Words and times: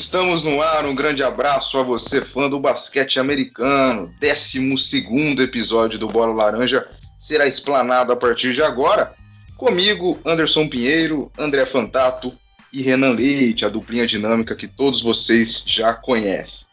Estamos 0.00 0.42
no 0.42 0.62
ar. 0.62 0.86
Um 0.86 0.94
grande 0.94 1.22
abraço 1.22 1.76
a 1.76 1.82
você, 1.82 2.22
fã 2.22 2.48
do 2.48 2.58
basquete 2.58 3.20
americano. 3.20 4.10
12 4.18 5.42
episódio 5.42 5.98
do 5.98 6.08
Bola 6.08 6.32
Laranja 6.32 6.88
será 7.18 7.46
explanado 7.46 8.10
a 8.10 8.16
partir 8.16 8.54
de 8.54 8.62
agora. 8.62 9.12
Comigo, 9.58 10.18
Anderson 10.24 10.68
Pinheiro, 10.68 11.30
André 11.38 11.66
Fantato 11.66 12.32
e 12.72 12.80
Renan 12.80 13.10
Leite, 13.10 13.66
a 13.66 13.68
duplinha 13.68 14.06
dinâmica 14.06 14.56
que 14.56 14.66
todos 14.66 15.02
vocês 15.02 15.62
já 15.66 15.92
conhecem. 15.92 16.66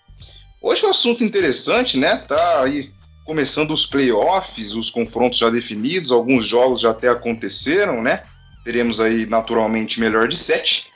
Hoje 0.62 0.86
é 0.86 0.88
um 0.88 0.92
assunto 0.92 1.22
interessante, 1.22 1.98
né? 1.98 2.16
Tá 2.16 2.64
aí 2.64 2.92
começando 3.26 3.72
os 3.72 3.86
playoffs, 3.86 4.74
os 4.74 4.90
confrontos 4.90 5.38
já 5.38 5.50
definidos, 5.50 6.14
alguns 6.14 6.48
jogos 6.48 6.80
já 6.80 6.92
até 6.92 7.10
aconteceram, 7.10 8.02
né? 8.02 8.24
Teremos 8.64 9.02
aí 9.02 9.26
naturalmente 9.26 10.00
melhor 10.00 10.30
de 10.30 10.38
sete. 10.38 10.87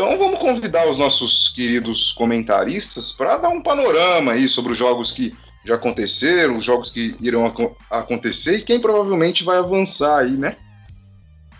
Então 0.00 0.16
vamos 0.16 0.40
convidar 0.40 0.88
os 0.88 0.96
nossos 0.96 1.50
queridos 1.50 2.10
comentaristas 2.12 3.12
para 3.12 3.36
dar 3.36 3.50
um 3.50 3.62
panorama 3.62 4.32
aí 4.32 4.48
sobre 4.48 4.72
os 4.72 4.78
jogos 4.78 5.12
que 5.12 5.36
já 5.62 5.74
aconteceram, 5.74 6.54
os 6.54 6.64
jogos 6.64 6.88
que 6.88 7.14
irão 7.20 7.44
ac 7.44 7.70
acontecer 7.90 8.56
e 8.56 8.62
quem 8.62 8.80
provavelmente 8.80 9.44
vai 9.44 9.58
avançar 9.58 10.20
aí, 10.20 10.30
né? 10.30 10.56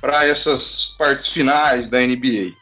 Para 0.01 0.25
essas 0.25 0.87
partes 0.97 1.29
finais 1.29 1.87
da 1.87 2.01
NBA. 2.01 2.55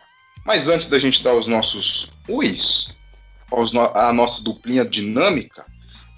Mas 0.44 0.66
antes 0.66 0.88
da 0.88 0.98
gente 0.98 1.22
dar 1.22 1.34
os 1.34 1.46
nossos 1.46 2.10
uis, 2.28 2.88
a 3.94 4.12
nossa 4.12 4.42
duplinha 4.42 4.84
dinâmica, 4.84 5.64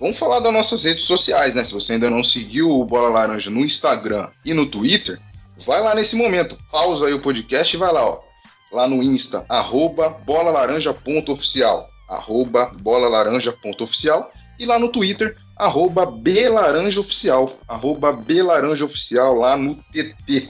vamos 0.01 0.19
falar 0.19 0.41
das 0.41 0.55
nossas 0.55 0.85
redes 0.85 1.05
sociais, 1.05 1.55
né? 1.55 1.65
Se 1.65 1.75
você 1.75 1.93
ainda 1.93 2.09
não 2.09 2.25
seguiu 2.25 2.71
o 2.71 2.85
Bola 2.87 3.11
Laranja 3.11 3.51
no 3.51 3.61
Instagram 3.61 4.31
e 4.43 4.55
no 4.55 4.65
Twitter, 4.65 5.21
vai 5.67 5.83
lá 5.83 5.95
nesse 5.95 6.17
momento, 6.17 6.57
pausa 6.73 7.05
aí 7.05 7.13
o 7.13 7.21
podcast 7.21 7.77
e 7.77 7.79
vai 7.79 7.93
lá, 7.93 8.07
ó 8.07 8.30
lá 8.73 8.87
no 8.89 9.03
Insta, 9.03 9.45
arroba 9.49 10.09
bolalaranja.oficial, 10.09 11.89
arroba 12.09 12.67
bolalaranja.oficial, 12.67 14.31
e 14.59 14.67
lá 14.67 14.79
no 14.79 14.89
Twitter, 14.89 15.37
arroba 15.57 16.07
belaranjaoficial, 16.07 17.59
arroba 17.67 18.13
belaranjaoficial 18.13 19.35
lá 19.35 19.57
no 19.57 19.77
TT. 19.77 20.49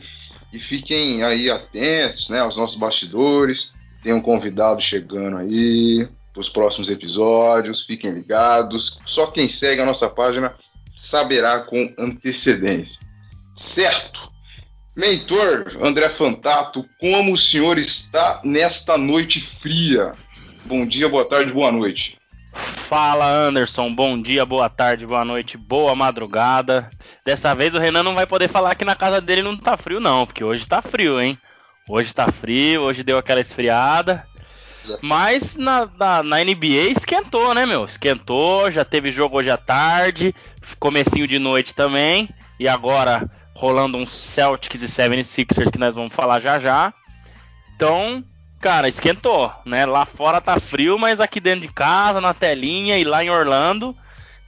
E 0.52 0.58
fiquem 0.58 1.22
aí 1.22 1.50
atentos, 1.50 2.28
né, 2.28 2.40
aos 2.40 2.56
nossos 2.56 2.76
bastidores, 2.76 3.72
tem 4.02 4.12
um 4.12 4.20
convidado 4.20 4.80
chegando 4.80 5.36
aí 5.36 6.08
para 6.32 6.40
os 6.40 6.48
próximos 6.48 6.88
episódios, 6.88 7.82
fiquem 7.82 8.12
ligados. 8.12 8.98
Só 9.04 9.26
quem 9.26 9.48
segue 9.48 9.82
a 9.82 9.86
nossa 9.86 10.08
página 10.08 10.54
saberá 10.96 11.60
com 11.60 11.92
antecedência. 11.98 13.00
Certo? 13.56 14.29
Mentor 15.00 15.78
André 15.82 16.10
Fantato, 16.10 16.84
como 16.98 17.32
o 17.32 17.38
senhor 17.38 17.78
está 17.78 18.38
nesta 18.44 18.98
noite 18.98 19.48
fria? 19.62 20.12
Bom 20.66 20.84
dia, 20.86 21.08
boa 21.08 21.24
tarde, 21.24 21.50
boa 21.50 21.72
noite. 21.72 22.18
Fala 22.52 23.26
Anderson, 23.26 23.94
bom 23.94 24.20
dia, 24.20 24.44
boa 24.44 24.68
tarde, 24.68 25.06
boa 25.06 25.24
noite, 25.24 25.56
boa 25.56 25.96
madrugada. 25.96 26.90
Dessa 27.24 27.54
vez 27.54 27.74
o 27.74 27.78
Renan 27.78 28.02
não 28.02 28.14
vai 28.14 28.26
poder 28.26 28.48
falar 28.48 28.74
que 28.74 28.84
na 28.84 28.94
casa 28.94 29.22
dele 29.22 29.40
não 29.40 29.56
tá 29.56 29.74
frio, 29.74 30.00
não, 30.00 30.26
porque 30.26 30.44
hoje 30.44 30.68
tá 30.68 30.82
frio, 30.82 31.18
hein? 31.18 31.38
Hoje 31.88 32.14
tá 32.14 32.30
frio, 32.30 32.82
hoje 32.82 33.02
deu 33.02 33.16
aquela 33.16 33.40
esfriada. 33.40 34.26
Mas 35.00 35.56
na, 35.56 35.88
na, 35.98 36.22
na, 36.22 36.44
NBA 36.44 36.90
esquentou, 36.90 37.54
né, 37.54 37.64
meu? 37.64 37.86
Esquentou, 37.86 38.70
já 38.70 38.84
teve 38.84 39.10
jogo 39.10 39.38
hoje 39.38 39.48
à 39.48 39.56
tarde, 39.56 40.34
comecinho 40.78 41.26
de 41.26 41.38
noite 41.38 41.74
também. 41.74 42.28
E 42.58 42.68
agora 42.68 43.30
rolando 43.60 43.98
uns 43.98 44.08
Celtics 44.08 44.80
e 44.80 44.86
76ers 44.86 45.70
que 45.70 45.78
nós 45.78 45.94
vamos 45.94 46.14
falar 46.14 46.40
já 46.40 46.58
já. 46.58 46.94
Então, 47.76 48.24
cara, 48.58 48.88
esquentou, 48.88 49.52
né? 49.66 49.84
Lá 49.84 50.06
fora 50.06 50.40
tá 50.40 50.58
frio, 50.58 50.98
mas 50.98 51.20
aqui 51.20 51.38
dentro 51.40 51.60
de 51.60 51.68
casa, 51.68 52.22
na 52.22 52.32
telinha 52.32 52.96
e 52.96 53.04
lá 53.04 53.22
em 53.22 53.28
Orlando, 53.28 53.94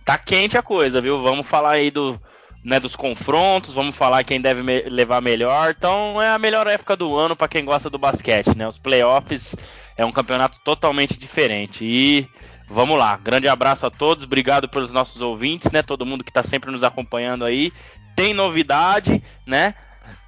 tá 0.02 0.16
quente 0.16 0.56
a 0.56 0.62
coisa, 0.62 0.98
viu? 0.98 1.22
Vamos 1.22 1.46
falar 1.46 1.72
aí 1.72 1.90
do, 1.90 2.18
né, 2.64 2.80
dos 2.80 2.96
confrontos, 2.96 3.74
vamos 3.74 3.94
falar 3.94 4.24
quem 4.24 4.40
deve 4.40 4.62
me 4.62 4.80
levar 4.84 5.20
melhor. 5.20 5.74
Então, 5.76 6.20
é 6.22 6.30
a 6.30 6.38
melhor 6.38 6.66
época 6.66 6.96
do 6.96 7.14
ano 7.14 7.36
para 7.36 7.48
quem 7.48 7.66
gosta 7.66 7.90
do 7.90 7.98
basquete, 7.98 8.56
né? 8.56 8.66
Os 8.66 8.78
playoffs 8.78 9.54
é 9.94 10.06
um 10.06 10.12
campeonato 10.12 10.58
totalmente 10.64 11.18
diferente. 11.18 11.84
E 11.84 12.26
vamos 12.66 12.98
lá, 12.98 13.18
grande 13.22 13.46
abraço 13.46 13.84
a 13.84 13.90
todos, 13.90 14.24
obrigado 14.24 14.70
pelos 14.70 14.90
nossos 14.90 15.20
ouvintes, 15.20 15.70
né? 15.70 15.82
Todo 15.82 16.06
mundo 16.06 16.24
que 16.24 16.30
está 16.30 16.42
sempre 16.42 16.70
nos 16.70 16.82
acompanhando 16.82 17.44
aí 17.44 17.70
tem 18.14 18.34
novidade, 18.34 19.22
né? 19.46 19.74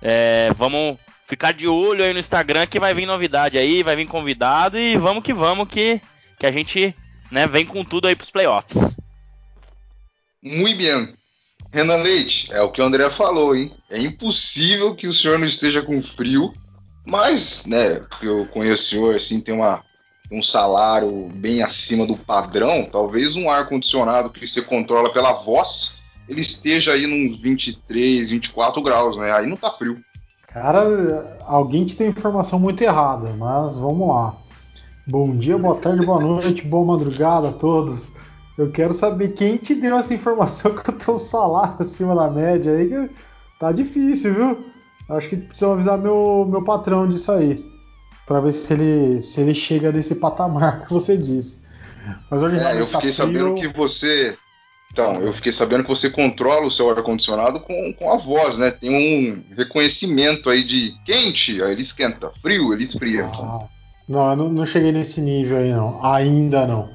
É, 0.01 0.53
vamos 0.57 0.99
ficar 1.27 1.53
de 1.53 1.67
olho 1.67 2.05
aí 2.05 2.13
no 2.13 2.21
Instagram 2.21 2.67
que 2.67 2.79
vai 2.79 2.93
vir 2.95 3.07
novidade 3.07 3.59
aí, 3.59 3.83
vai 3.83 3.97
vir 3.97 4.07
convidado 4.07 4.79
e 4.79 4.97
vamos 4.97 5.23
que 5.23 5.33
vamos 5.33 5.69
que, 5.69 6.01
que 6.39 6.47
a 6.47 6.51
gente 6.53 6.95
né, 7.31 7.47
vem 7.47 7.65
com 7.65 7.85
tudo 7.85 8.07
aí 8.07 8.15
para 8.15 8.25
os 8.25 8.31
playoffs. 8.31 8.97
Muito 10.43 10.77
bem. 10.77 11.15
Renan 11.73 11.97
Leite, 11.97 12.53
é 12.53 12.61
o 12.61 12.71
que 12.71 12.81
o 12.81 12.85
André 12.85 13.11
falou, 13.11 13.57
hein? 13.57 13.73
É 13.91 13.99
impossível 13.99 14.95
que 14.95 15.09
o 15.09 15.13
senhor 15.13 15.39
não 15.39 15.47
esteja 15.47 15.83
com 15.83 16.01
frio, 16.03 16.55
mas, 17.05 17.65
né, 17.65 18.01
eu 18.23 18.47
conheço 18.47 18.85
o 18.85 18.87
senhor, 18.87 19.17
assim, 19.17 19.41
tem 19.41 19.53
uma, 19.53 19.83
um 20.31 20.41
salário 20.41 21.29
bem 21.35 21.63
acima 21.63 22.07
do 22.07 22.17
padrão, 22.17 22.89
talvez 22.91 23.35
um 23.35 23.51
ar-condicionado 23.51 24.31
que 24.31 24.47
você 24.47 24.63
controla 24.63 25.13
pela 25.13 25.33
voz 25.33 25.99
ele 26.29 26.41
esteja 26.41 26.93
aí 26.93 27.07
nos 27.07 27.39
23, 27.39 28.31
24 28.31 28.83
graus, 28.83 29.17
né? 29.17 29.33
Aí 29.33 29.47
não 29.47 29.57
tá 29.57 29.71
frio. 29.71 29.97
Cara, 30.49 31.39
alguém 31.47 31.85
te 31.85 31.97
tem 31.97 32.09
informação 32.09 32.59
muito 32.59 32.83
errada, 32.83 33.31
mas 33.37 33.77
vamos 33.77 34.09
lá. 34.09 34.37
Bom 35.07 35.37
dia, 35.37 35.59
boa 35.59 35.77
tarde, 35.77 36.07
boa 36.07 36.21
noite, 36.21 36.63
boa 36.63 36.97
madrugada 36.97 37.49
a 37.49 37.53
todos. 37.53 38.09
Eu 38.57 38.71
quero 38.71 38.95
saber 38.95 39.35
quem 39.35 39.57
te 39.57 39.75
deu 39.75 39.99
essa 39.99 40.15
informação 40.15 40.75
que 40.77 40.89
eu 40.89 40.97
tô 40.97 41.19
salário 41.19 41.77
acima 41.81 42.15
da 42.15 42.31
média 42.31 42.73
aí, 42.73 42.89
que 42.89 43.11
tá 43.59 43.73
difícil, 43.73 44.35
viu? 44.35 44.65
Acho 45.09 45.29
que 45.29 45.37
precisa 45.37 45.73
avisar 45.73 45.99
meu, 45.99 46.47
meu 46.49 46.63
patrão 46.63 47.09
disso 47.09 47.33
aí. 47.33 47.63
para 48.27 48.41
ver 48.41 48.53
se 48.53 48.73
ele, 48.73 49.21
se 49.21 49.41
ele 49.41 49.55
chega 49.55 49.93
nesse 49.93 50.15
patamar 50.15 50.87
que 50.87 50.93
você 50.93 51.17
disse. 51.17 51.61
Mas 52.31 52.43
hoje 52.43 52.59
é, 52.59 52.81
eu 52.81 52.87
tá 52.87 52.99
fiquei 52.99 53.11
tá 53.11 53.17
sabendo 53.17 53.55
que 53.57 53.69
você 53.69 54.37
então, 54.95 55.15
eu 55.21 55.33
fiquei 55.33 55.53
sabendo 55.53 55.83
que 55.83 55.89
você 55.89 56.09
controla 56.09 56.69
o 56.69 56.71
seu 56.71 56.89
ar-condicionado 56.89 57.59
com, 57.59 57.93
com 57.95 58.13
a 58.13 58.17
voz, 58.17 58.57
né? 58.57 58.71
Tem 58.71 58.95
um 58.95 59.43
reconhecimento 59.57 60.49
aí 60.49 60.63
de 60.63 60.95
quente, 61.05 61.61
aí 61.61 61.73
ele 61.73 61.83
esquenta, 61.83 62.31
frio, 62.41 62.73
ele 62.73 62.85
esfria. 62.85 63.25
Ah, 63.25 63.67
não, 64.09 64.37
não, 64.37 64.49
não 64.51 64.65
cheguei 64.65 64.93
nesse 64.93 65.21
nível 65.21 65.59
aí, 65.59 65.73
não. 65.73 66.05
Ainda 66.05 66.67
não. 66.67 66.89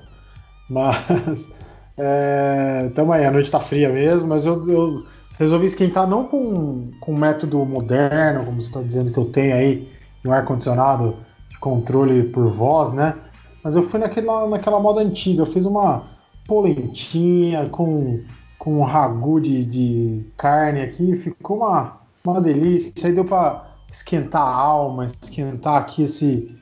Mas. 0.70 1.52
É, 2.02 2.90
também, 2.96 3.26
a 3.26 3.30
noite 3.30 3.52
tá 3.52 3.60
fria 3.60 3.90
mesmo, 3.90 4.30
mas 4.30 4.46
eu, 4.46 4.70
eu 4.70 5.06
resolvi 5.38 5.66
esquentar 5.66 6.08
não 6.08 6.24
com, 6.24 6.92
com 7.02 7.14
método 7.14 7.66
moderno, 7.66 8.46
como 8.46 8.62
você 8.62 8.70
está 8.70 8.82
dizendo 8.82 9.12
que 9.12 9.18
eu 9.18 9.26
tenho 9.26 9.54
aí, 9.54 9.92
um 10.24 10.32
ar-condicionado 10.32 11.18
de 11.50 11.60
controle 11.60 12.24
por 12.24 12.48
voz, 12.48 12.94
né? 12.94 13.16
Mas 13.62 13.76
eu 13.76 13.84
fui 13.84 14.00
naquela, 14.00 14.48
naquela 14.48 14.80
moda 14.80 15.02
antiga, 15.02 15.42
eu 15.42 15.46
fiz 15.46 15.66
uma 15.66 16.06
polentinha 16.50 17.70
com, 17.70 18.20
com 18.58 18.80
um 18.80 18.84
ragu 18.84 19.40
de, 19.40 19.64
de 19.64 20.26
carne 20.36 20.82
aqui, 20.82 21.16
ficou 21.16 21.58
uma, 21.58 22.00
uma 22.26 22.42
delícia. 22.42 23.08
Aí 23.08 23.14
deu 23.14 23.24
para 23.24 23.68
esquentar 23.92 24.42
a 24.42 24.52
alma, 24.52 25.08
esquentar 25.22 25.76
aqui 25.76 26.04
esse, 26.04 26.60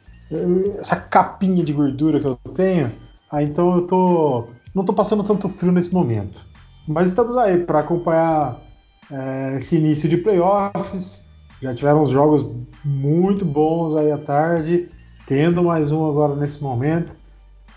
essa 0.77 0.97
capinha 0.97 1.63
de 1.63 1.71
gordura 1.71 2.19
que 2.19 2.27
eu 2.27 2.35
tenho. 2.53 2.91
Aí 3.31 3.45
então 3.45 3.75
eu 3.75 3.87
tô 3.87 4.47
não 4.75 4.83
tô 4.83 4.93
passando 4.93 5.23
tanto 5.23 5.49
frio 5.49 5.71
nesse 5.71 5.91
momento. 5.93 6.45
Mas 6.87 7.09
estamos 7.09 7.35
aí 7.37 7.57
para 7.63 7.79
acompanhar 7.79 8.61
é, 9.09 9.55
esse 9.57 9.77
início 9.77 10.07
de 10.09 10.17
playoffs. 10.17 11.25
Já 11.61 11.73
tiveram 11.73 12.03
uns 12.03 12.09
jogos 12.09 12.45
muito 12.85 13.43
bons 13.43 13.95
aí 13.95 14.11
à 14.11 14.17
tarde, 14.17 14.89
tendo 15.25 15.63
mais 15.63 15.91
um 15.91 16.07
agora 16.07 16.35
nesse 16.35 16.61
momento. 16.61 17.15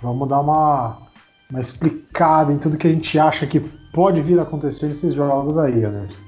Vamos 0.03 0.29
dar 0.29 0.41
uma 0.41 1.10
uma 1.51 1.61
explicada 1.61 2.53
em 2.53 2.59
tudo 2.59 2.79
que 2.79 2.87
a 2.87 2.91
gente 2.91 3.19
acha 3.19 3.47
que 3.47 3.61
pode 3.93 4.21
vir 4.21 4.39
a 4.39 4.43
acontecer 4.43 4.87
nesses 4.87 5.15
jogos 5.15 5.59
aí, 5.59 5.85
Anderson. 5.85 6.19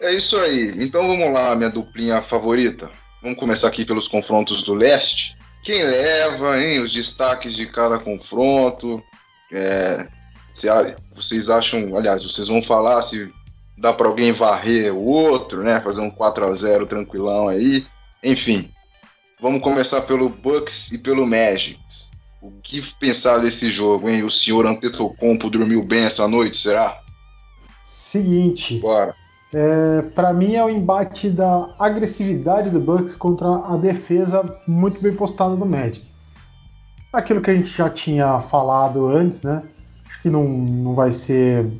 É 0.00 0.12
isso 0.12 0.36
aí. 0.36 0.74
Então 0.82 1.06
vamos 1.06 1.32
lá, 1.32 1.54
minha 1.54 1.70
duplinha 1.70 2.22
favorita. 2.22 2.90
Vamos 3.22 3.38
começar 3.38 3.68
aqui 3.68 3.84
pelos 3.84 4.08
confrontos 4.08 4.62
do 4.62 4.74
leste. 4.74 5.36
Quem 5.62 5.84
leva, 5.84 6.60
hein? 6.60 6.80
Os 6.80 6.92
destaques 6.92 7.54
de 7.54 7.66
cada 7.66 7.98
confronto. 7.98 9.02
É, 9.52 10.08
se, 10.56 10.66
vocês 11.14 11.48
acham, 11.48 11.96
aliás, 11.96 12.22
vocês 12.22 12.48
vão 12.48 12.62
falar 12.62 13.02
se 13.02 13.32
dá 13.78 13.92
para 13.92 14.08
alguém 14.08 14.32
varrer 14.32 14.92
o 14.92 15.04
outro, 15.04 15.62
né? 15.62 15.80
Fazer 15.80 16.00
um 16.00 16.10
4 16.10 16.44
a 16.46 16.54
0 16.54 16.86
tranquilão 16.86 17.48
aí. 17.48 17.86
Enfim, 18.24 18.70
vamos 19.40 19.62
começar 19.62 20.02
pelo 20.02 20.28
Bucks 20.28 20.90
e 20.90 20.98
pelo 20.98 21.26
Magic. 21.26 21.78
O 22.42 22.50
que 22.60 22.82
pensar 22.98 23.38
desse 23.38 23.70
jogo, 23.70 24.10
hein? 24.10 24.24
O 24.24 24.30
senhor 24.30 24.66
Antetokounmpo 24.66 25.48
dormiu 25.48 25.84
bem 25.84 26.06
essa 26.06 26.26
noite, 26.26 26.56
será? 26.56 27.00
Seguinte. 27.84 28.80
Bora. 28.80 29.14
É, 29.54 30.02
para 30.12 30.32
mim 30.32 30.56
é 30.56 30.64
o 30.64 30.68
embate 30.68 31.30
da 31.30 31.72
agressividade 31.78 32.68
do 32.68 32.80
Bucks 32.80 33.14
contra 33.14 33.46
a 33.46 33.76
defesa 33.76 34.42
muito 34.66 35.00
bem 35.00 35.14
postada 35.14 35.54
do 35.54 35.64
Magic. 35.64 36.04
aquilo 37.12 37.40
que 37.40 37.50
a 37.52 37.54
gente 37.54 37.68
já 37.68 37.88
tinha 37.88 38.40
falado 38.40 39.06
antes, 39.06 39.42
né? 39.42 39.62
Acho 40.04 40.22
que 40.22 40.28
não, 40.28 40.42
não 40.42 40.94
vai 40.96 41.12
ser 41.12 41.70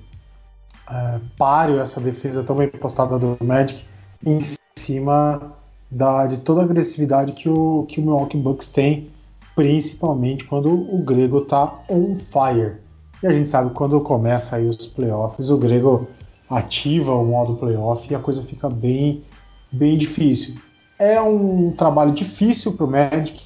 é, 0.89 1.19
páreo 1.37 1.81
essa 1.81 2.01
defesa 2.01 2.45
tão 2.45 2.55
bem 2.55 2.69
postada 2.69 3.19
do 3.19 3.37
Magic 3.43 3.83
em 4.25 4.39
cima 4.79 5.55
da, 5.91 6.27
de 6.27 6.37
toda 6.37 6.61
a 6.61 6.65
agressividade 6.65 7.33
que 7.33 7.49
o, 7.49 7.85
que 7.89 7.99
o 7.99 8.03
Milwaukee 8.05 8.39
Bucks 8.39 8.69
tem, 8.69 9.11
principalmente 9.55 10.45
quando 10.45 10.73
o 10.73 11.03
Grego 11.03 11.43
tá 11.43 11.75
on 11.89 12.17
fire. 12.31 12.77
E 13.23 13.27
a 13.27 13.33
gente 13.33 13.49
sabe 13.49 13.71
quando 13.71 14.01
começa 14.01 14.57
aí 14.57 14.67
os 14.67 14.87
playoffs, 14.87 15.51
o 15.51 15.57
Grego 15.57 16.09
ativa 16.51 17.15
o 17.15 17.25
modo 17.25 17.55
playoff 17.55 18.07
e 18.11 18.15
a 18.15 18.19
coisa 18.19 18.43
fica 18.43 18.69
bem, 18.69 19.23
bem 19.71 19.97
difícil. 19.97 20.57
É 20.99 21.21
um 21.21 21.73
trabalho 21.73 22.13
difícil 22.13 22.73
para 22.73 22.85
o 22.85 22.91
Magic. 22.91 23.41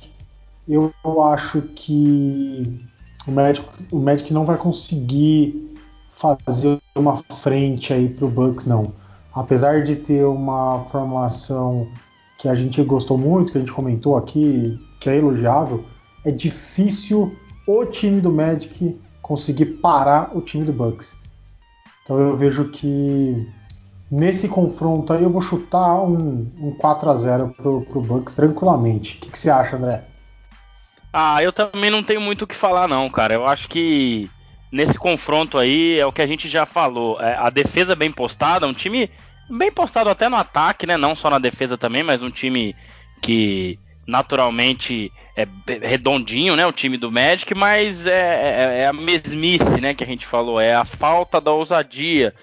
Eu 0.68 0.92
acho 1.22 1.62
que 1.62 2.78
o 3.26 3.30
Magic, 3.30 3.66
o 3.92 3.98
Magic 3.98 4.32
não 4.32 4.44
vai 4.44 4.56
conseguir 4.56 5.76
fazer 6.12 6.78
uma 6.96 7.18
frente 7.18 7.92
aí 7.92 8.08
para 8.08 8.26
o 8.26 8.30
Bucks, 8.30 8.66
não. 8.66 8.92
Apesar 9.32 9.84
de 9.84 9.96
ter 9.96 10.24
uma 10.24 10.84
formação 10.90 11.86
que 12.38 12.48
a 12.48 12.54
gente 12.54 12.82
gostou 12.82 13.18
muito, 13.18 13.52
que 13.52 13.58
a 13.58 13.60
gente 13.60 13.72
comentou 13.72 14.16
aqui, 14.16 14.80
que 14.98 15.10
é 15.10 15.16
elogiável, 15.16 15.84
é 16.26 16.30
difícil 16.32 17.38
o 17.66 17.86
time 17.86 18.20
do 18.20 18.32
Magic 18.32 19.00
conseguir 19.22 19.66
parar 19.80 20.36
o 20.36 20.40
time 20.40 20.64
do 20.64 20.72
Bucks. 20.72 21.16
Então 22.02 22.18
eu 22.18 22.36
vejo 22.36 22.68
que 22.68 23.48
nesse 24.10 24.48
confronto 24.48 25.12
aí 25.12 25.22
eu 25.22 25.30
vou 25.30 25.40
chutar 25.40 26.02
um, 26.02 26.50
um 26.58 26.74
4 26.78 27.10
a 27.10 27.14
0 27.14 27.54
pro, 27.56 27.82
pro 27.82 28.00
Bucks 28.00 28.34
tranquilamente. 28.34 29.16
O 29.16 29.20
que, 29.20 29.30
que 29.30 29.38
você 29.38 29.48
acha, 29.48 29.76
André? 29.76 30.04
Ah, 31.12 31.42
eu 31.42 31.52
também 31.52 31.90
não 31.90 32.02
tenho 32.02 32.20
muito 32.20 32.42
o 32.42 32.46
que 32.46 32.54
falar 32.56 32.88
não, 32.88 33.08
cara. 33.08 33.34
Eu 33.34 33.46
acho 33.46 33.68
que 33.68 34.28
nesse 34.70 34.98
confronto 34.98 35.58
aí 35.58 35.98
é 35.98 36.06
o 36.06 36.12
que 36.12 36.22
a 36.22 36.26
gente 36.26 36.48
já 36.48 36.66
falou. 36.66 37.20
É, 37.20 37.36
a 37.36 37.50
defesa 37.50 37.94
bem 37.94 38.10
postada, 38.10 38.66
um 38.66 38.74
time 38.74 39.08
bem 39.48 39.70
postado 39.70 40.10
até 40.10 40.28
no 40.28 40.36
ataque, 40.36 40.86
né? 40.86 40.96
Não 40.96 41.14
só 41.14 41.30
na 41.30 41.38
defesa 41.38 41.78
também, 41.78 42.02
mas 42.02 42.20
um 42.20 42.30
time 42.30 42.74
que 43.22 43.78
naturalmente 44.06 45.10
é 45.36 45.46
redondinho, 45.86 46.56
né? 46.56 46.66
O 46.66 46.72
time 46.72 46.96
do 46.96 47.12
Magic, 47.12 47.54
mas 47.54 48.06
é, 48.06 48.12
é, 48.12 48.78
é, 48.80 48.86
a 48.86 48.92
mesmice, 48.92 49.80
né? 49.80 49.92
Que 49.92 50.02
a 50.02 50.06
gente 50.06 50.26
falou, 50.26 50.58
é 50.58 50.74
a 50.74 50.84
falta 50.84 51.40
da 51.40 51.52
ousadia 51.52 52.34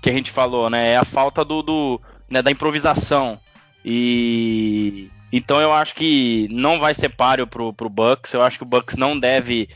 que 0.00 0.08
a 0.08 0.12
gente 0.12 0.30
falou, 0.30 0.70
né? 0.70 0.92
É 0.92 0.96
a 0.96 1.04
falta 1.04 1.44
do, 1.44 1.62
do 1.62 2.00
né, 2.30 2.40
da 2.40 2.50
improvisação. 2.50 3.38
E 3.84 5.10
então 5.32 5.60
eu 5.60 5.72
acho 5.72 5.94
que 5.94 6.48
não 6.50 6.80
vai 6.80 6.94
ser 6.94 7.10
páreo 7.10 7.46
pro, 7.46 7.72
pro 7.74 7.90
Bucks. 7.90 8.32
Eu 8.32 8.42
acho 8.42 8.56
que 8.56 8.64
o 8.64 8.66
Bucks 8.66 8.96
não 8.96 9.18
deve 9.18 9.68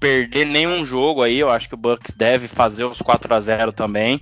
perder 0.00 0.44
nenhum 0.44 0.84
jogo 0.84 1.22
aí. 1.22 1.38
Eu 1.38 1.50
acho 1.50 1.68
que 1.68 1.74
o 1.74 1.78
Bucks 1.78 2.14
deve 2.14 2.48
fazer 2.48 2.84
os 2.84 3.00
4 3.00 3.32
a 3.32 3.40
0 3.40 3.72
também. 3.72 4.20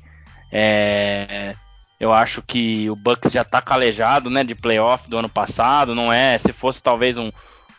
É, 0.52 1.56
eu 1.98 2.12
acho 2.12 2.42
que 2.42 2.88
o 2.90 2.96
Bucks 2.96 3.32
já 3.32 3.42
tá 3.42 3.60
calejado, 3.62 4.28
né, 4.28 4.44
de 4.44 4.54
playoff 4.54 5.08
do 5.08 5.18
ano 5.18 5.28
passado, 5.28 5.94
não 5.94 6.12
é? 6.12 6.36
Se 6.38 6.52
fosse 6.52 6.82
talvez 6.82 7.16
um, 7.16 7.32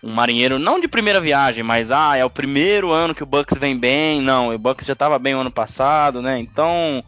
um 0.07 0.13
marinheiro 0.13 0.57
não 0.57 0.79
de 0.79 0.87
primeira 0.87 1.19
viagem, 1.19 1.63
mas 1.63 1.91
ah, 1.91 2.15
é 2.15 2.23
o 2.23 2.29
primeiro 2.29 2.91
ano 2.91 3.13
que 3.13 3.23
o 3.23 3.25
Bucks 3.25 3.59
vem 3.59 3.77
bem, 3.77 4.21
não, 4.21 4.55
o 4.55 4.57
Bucks 4.57 4.87
já 4.87 4.93
estava 4.93 5.19
bem 5.19 5.35
o 5.35 5.39
ano 5.39 5.51
passado, 5.51 6.21
né? 6.21 6.39
Então, 6.39 7.03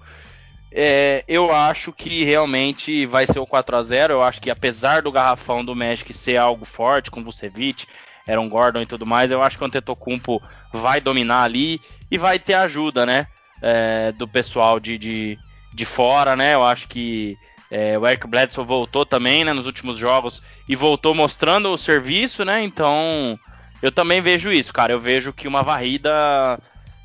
é, 0.70 1.24
eu 1.26 1.54
acho 1.54 1.94
que 1.94 2.26
realmente 2.26 3.06
vai 3.06 3.26
ser 3.26 3.40
o 3.40 3.48
4 3.48 3.78
a 3.78 3.84
0. 3.84 4.14
Eu 4.14 4.22
acho 4.22 4.42
que 4.42 4.50
apesar 4.50 5.02
do 5.02 5.14
garrafão 5.14 5.64
do 5.64 5.74
Magic 5.74 6.14
ser 6.14 6.36
algo 6.36 6.66
forte 6.66 7.10
com 7.10 7.24
Vucevic, 7.24 7.88
Aaron 8.28 8.50
Gordon 8.50 8.82
e 8.82 8.86
tudo 8.86 9.06
mais, 9.06 9.32
eu 9.32 9.42
acho 9.42 9.58
que 9.58 9.64
o 9.64 9.68
Antetokounmpo 9.68 10.42
vai 10.74 11.00
dominar 11.00 11.44
ali 11.44 11.80
e 12.12 12.18
vai 12.18 12.38
ter 12.38 12.56
ajuda, 12.56 13.06
né? 13.06 13.28
É, 13.62 14.12
do 14.12 14.28
pessoal 14.28 14.78
de, 14.78 14.98
de 14.98 15.40
de 15.74 15.86
fora, 15.86 16.36
né? 16.36 16.56
Eu 16.56 16.64
acho 16.64 16.88
que 16.88 17.38
é, 17.70 17.98
o 17.98 18.08
Eric 18.08 18.28
Bledsoe 18.28 18.66
voltou 18.66 19.06
também 19.06 19.44
né, 19.44 19.54
nos 19.54 19.66
últimos 19.66 19.98
jogos 19.98 20.42
e 20.70 20.76
voltou 20.76 21.16
mostrando 21.16 21.72
o 21.72 21.78
serviço, 21.80 22.46
né? 22.46 22.64
Então 22.64 23.38
eu 23.82 23.92
também 23.92 24.22
vejo 24.22 24.52
isso, 24.52 24.72
cara. 24.72 24.94
Eu 24.94 25.00
vejo 25.00 25.34
que 25.34 25.48
uma 25.48 25.64
varrida 25.64 26.60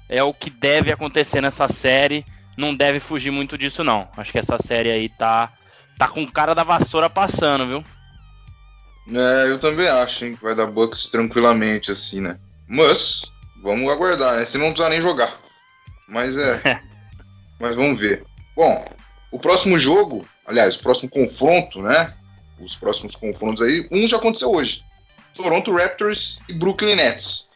é 0.07 0.23
o 0.23 0.35
que 0.35 0.51
deve 0.51 0.93
acontecer 0.93 1.41
nessa 1.41 1.67
série. 1.67 2.27
Não 2.59 2.75
deve 2.75 3.01
fugir 3.01 3.31
muito 3.31 3.57
disso, 3.57 3.83
não. 3.83 4.07
Acho 4.19 4.31
que 4.31 4.39
essa 4.39 4.59
série 4.59 4.91
aí 4.91 5.09
tá, 5.09 5.51
tá 5.99 6.07
com 6.07 6.31
cara 6.31 6.55
da 6.55 6.63
vassoura 6.63 7.09
passando, 7.09 7.67
viu? 7.67 7.85
É, 9.19 9.51
eu 9.51 9.59
também 9.59 9.89
acho, 9.89 10.27
hein, 10.27 10.37
que 10.37 10.43
vai 10.43 10.55
dar 10.55 10.67
Bucks 10.67 11.09
tranquilamente, 11.09 11.91
assim, 11.91 12.21
né? 12.21 12.39
Mas, 12.69 13.23
vamos 13.63 13.91
aguardar, 13.91 14.37
né? 14.37 14.45
Se 14.45 14.59
não 14.59 14.69
precisa 14.69 14.91
nem 14.91 15.01
jogar. 15.01 15.39
Mas 16.07 16.37
é. 16.37 16.81
mas 17.59 17.75
vamos 17.75 17.99
ver. 17.99 18.25
Bom, 18.55 18.85
o 19.33 19.39
próximo 19.39 19.79
jogo, 19.79 20.27
aliás, 20.47 20.77
o 20.77 20.81
próximo 20.81 21.09
confronto, 21.09 21.81
né? 21.81 22.15
Os 22.61 22.77
próximos 22.77 23.17
confrontos 23.17 23.63
aí, 23.63 23.87
um 23.91 24.07
já 24.07 24.17
aconteceu 24.17 24.51
hoje. 24.51 24.83
Toronto 25.35 25.73
Raptors 25.73 26.39
e 26.49 26.53
Brooklyn 26.53 26.95
Nets. 26.95 27.49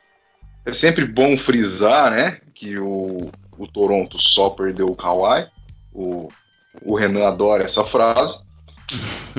É 0.66 0.72
sempre 0.72 1.04
bom 1.06 1.36
frisar, 1.38 2.10
né? 2.10 2.40
Que 2.54 2.78
o, 2.78 3.30
o 3.56 3.66
Toronto 3.68 4.18
só 4.18 4.50
perdeu 4.50 4.86
o 4.86 4.96
Kawhi. 4.96 5.46
O, 5.92 6.28
o 6.82 6.96
Renan 6.96 7.26
adora 7.26 7.64
essa 7.64 7.84
frase. 7.84 8.38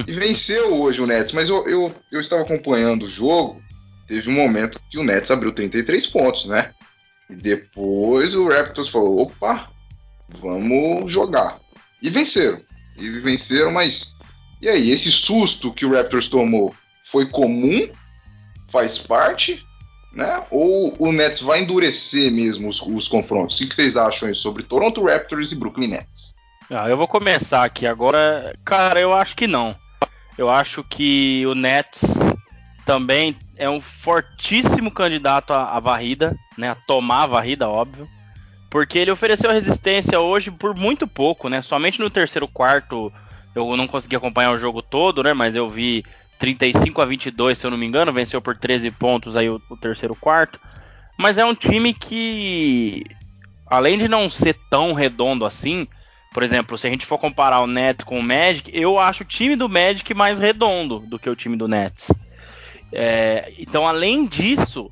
e 0.07 0.13
venceu 0.13 0.79
hoje 0.79 1.01
o 1.01 1.07
Nets, 1.07 1.33
mas 1.33 1.49
eu, 1.49 1.67
eu, 1.67 1.93
eu 2.11 2.21
estava 2.21 2.43
acompanhando 2.43 3.03
o 3.03 3.09
jogo. 3.09 3.61
Teve 4.07 4.29
um 4.29 4.33
momento 4.33 4.79
que 4.89 4.97
o 4.97 5.03
Nets 5.03 5.29
abriu 5.29 5.51
33 5.51 6.07
pontos, 6.07 6.45
né? 6.45 6.71
E 7.29 7.35
depois 7.35 8.33
o 8.33 8.47
Raptors 8.47 8.89
falou: 8.89 9.21
opa, 9.21 9.69
vamos 10.39 11.11
jogar. 11.11 11.59
E 12.01 12.09
venceram. 12.09 12.59
E 12.97 13.09
venceram, 13.19 13.71
mas. 13.71 14.13
E 14.61 14.67
aí, 14.67 14.91
esse 14.91 15.11
susto 15.11 15.73
que 15.73 15.85
o 15.85 15.93
Raptors 15.93 16.27
tomou 16.27 16.75
foi 17.11 17.27
comum? 17.27 17.89
Faz 18.71 18.97
parte? 18.97 19.63
Né? 20.11 20.43
Ou 20.51 20.95
o 20.99 21.11
Nets 21.11 21.41
vai 21.41 21.61
endurecer 21.61 22.31
mesmo 22.31 22.67
os, 22.67 22.81
os 22.81 23.07
confrontos? 23.07 23.59
O 23.59 23.67
que 23.67 23.73
vocês 23.73 23.95
acham 23.95 24.33
sobre 24.33 24.63
Toronto 24.63 25.03
Raptors 25.03 25.51
e 25.51 25.55
Brooklyn 25.55 25.87
Nets? 25.89 26.33
Ah, 26.69 26.89
eu 26.89 26.97
vou 26.97 27.07
começar 27.07 27.63
aqui 27.63 27.87
agora. 27.87 28.55
Cara, 28.65 28.99
eu 28.99 29.13
acho 29.13 29.35
que 29.35 29.47
não. 29.47 29.75
Eu 30.37 30.49
acho 30.49 30.83
que 30.83 31.45
o 31.47 31.55
Nets 31.55 32.19
também 32.85 33.35
é 33.57 33.69
um 33.69 33.81
fortíssimo 33.81 34.91
candidato 34.91 35.51
à, 35.53 35.75
à 35.75 35.79
varrida, 35.79 36.35
né? 36.57 36.69
A 36.69 36.75
tomar 36.75 37.23
a 37.23 37.27
varrida, 37.27 37.67
óbvio. 37.67 38.07
Porque 38.69 38.99
ele 38.99 39.11
ofereceu 39.11 39.51
resistência 39.51 40.19
hoje 40.19 40.51
por 40.51 40.75
muito 40.75 41.07
pouco, 41.07 41.49
né? 41.49 41.61
Somente 41.61 41.99
no 41.99 42.09
terceiro 42.09 42.47
quarto 42.47 43.11
eu 43.55 43.75
não 43.75 43.87
consegui 43.87 44.15
acompanhar 44.15 44.51
o 44.51 44.57
jogo 44.57 44.81
todo, 44.81 45.23
né? 45.23 45.33
Mas 45.33 45.55
eu 45.55 45.69
vi 45.69 46.03
35 46.37 47.01
a 47.01 47.05
22, 47.05 47.57
se 47.57 47.65
eu 47.65 47.71
não 47.71 47.77
me 47.77 47.85
engano, 47.85 48.13
venceu 48.13 48.41
por 48.41 48.57
13 48.57 48.91
pontos 48.91 49.35
aí 49.35 49.49
o, 49.49 49.61
o 49.69 49.77
terceiro 49.77 50.15
quarto. 50.15 50.59
Mas 51.17 51.37
é 51.37 51.43
um 51.43 51.53
time 51.53 51.93
que, 51.93 53.03
além 53.67 53.97
de 53.97 54.07
não 54.07 54.29
ser 54.29 54.55
tão 54.69 54.93
redondo 54.93 55.45
assim, 55.45 55.87
por 56.33 56.43
exemplo, 56.43 56.77
se 56.77 56.87
a 56.87 56.89
gente 56.89 57.05
for 57.05 57.17
comparar 57.17 57.59
o 57.59 57.67
Nets 57.67 58.05
com 58.05 58.19
o 58.19 58.23
Magic, 58.23 58.71
eu 58.73 58.99
acho 58.99 59.23
o 59.23 59.25
time 59.25 59.55
do 59.55 59.67
Magic 59.67 60.13
mais 60.13 60.39
redondo 60.39 60.99
do 60.99 61.17
que 61.17 61.29
o 61.29 61.35
time 61.35 61.57
do 61.57 61.67
Nets. 61.67 62.11
É, 62.91 63.51
então, 63.57 63.87
além 63.87 64.25
disso, 64.25 64.91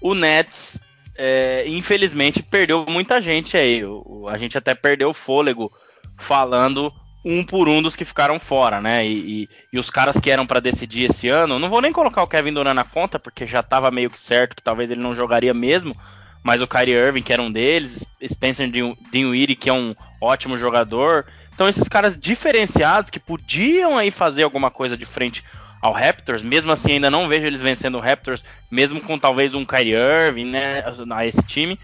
o 0.00 0.14
Nets 0.14 0.78
é, 1.16 1.64
infelizmente 1.66 2.42
perdeu 2.42 2.86
muita 2.88 3.20
gente 3.20 3.56
aí. 3.56 3.84
O, 3.84 4.28
a 4.28 4.38
gente 4.38 4.56
até 4.56 4.74
perdeu 4.74 5.10
o 5.10 5.14
fôlego 5.14 5.72
falando 6.16 6.92
um 7.24 7.42
por 7.42 7.68
um 7.68 7.80
dos 7.80 7.96
que 7.96 8.04
ficaram 8.04 8.38
fora, 8.38 8.80
né? 8.80 9.06
E, 9.06 9.42
e, 9.42 9.48
e 9.72 9.78
os 9.78 9.88
caras 9.88 10.16
que 10.18 10.30
eram 10.30 10.46
para 10.46 10.60
decidir 10.60 11.04
esse 11.04 11.28
ano, 11.28 11.58
não 11.58 11.70
vou 11.70 11.80
nem 11.80 11.92
colocar 11.92 12.22
o 12.22 12.26
Kevin 12.26 12.52
Durant 12.52 12.74
na 12.74 12.84
conta, 12.84 13.18
porque 13.18 13.46
já 13.46 13.60
estava 13.60 13.90
meio 13.90 14.10
que 14.10 14.20
certo 14.20 14.54
que 14.54 14.62
talvez 14.62 14.90
ele 14.90 15.00
não 15.00 15.14
jogaria 15.14 15.54
mesmo. 15.54 15.96
Mas 16.42 16.60
o 16.60 16.68
Kyrie 16.68 16.94
Irving, 16.94 17.22
que 17.22 17.32
era 17.32 17.40
um 17.40 17.50
deles, 17.50 18.06
Spencer 18.22 18.70
Dinwiddie, 19.10 19.56
que 19.56 19.70
é 19.70 19.72
um 19.72 19.94
ótimo 20.20 20.58
jogador. 20.58 21.24
Então 21.54 21.68
esses 21.68 21.88
caras 21.88 22.18
diferenciados 22.18 23.08
que 23.08 23.18
podiam 23.18 23.96
aí 23.96 24.10
fazer 24.10 24.42
alguma 24.42 24.70
coisa 24.70 24.96
de 24.96 25.06
frente 25.06 25.42
ao 25.80 25.92
Raptors, 25.92 26.42
mesmo 26.42 26.72
assim 26.72 26.92
ainda 26.92 27.10
não 27.10 27.28
vejo 27.28 27.46
eles 27.46 27.60
vencendo 27.60 27.96
o 27.96 28.00
Raptors, 28.00 28.42
mesmo 28.70 29.00
com 29.00 29.18
talvez 29.18 29.54
um 29.54 29.64
Kyrie 29.64 29.94
Irving, 29.94 30.46
né, 30.46 30.82
a 31.10 31.26
esse 31.26 31.42
time. 31.42 31.78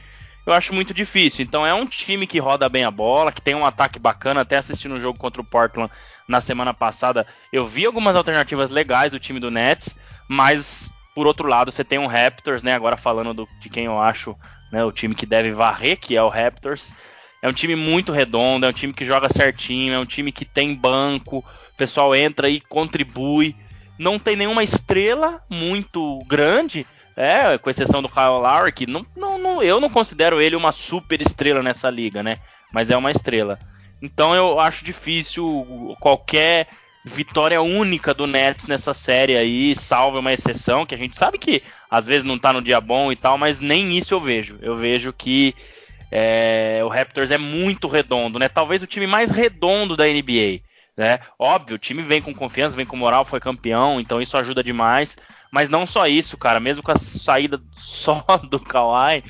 Eu 0.47 0.53
acho 0.53 0.75
muito 0.75 0.95
difícil. 0.95 1.45
Então 1.45 1.67
é 1.67 1.73
um 1.75 1.87
time 1.87 2.27
que 2.27 2.39
roda 2.39 2.69
bem 2.69 2.85
a 2.85 2.91
bola, 2.91 3.33
que 3.33 3.43
tem 3.43 3.55
um 3.55 3.65
ataque 3.65 3.99
bacana. 3.99 4.41
Até 4.41 4.57
assistindo 4.57 4.95
o 4.95 5.01
jogo 5.01 5.19
contra 5.19 5.41
o 5.41 5.45
Portland 5.45 5.91
na 6.27 6.41
semana 6.41 6.73
passada, 6.73 7.27
eu 7.53 7.67
vi 7.67 7.85
algumas 7.85 8.17
alternativas 8.17 8.71
legais 8.71 9.11
do 9.11 9.21
time 9.21 9.41
do 9.41 9.51
Nets, 9.51 9.99
mas 10.29 10.93
por 11.15 11.27
outro 11.27 11.49
lado 11.49 11.73
você 11.73 11.85
tem 11.85 11.99
um 11.99 12.07
Raptors, 12.07 12.63
né? 12.63 12.75
Agora 12.75 12.97
falando 12.97 13.35
do, 13.35 13.49
de 13.61 13.69
quem 13.69 13.85
eu 13.87 14.01
acho 14.01 14.37
né, 14.73 14.85
o 14.85 14.93
time 14.93 15.15
que 15.15 15.27
deve 15.27 15.53
varrer, 15.53 15.99
que 15.99 16.17
é 16.17 16.23
o 16.23 16.29
Raptors. 16.29 16.93
É 17.43 17.49
um 17.49 17.53
time 17.53 17.75
muito 17.75 18.13
redondo, 18.13 18.67
é 18.67 18.69
um 18.69 18.73
time 18.73 18.93
que 18.93 19.05
joga 19.05 19.29
certinho, 19.29 19.95
é 19.95 19.99
um 19.99 20.05
time 20.05 20.31
que 20.31 20.45
tem 20.45 20.75
banco, 20.75 21.39
o 21.39 21.77
pessoal 21.77 22.15
entra 22.15 22.49
e 22.49 22.61
contribui 22.61 23.57
não 24.01 24.19
tem 24.19 24.35
nenhuma 24.35 24.65
estrela 24.65 25.43
muito 25.51 26.25
grande. 26.27 26.87
É, 27.21 27.59
com 27.59 27.69
exceção 27.69 28.01
do 28.01 28.09
Kyle 28.09 28.41
Lowry, 28.41 28.73
que 28.73 28.87
não, 28.87 29.05
não, 29.15 29.37
não, 29.37 29.63
eu 29.63 29.79
não 29.79 29.91
considero 29.91 30.41
ele 30.41 30.57
uma 30.57 30.73
super 30.73 31.21
estrela 31.21 31.63
nessa 31.63 31.91
liga, 31.91 32.23
né? 32.23 32.39
Mas 32.73 32.89
é 32.89 32.97
uma 32.97 33.11
estrela. 33.11 33.59
Então 34.01 34.35
eu 34.35 34.59
acho 34.59 34.87
difícil 34.87 35.95
qualquer 36.01 36.69
vitória 37.05 37.61
única 37.61 38.15
do 38.15 38.27
Nets 38.27 38.67
nessa 38.67 38.95
série 38.95 39.37
aí, 39.37 39.77
salve 39.77 40.19
uma 40.19 40.33
exceção, 40.33 40.87
que 40.87 40.95
a 40.95 40.99
gente 40.99 41.15
sabe 41.15 41.37
que 41.37 41.63
às 41.91 42.07
vezes 42.07 42.25
não 42.25 42.39
tá 42.39 42.55
no 42.55 42.63
dia 42.63 42.81
bom 42.81 43.13
e 43.13 43.17
tal, 43.17 43.37
mas 43.37 43.61
nem 43.61 43.99
isso 43.99 44.15
eu 44.15 44.21
vejo. 44.21 44.59
Eu 44.63 44.75
vejo 44.75 45.13
que 45.13 45.55
é, 46.11 46.81
o 46.83 46.89
Raptors 46.89 47.31
é 47.31 47.37
muito 47.37 47.87
redondo, 47.87 48.39
né? 48.39 48.49
Talvez 48.49 48.83
o 48.83 48.87
time 48.87 49.07
mais 49.07 49.31
redondo 49.31 49.95
da 49.95 50.07
NBA. 50.07 50.63
Né? 51.01 51.19
Óbvio, 51.39 51.77
o 51.77 51.79
time 51.79 52.03
vem 52.03 52.21
com 52.21 52.35
confiança, 52.35 52.77
vem 52.77 52.85
com 52.85 52.95
moral, 52.95 53.25
foi 53.25 53.41
campeão, 53.41 53.99
então 53.99 54.21
isso 54.21 54.37
ajuda 54.37 54.63
demais. 54.63 55.17
Mas 55.51 55.71
não 55.71 55.87
só 55.87 56.07
isso, 56.07 56.37
cara, 56.37 56.61
mesmo 56.61 56.83
com 56.83 56.93
a 56.93 56.99
saída 56.99 57.59
só 57.79 58.23
do 58.51 58.61
Kawhi 58.61 59.25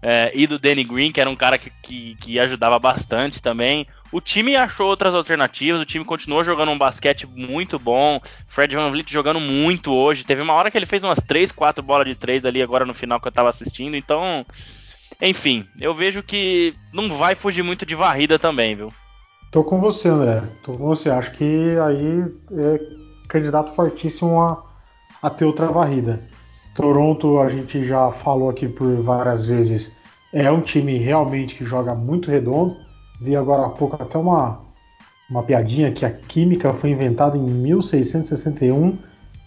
é, 0.00 0.30
e 0.32 0.46
do 0.46 0.56
Danny 0.56 0.84
Green, 0.84 1.10
que 1.10 1.20
era 1.20 1.28
um 1.28 1.34
cara 1.34 1.58
que, 1.58 1.68
que, 1.82 2.14
que, 2.14 2.38
ajudava 2.38 2.78
bastante 2.78 3.42
também, 3.42 3.88
o 4.12 4.20
time 4.20 4.54
achou 4.54 4.86
outras 4.86 5.12
alternativas, 5.12 5.80
o 5.80 5.84
time 5.84 6.04
continuou 6.04 6.44
jogando 6.44 6.70
um 6.70 6.78
basquete 6.78 7.26
muito 7.26 7.76
bom, 7.76 8.20
Fred 8.46 8.76
Van 8.76 8.92
Vliet 8.92 9.12
jogando 9.12 9.40
muito 9.40 9.92
hoje, 9.92 10.22
teve 10.22 10.42
uma 10.42 10.54
hora 10.54 10.70
que 10.70 10.78
ele 10.78 10.86
fez 10.86 11.02
umas 11.02 11.18
3, 11.18 11.50
4 11.50 11.82
bolas 11.82 12.06
de 12.06 12.14
3 12.14 12.46
ali 12.46 12.62
agora 12.62 12.86
no 12.86 12.94
final 12.94 13.20
que 13.20 13.26
eu 13.26 13.32
tava 13.32 13.48
assistindo, 13.48 13.96
então, 13.96 14.46
enfim, 15.20 15.66
eu 15.80 15.92
vejo 15.92 16.22
que 16.22 16.72
não 16.92 17.10
vai 17.10 17.34
fugir 17.34 17.64
muito 17.64 17.84
de 17.84 17.96
varrida 17.96 18.38
também, 18.38 18.76
viu? 18.76 18.94
Tô 19.50 19.64
com 19.64 19.80
você, 19.80 20.08
André. 20.08 20.42
Tô 20.62 20.74
com 20.74 20.86
você. 20.86 21.10
Acho 21.10 21.32
que 21.32 21.76
aí 21.84 22.24
é 22.52 22.80
candidato 23.28 23.74
fortíssimo 23.74 24.40
a, 24.40 24.62
a 25.22 25.28
ter 25.28 25.44
outra 25.44 25.66
varrida. 25.66 26.20
Toronto, 26.74 27.40
a 27.40 27.50
gente 27.50 27.84
já 27.84 28.12
falou 28.12 28.48
aqui 28.48 28.68
por 28.68 29.02
várias 29.02 29.46
vezes, 29.46 29.94
é 30.32 30.50
um 30.50 30.60
time 30.60 30.96
realmente 30.98 31.56
que 31.56 31.64
joga 31.64 31.94
muito 31.94 32.30
redondo. 32.30 32.76
Vi 33.20 33.34
agora 33.34 33.66
há 33.66 33.70
pouco 33.70 34.00
até 34.00 34.16
uma, 34.16 34.60
uma 35.28 35.42
piadinha 35.42 35.90
que 35.90 36.06
a 36.06 36.10
química 36.10 36.72
foi 36.72 36.90
inventada 36.90 37.36
em 37.36 37.42
1661. 37.42 38.98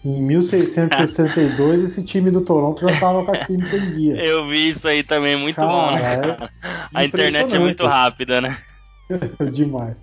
Em 0.04 0.20
1662, 0.20 1.82
esse 1.82 2.04
time 2.04 2.30
do 2.30 2.42
Toronto 2.42 2.82
já 2.82 2.92
estava 2.92 3.24
com 3.24 3.32
a 3.32 3.38
química 3.38 3.74
em 3.74 3.90
dia. 3.94 4.16
Eu 4.16 4.46
vi 4.46 4.68
isso 4.68 4.86
aí 4.86 5.02
também, 5.02 5.34
muito 5.34 5.56
cara, 5.56 5.68
bom, 5.68 5.92
né? 5.92 6.36
É 6.42 6.48
a 6.92 7.04
internet 7.06 7.56
é 7.56 7.58
muito 7.58 7.86
rápida, 7.86 8.38
né? 8.38 8.58
Demais. 9.52 9.96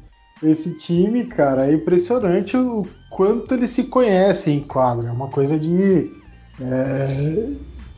Esse 0.43 0.77
time, 0.77 1.25
cara, 1.25 1.69
é 1.69 1.73
impressionante 1.73 2.57
o 2.57 2.87
quanto 3.11 3.53
eles 3.53 3.71
se 3.71 3.83
conhecem 3.83 4.57
em 4.57 4.63
quadro. 4.63 5.07
É 5.07 5.11
uma 5.11 5.27
coisa 5.27 5.57
de. 5.57 6.11
É... 6.59 7.49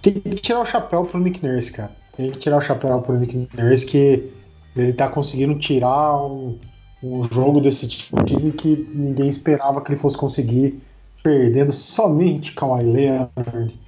Tem 0.01 0.13
que 0.13 0.36
tirar 0.36 0.60
o 0.60 0.65
chapéu 0.65 1.05
pro 1.05 1.19
Nick 1.19 1.45
Nurse, 1.45 1.72
cara. 1.72 1.91
Tem 2.17 2.31
que 2.31 2.39
tirar 2.39 2.57
o 2.57 2.62
chapéu 2.62 3.01
pro 3.01 3.17
Nick 3.17 3.48
Nurse 3.55 3.86
que 3.86 4.29
ele 4.75 4.91
tá 4.93 5.07
conseguindo 5.07 5.57
tirar 5.57 6.17
um, 6.22 6.57
um 7.01 7.24
jogo 7.24 7.62
desse 7.62 7.88
time 7.88 8.51
que 8.51 8.89
ninguém 8.93 9.29
esperava 9.29 9.81
que 9.81 9.91
ele 9.91 10.00
fosse 10.00 10.17
conseguir, 10.17 10.81
perdendo 11.24 11.72
somente 11.72 12.53
Kawhi 12.53 12.83
Leonard. 12.83 13.79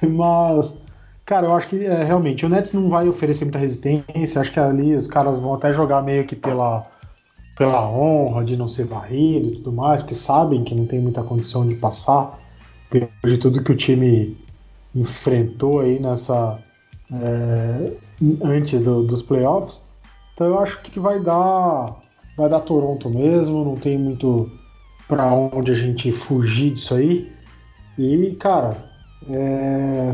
Mas 0.00 0.80
Cara, 1.30 1.46
eu 1.46 1.54
acho 1.54 1.68
que 1.68 1.84
é, 1.84 2.02
realmente 2.02 2.44
o 2.44 2.48
Nets 2.48 2.72
não 2.72 2.88
vai 2.88 3.08
oferecer 3.08 3.44
muita 3.44 3.60
resistência. 3.60 4.40
Acho 4.40 4.52
que 4.52 4.58
ali 4.58 4.96
os 4.96 5.06
caras 5.06 5.38
vão 5.38 5.54
até 5.54 5.72
jogar 5.72 6.02
meio 6.02 6.26
que 6.26 6.34
pela, 6.34 6.84
pela 7.56 7.88
honra 7.88 8.44
de 8.44 8.56
não 8.56 8.66
ser 8.66 8.86
varrido 8.86 9.46
e 9.46 9.52
tudo 9.52 9.70
mais, 9.70 10.02
porque 10.02 10.16
sabem 10.16 10.64
que 10.64 10.74
não 10.74 10.86
tem 10.86 10.98
muita 10.98 11.22
condição 11.22 11.64
de 11.64 11.76
passar 11.76 12.36
depois 12.90 13.32
de 13.32 13.38
tudo 13.38 13.62
que 13.62 13.70
o 13.70 13.76
time 13.76 14.36
enfrentou 14.92 15.78
aí 15.78 16.00
nessa 16.00 16.58
é, 17.12 17.92
antes 18.42 18.80
do, 18.80 19.04
dos 19.04 19.22
playoffs. 19.22 19.84
Então 20.34 20.48
eu 20.48 20.58
acho 20.58 20.82
que 20.82 20.98
vai 20.98 21.20
dar 21.20 21.96
vai 22.36 22.48
dar 22.48 22.58
Toronto 22.58 23.08
mesmo. 23.08 23.64
Não 23.64 23.76
tem 23.76 23.96
muito 23.96 24.50
para 25.06 25.32
onde 25.32 25.70
a 25.70 25.76
gente 25.76 26.10
fugir 26.10 26.72
disso 26.72 26.92
aí. 26.92 27.30
E 27.96 28.34
cara, 28.40 28.76
é, 29.28 30.12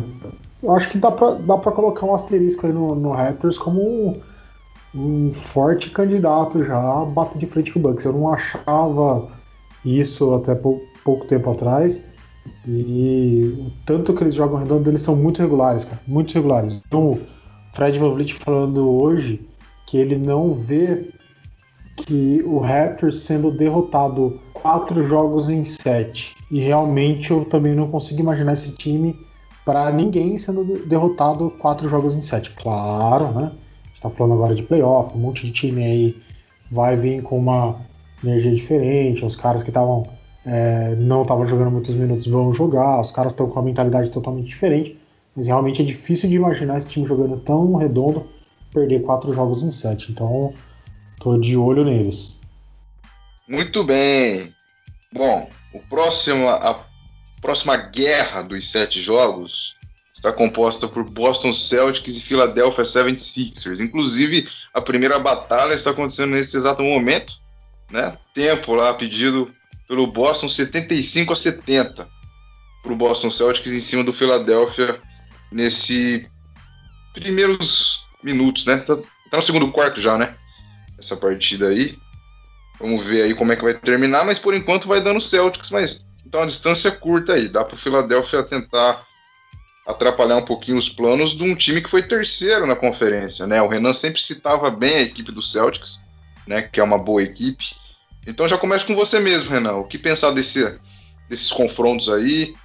eu 0.62 0.74
acho 0.74 0.88
que 0.88 0.98
dá 0.98 1.10
pra, 1.10 1.32
dá 1.32 1.58
pra 1.58 1.72
colocar 1.72 2.06
um 2.06 2.14
asterisco 2.14 2.66
aí 2.66 2.72
no, 2.72 2.94
no 2.94 3.12
Raptors 3.12 3.58
como 3.58 3.80
um, 3.80 4.20
um 4.94 5.34
forte 5.34 5.90
candidato 5.90 6.64
já 6.64 6.76
a 6.76 7.04
bater 7.04 7.38
de 7.38 7.46
frente 7.46 7.72
com 7.72 7.78
o 7.78 7.82
Bucks. 7.82 8.04
Eu 8.04 8.12
não 8.12 8.32
achava 8.32 9.28
isso 9.84 10.34
até 10.34 10.54
pou, 10.54 10.82
pouco 11.04 11.26
tempo 11.26 11.50
atrás. 11.50 12.02
E 12.66 13.54
o 13.58 13.72
tanto 13.84 14.14
que 14.14 14.22
eles 14.22 14.34
jogam 14.34 14.58
redondo, 14.58 14.88
eles 14.88 15.02
são 15.02 15.16
muito 15.16 15.40
regulares, 15.40 15.84
cara. 15.84 16.00
Muito 16.06 16.32
regulares. 16.32 16.80
Então, 16.86 17.12
o 17.12 17.20
Fred 17.74 17.98
Van 17.98 18.14
Vliet 18.14 18.34
falando 18.34 18.88
hoje 18.88 19.46
que 19.86 19.98
ele 19.98 20.16
não 20.16 20.54
vê 20.54 21.10
que 21.96 22.42
o 22.44 22.58
Raptors 22.58 23.20
sendo 23.20 23.50
derrotado 23.50 24.40
quatro 24.52 25.06
jogos 25.06 25.48
em 25.48 25.64
sete. 25.64 26.34
E 26.50 26.60
realmente 26.60 27.30
eu 27.30 27.44
também 27.44 27.74
não 27.74 27.90
consigo 27.90 28.20
imaginar 28.20 28.52
esse 28.52 28.76
time 28.76 29.18
para 29.66 29.90
ninguém 29.90 30.38
sendo 30.38 30.86
derrotado 30.86 31.50
quatro 31.58 31.88
jogos 31.88 32.14
em 32.14 32.22
sete. 32.22 32.50
Claro, 32.52 33.32
né? 33.32 33.50
A 33.84 33.88
gente 33.88 34.00
tá 34.00 34.08
falando 34.08 34.34
agora 34.34 34.54
de 34.54 34.62
playoff, 34.62 35.12
um 35.16 35.20
monte 35.20 35.44
de 35.44 35.50
time 35.50 35.82
aí 35.82 36.22
vai 36.70 36.96
vir 36.96 37.20
com 37.22 37.36
uma 37.36 37.76
energia 38.22 38.54
diferente, 38.54 39.24
os 39.24 39.34
caras 39.34 39.64
que 39.64 39.70
estavam 39.70 40.08
é, 40.44 40.94
não 40.94 41.22
estavam 41.22 41.44
jogando 41.48 41.72
muitos 41.72 41.94
minutos 41.94 42.28
vão 42.28 42.54
jogar, 42.54 43.00
os 43.00 43.10
caras 43.10 43.32
estão 43.32 43.48
com 43.48 43.54
uma 43.54 43.64
mentalidade 43.64 44.08
totalmente 44.10 44.46
diferente, 44.46 44.96
mas 45.34 45.48
realmente 45.48 45.82
é 45.82 45.84
difícil 45.84 46.28
de 46.30 46.36
imaginar 46.36 46.78
esse 46.78 46.86
time 46.86 47.04
jogando 47.04 47.36
tão 47.40 47.74
redondo 47.74 48.24
perder 48.72 49.02
quatro 49.02 49.34
jogos 49.34 49.64
em 49.64 49.72
sete. 49.72 50.12
Então, 50.12 50.54
tô 51.18 51.36
de 51.36 51.56
olho 51.56 51.84
neles. 51.84 52.36
Muito 53.48 53.82
bem. 53.82 54.52
Bom, 55.12 55.48
o 55.74 55.80
próximo, 55.88 56.48
a 56.48 56.85
próxima 57.46 57.76
guerra 57.76 58.42
dos 58.42 58.72
sete 58.72 59.00
jogos 59.00 59.76
está 60.16 60.32
composta 60.32 60.88
por 60.88 61.04
Boston 61.04 61.52
Celtics 61.52 62.16
e 62.16 62.20
Philadelphia 62.20 62.82
76ers. 62.82 63.78
Inclusive, 63.78 64.48
a 64.74 64.80
primeira 64.80 65.16
batalha 65.16 65.72
está 65.72 65.90
acontecendo 65.90 66.32
nesse 66.32 66.56
exato 66.56 66.82
momento. 66.82 67.32
Né? 67.88 68.18
Tempo 68.34 68.74
lá 68.74 68.92
pedido 68.94 69.48
pelo 69.86 70.08
Boston 70.08 70.48
75 70.48 71.32
a 71.32 71.36
70 71.36 72.08
para 72.82 72.92
o 72.92 72.96
Boston 72.96 73.30
Celtics 73.30 73.72
em 73.72 73.80
cima 73.80 74.02
do 74.02 74.12
Philadelphia 74.12 74.98
nesse 75.52 76.28
primeiros 77.14 78.04
minutos, 78.24 78.64
né? 78.64 78.78
Tá, 78.78 78.96
tá 79.30 79.36
no 79.36 79.42
segundo 79.42 79.70
quarto 79.70 80.00
já, 80.00 80.18
né? 80.18 80.34
Essa 80.98 81.16
partida 81.16 81.68
aí. 81.68 81.96
Vamos 82.80 83.06
ver 83.06 83.22
aí 83.22 83.34
como 83.34 83.52
é 83.52 83.56
que 83.56 83.62
vai 83.62 83.74
terminar, 83.74 84.24
mas 84.24 84.36
por 84.36 84.52
enquanto 84.52 84.88
vai 84.88 85.00
dando 85.00 85.20
Celtics, 85.20 85.70
mas 85.70 86.05
então 86.26 86.42
a 86.42 86.46
distância 86.46 86.88
é 86.88 86.92
curta 86.92 87.34
aí, 87.34 87.48
dá 87.48 87.64
para 87.64 87.76
o 87.76 87.78
Philadelphia 87.78 88.42
tentar 88.42 89.06
atrapalhar 89.86 90.36
um 90.36 90.44
pouquinho 90.44 90.76
os 90.76 90.88
planos 90.88 91.30
de 91.30 91.44
um 91.44 91.54
time 91.54 91.80
que 91.80 91.88
foi 91.88 92.02
terceiro 92.02 92.66
na 92.66 92.74
conferência, 92.74 93.46
né? 93.46 93.62
O 93.62 93.68
Renan 93.68 93.92
sempre 93.92 94.20
citava 94.20 94.68
bem 94.68 94.96
a 94.96 95.02
equipe 95.02 95.30
do 95.30 95.40
Celtics, 95.40 96.00
né? 96.44 96.62
Que 96.62 96.80
é 96.80 96.82
uma 96.82 96.98
boa 96.98 97.22
equipe. 97.22 97.64
Então 98.26 98.48
já 98.48 98.58
começa 98.58 98.84
com 98.84 98.96
você 98.96 99.20
mesmo, 99.20 99.48
Renan. 99.48 99.74
O 99.74 99.86
que 99.86 99.96
pensar 99.96 100.32
desse, 100.32 100.76
desses 101.28 101.52
confrontos 101.52 102.08
aí? 102.08 102.56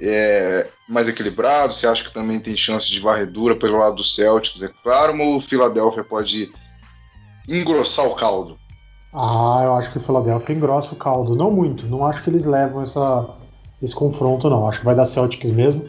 É, 0.00 0.70
mais 0.88 1.06
equilibrado? 1.06 1.74
Você 1.74 1.86
acha 1.86 2.02
que 2.02 2.14
também 2.14 2.40
tem 2.40 2.56
chance 2.56 2.88
de 2.88 2.98
varredura 2.98 3.54
pelo 3.54 3.78
lado 3.78 3.96
do 3.96 4.04
Celtics, 4.04 4.62
é 4.62 4.70
claro, 4.82 5.14
ou 5.20 5.36
o 5.36 5.42
Philadelphia 5.42 6.02
pode 6.02 6.50
engrossar 7.46 8.06
o 8.06 8.14
caldo? 8.14 8.58
Ah, 9.12 9.60
eu 9.64 9.74
acho 9.74 9.92
que 9.92 9.98
o 9.98 10.00
Philadelphia 10.00 10.54
engrossa 10.54 10.94
o 10.94 10.98
caldo. 10.98 11.36
Não 11.36 11.50
muito, 11.50 11.86
não 11.86 12.06
acho 12.06 12.22
que 12.22 12.30
eles 12.30 12.46
levam 12.46 12.82
essa, 12.82 13.28
esse 13.82 13.94
confronto, 13.94 14.48
não. 14.48 14.66
Acho 14.66 14.78
que 14.80 14.84
vai 14.84 14.94
dar 14.94 15.06
Celtics 15.06 15.50
mesmo. 15.50 15.84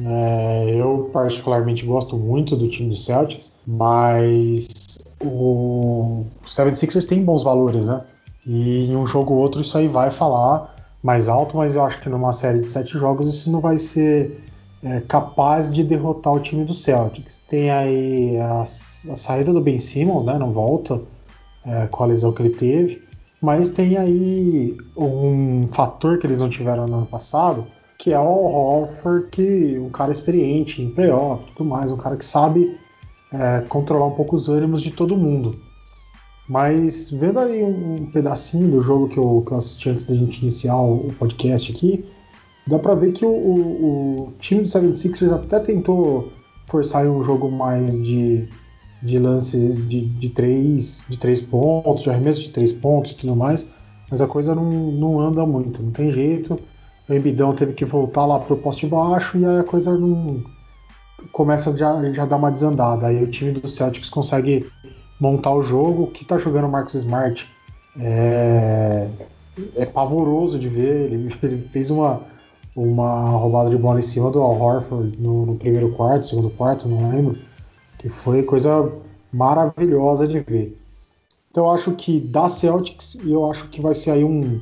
É, 0.00 0.70
eu 0.74 1.10
particularmente 1.12 1.84
gosto 1.84 2.16
muito 2.16 2.56
do 2.56 2.68
time 2.68 2.90
do 2.90 2.96
Celtics, 2.96 3.52
mas 3.66 4.98
o 5.20 6.24
76ers 6.46 7.06
tem 7.06 7.24
bons 7.24 7.42
valores, 7.42 7.84
né? 7.84 8.02
E 8.46 8.86
em 8.86 8.96
um 8.96 9.06
jogo 9.06 9.34
ou 9.34 9.40
outro 9.40 9.60
isso 9.60 9.76
aí 9.76 9.88
vai 9.88 10.10
falar 10.10 10.74
mais 11.02 11.28
alto, 11.28 11.56
mas 11.56 11.76
eu 11.76 11.84
acho 11.84 12.00
que 12.00 12.08
numa 12.08 12.32
série 12.32 12.60
de 12.60 12.68
sete 12.68 12.92
jogos 12.92 13.32
isso 13.32 13.50
não 13.50 13.60
vai 13.60 13.78
ser 13.78 14.40
é, 14.82 15.00
capaz 15.00 15.72
de 15.72 15.82
derrotar 15.84 16.32
o 16.32 16.40
time 16.40 16.64
do 16.64 16.74
Celtics. 16.74 17.40
Tem 17.48 17.70
aí 17.70 18.38
a, 18.38 18.62
a 18.62 19.16
saída 19.16 19.52
do 19.52 19.60
Ben 19.60 19.80
Simmons, 19.80 20.24
né? 20.24 20.38
Não 20.38 20.52
volta 20.52 21.00
é, 21.64 21.86
com 21.86 22.02
a 22.02 22.06
lesão 22.06 22.32
que 22.32 22.42
ele 22.42 22.54
teve. 22.54 23.02
Mas 23.40 23.70
tem 23.70 23.96
aí 23.96 24.76
um 24.96 25.66
fator 25.72 26.18
que 26.18 26.26
eles 26.26 26.38
não 26.38 26.48
tiveram 26.48 26.86
no 26.86 26.98
ano 26.98 27.06
passado, 27.06 27.66
que 27.98 28.12
é 28.12 28.18
o 28.18 28.22
Horford, 28.22 29.28
que 29.30 29.78
um 29.78 29.90
cara 29.90 30.12
experiente 30.12 30.80
em 30.80 30.90
playoff 30.90 31.44
e 31.44 31.54
tudo 31.54 31.68
mais, 31.68 31.90
um 31.90 31.96
cara 31.96 32.16
que 32.16 32.24
sabe 32.24 32.76
é, 33.32 33.64
controlar 33.68 34.06
um 34.06 34.14
pouco 34.14 34.36
os 34.36 34.48
ânimos 34.48 34.82
de 34.82 34.90
todo 34.90 35.16
mundo. 35.16 35.58
Mas 36.48 37.10
vendo 37.10 37.38
aí 37.38 37.62
um, 37.62 38.06
pedacinho 38.12 38.70
do 38.70 38.80
jogo 38.80 39.08
que 39.08 39.18
eu, 39.18 39.42
que 39.46 39.52
eu 39.52 39.58
assisti 39.58 39.90
antes 39.90 40.06
da 40.06 40.14
gente 40.14 40.40
iniciar 40.40 40.76
o, 40.76 41.12
podcast 41.18 41.72
aqui, 41.72 42.04
dá 42.66 42.78
pra 42.78 42.94
ver 42.94 43.12
que 43.12 43.24
o, 43.24 43.30
o, 43.30 44.28
o 44.28 44.32
time 44.38 44.62
do 44.62 44.68
76ers 44.68 45.32
até 45.32 45.60
tentou 45.60 46.32
forçar 46.66 47.06
um 47.06 47.22
jogo 47.22 47.50
mais 47.50 47.94
de, 48.02 48.48
de 49.02 49.18
lances 49.18 49.88
de, 49.88 50.06
de, 50.06 50.28
três, 50.28 51.04
de 51.08 51.18
três 51.18 51.40
pontos, 51.40 52.04
de 52.04 52.10
arremesso 52.10 52.42
de 52.42 52.50
três 52.50 52.72
pontos 52.72 53.12
e 53.12 53.14
tudo 53.16 53.34
mais, 53.34 53.66
mas 54.10 54.20
a 54.20 54.26
coisa 54.26 54.54
não, 54.54 54.64
não 54.64 55.20
anda 55.20 55.44
muito, 55.44 55.82
não 55.82 55.90
tem 55.90 56.10
jeito. 56.10 56.58
O 57.08 57.12
Embidão 57.12 57.54
teve 57.54 57.72
que 57.72 57.84
voltar 57.84 58.24
lá 58.24 58.38
pro 58.38 58.56
poste 58.56 58.86
baixo 58.86 59.36
e 59.36 59.44
aí 59.44 59.58
a 59.58 59.64
coisa 59.64 59.96
não 59.96 60.42
começa 61.32 61.76
já 61.76 62.12
já 62.12 62.24
dar 62.24 62.36
uma 62.36 62.50
desandada. 62.50 63.06
Aí 63.06 63.22
o 63.22 63.30
time 63.30 63.52
do 63.52 63.68
Celtics 63.68 64.08
consegue 64.08 64.66
montar 65.18 65.52
o 65.52 65.62
jogo. 65.62 66.04
O 66.04 66.10
que 66.10 66.24
tá 66.24 66.38
jogando 66.38 66.66
o 66.66 66.70
Marcus 66.70 66.94
Smart 66.94 67.48
é, 67.98 69.08
é 69.74 69.86
pavoroso 69.86 70.58
de 70.58 70.68
ver. 70.68 71.12
Ele, 71.12 71.34
ele 71.42 71.68
fez 71.70 71.90
uma 71.90 72.22
uma 72.74 73.30
roubada 73.30 73.70
de 73.70 73.76
bola 73.76 73.98
em 73.98 74.02
cima 74.02 74.30
do 74.30 74.40
Al 74.40 74.58
Horford 74.58 75.18
no, 75.20 75.46
no, 75.46 75.56
primeiro 75.56 75.92
quarto, 75.92 76.26
segundo 76.26 76.50
quarto, 76.50 76.88
não 76.88 77.10
lembro, 77.10 77.38
que 78.02 78.08
foi 78.08 78.42
coisa 78.42 78.92
maravilhosa 79.32 80.26
de 80.26 80.40
ver. 80.40 80.76
Então 81.50 81.66
eu 81.66 81.70
acho 81.70 81.92
que 81.92 82.18
da 82.18 82.48
Celtics, 82.48 83.16
eu 83.24 83.48
acho 83.50 83.68
que 83.68 83.80
vai 83.80 83.94
ser 83.94 84.10
aí 84.10 84.24
um 84.24 84.60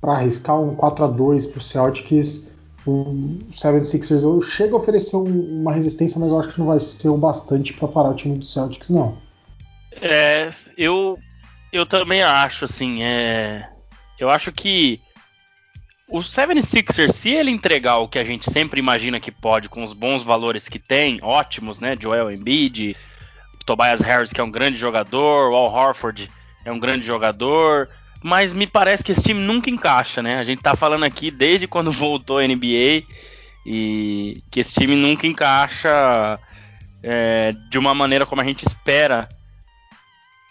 para 0.00 0.14
arriscar 0.14 0.60
um 0.60 0.74
4 0.74 1.04
a 1.04 1.08
2 1.08 1.46
para 1.46 1.58
o 1.58 1.62
Celtics. 1.62 2.46
O 2.84 3.38
76ers 3.50 4.44
chega 4.44 4.74
a 4.74 4.78
oferecer 4.78 5.16
um, 5.16 5.60
uma 5.60 5.72
resistência, 5.72 6.20
mas 6.20 6.30
eu 6.30 6.40
acho 6.40 6.52
que 6.52 6.58
não 6.58 6.66
vai 6.66 6.80
ser 6.80 7.08
o 7.08 7.16
bastante 7.16 7.72
para 7.72 7.88
parar 7.88 8.10
o 8.10 8.14
time 8.14 8.38
do 8.38 8.44
Celtics, 8.44 8.90
não. 8.90 9.16
É, 9.92 10.50
eu 10.76 11.18
eu 11.72 11.86
também 11.86 12.22
acho 12.22 12.64
assim, 12.64 13.02
é, 13.02 13.68
eu 14.18 14.28
acho 14.30 14.52
que 14.52 15.00
o 16.08 16.20
76ers, 16.20 17.10
se 17.10 17.30
ele 17.30 17.50
entregar 17.50 17.98
o 17.98 18.08
que 18.08 18.18
a 18.18 18.24
gente 18.24 18.50
sempre 18.50 18.78
imagina 18.78 19.18
que 19.18 19.32
pode, 19.32 19.68
com 19.68 19.82
os 19.82 19.92
bons 19.92 20.22
valores 20.22 20.68
que 20.68 20.78
tem, 20.78 21.18
ótimos, 21.22 21.80
né? 21.80 21.96
Joel 21.98 22.30
Embiid, 22.30 22.96
Tobias 23.64 24.00
Harris, 24.00 24.32
que 24.32 24.40
é 24.40 24.44
um 24.44 24.50
grande 24.50 24.78
jogador, 24.78 25.50
o 25.50 25.56
Al 25.56 25.72
Horford 25.72 26.30
é 26.64 26.70
um 26.70 26.78
grande 26.78 27.04
jogador, 27.04 27.88
mas 28.22 28.54
me 28.54 28.66
parece 28.66 29.02
que 29.02 29.10
esse 29.10 29.22
time 29.22 29.40
nunca 29.40 29.68
encaixa, 29.68 30.22
né? 30.22 30.38
A 30.38 30.44
gente 30.44 30.62
tá 30.62 30.76
falando 30.76 31.04
aqui 31.04 31.30
desde 31.30 31.66
quando 31.66 31.90
voltou 31.92 32.38
a 32.38 32.46
NBA 32.46 33.02
e 33.66 34.42
que 34.50 34.60
esse 34.60 34.72
time 34.72 34.94
nunca 34.94 35.26
encaixa 35.26 36.38
é, 37.02 37.52
de 37.68 37.78
uma 37.78 37.92
maneira 37.94 38.24
como 38.24 38.40
a 38.40 38.44
gente 38.44 38.64
espera 38.64 39.28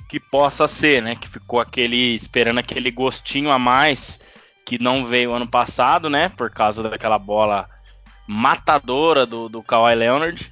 que 0.09 0.19
possa 0.19 0.67
ser, 0.67 1.01
né? 1.01 1.15
Que 1.15 1.29
ficou 1.29 1.61
aquele 1.61 2.15
esperando 2.15 2.59
aquele 2.59 2.91
gostinho 2.91 3.49
a 3.49 3.57
mais 3.57 4.19
que 4.65 4.81
não 4.81 5.05
veio 5.05 5.33
ano 5.33 5.47
passado, 5.47 6.09
né? 6.09 6.29
Por 6.29 6.49
causa 6.49 6.81
daquela 6.81 7.19
bola 7.19 7.69
matadora 8.27 9.25
do, 9.25 9.47
do 9.47 9.61
Kawhi 9.61 9.93
Leonard. 9.93 10.51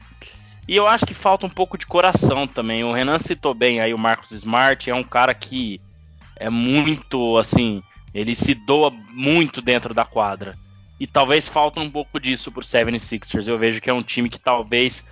E 0.68 0.76
eu 0.76 0.88
acho 0.88 1.06
que 1.06 1.14
falta 1.14 1.46
um 1.46 1.50
pouco 1.50 1.78
de 1.78 1.86
coração 1.86 2.48
também. 2.48 2.84
O 2.84 2.94
Renan 2.94 3.20
citou 3.20 3.54
bem 3.54 3.82
aí 3.82 3.94
o 3.94 3.98
Marcos 3.98 4.32
Smart, 4.32 4.90
é 4.90 4.96
um 4.96 5.04
cara 5.04 5.34
que 5.34 5.82
é 6.38 6.50
muito 6.50 7.38
assim, 7.38 7.84
ele 8.14 8.36
se 8.36 8.54
doa 8.54 8.92
muito 8.92 9.62
dentro 9.62 9.94
da 9.94 10.06
quadra. 10.06 10.56
E 11.00 11.08
talvez 11.08 11.48
falta 11.48 11.80
um 11.80 11.90
pouco 11.90 12.20
disso 12.20 12.52
pro 12.52 12.62
76ers. 12.62 13.48
Eu 13.48 13.58
vejo 13.58 13.82
que 13.82 13.90
é 13.90 13.94
um 13.94 14.04
time 14.04 14.30
que 14.30 14.40
talvez 14.40 15.06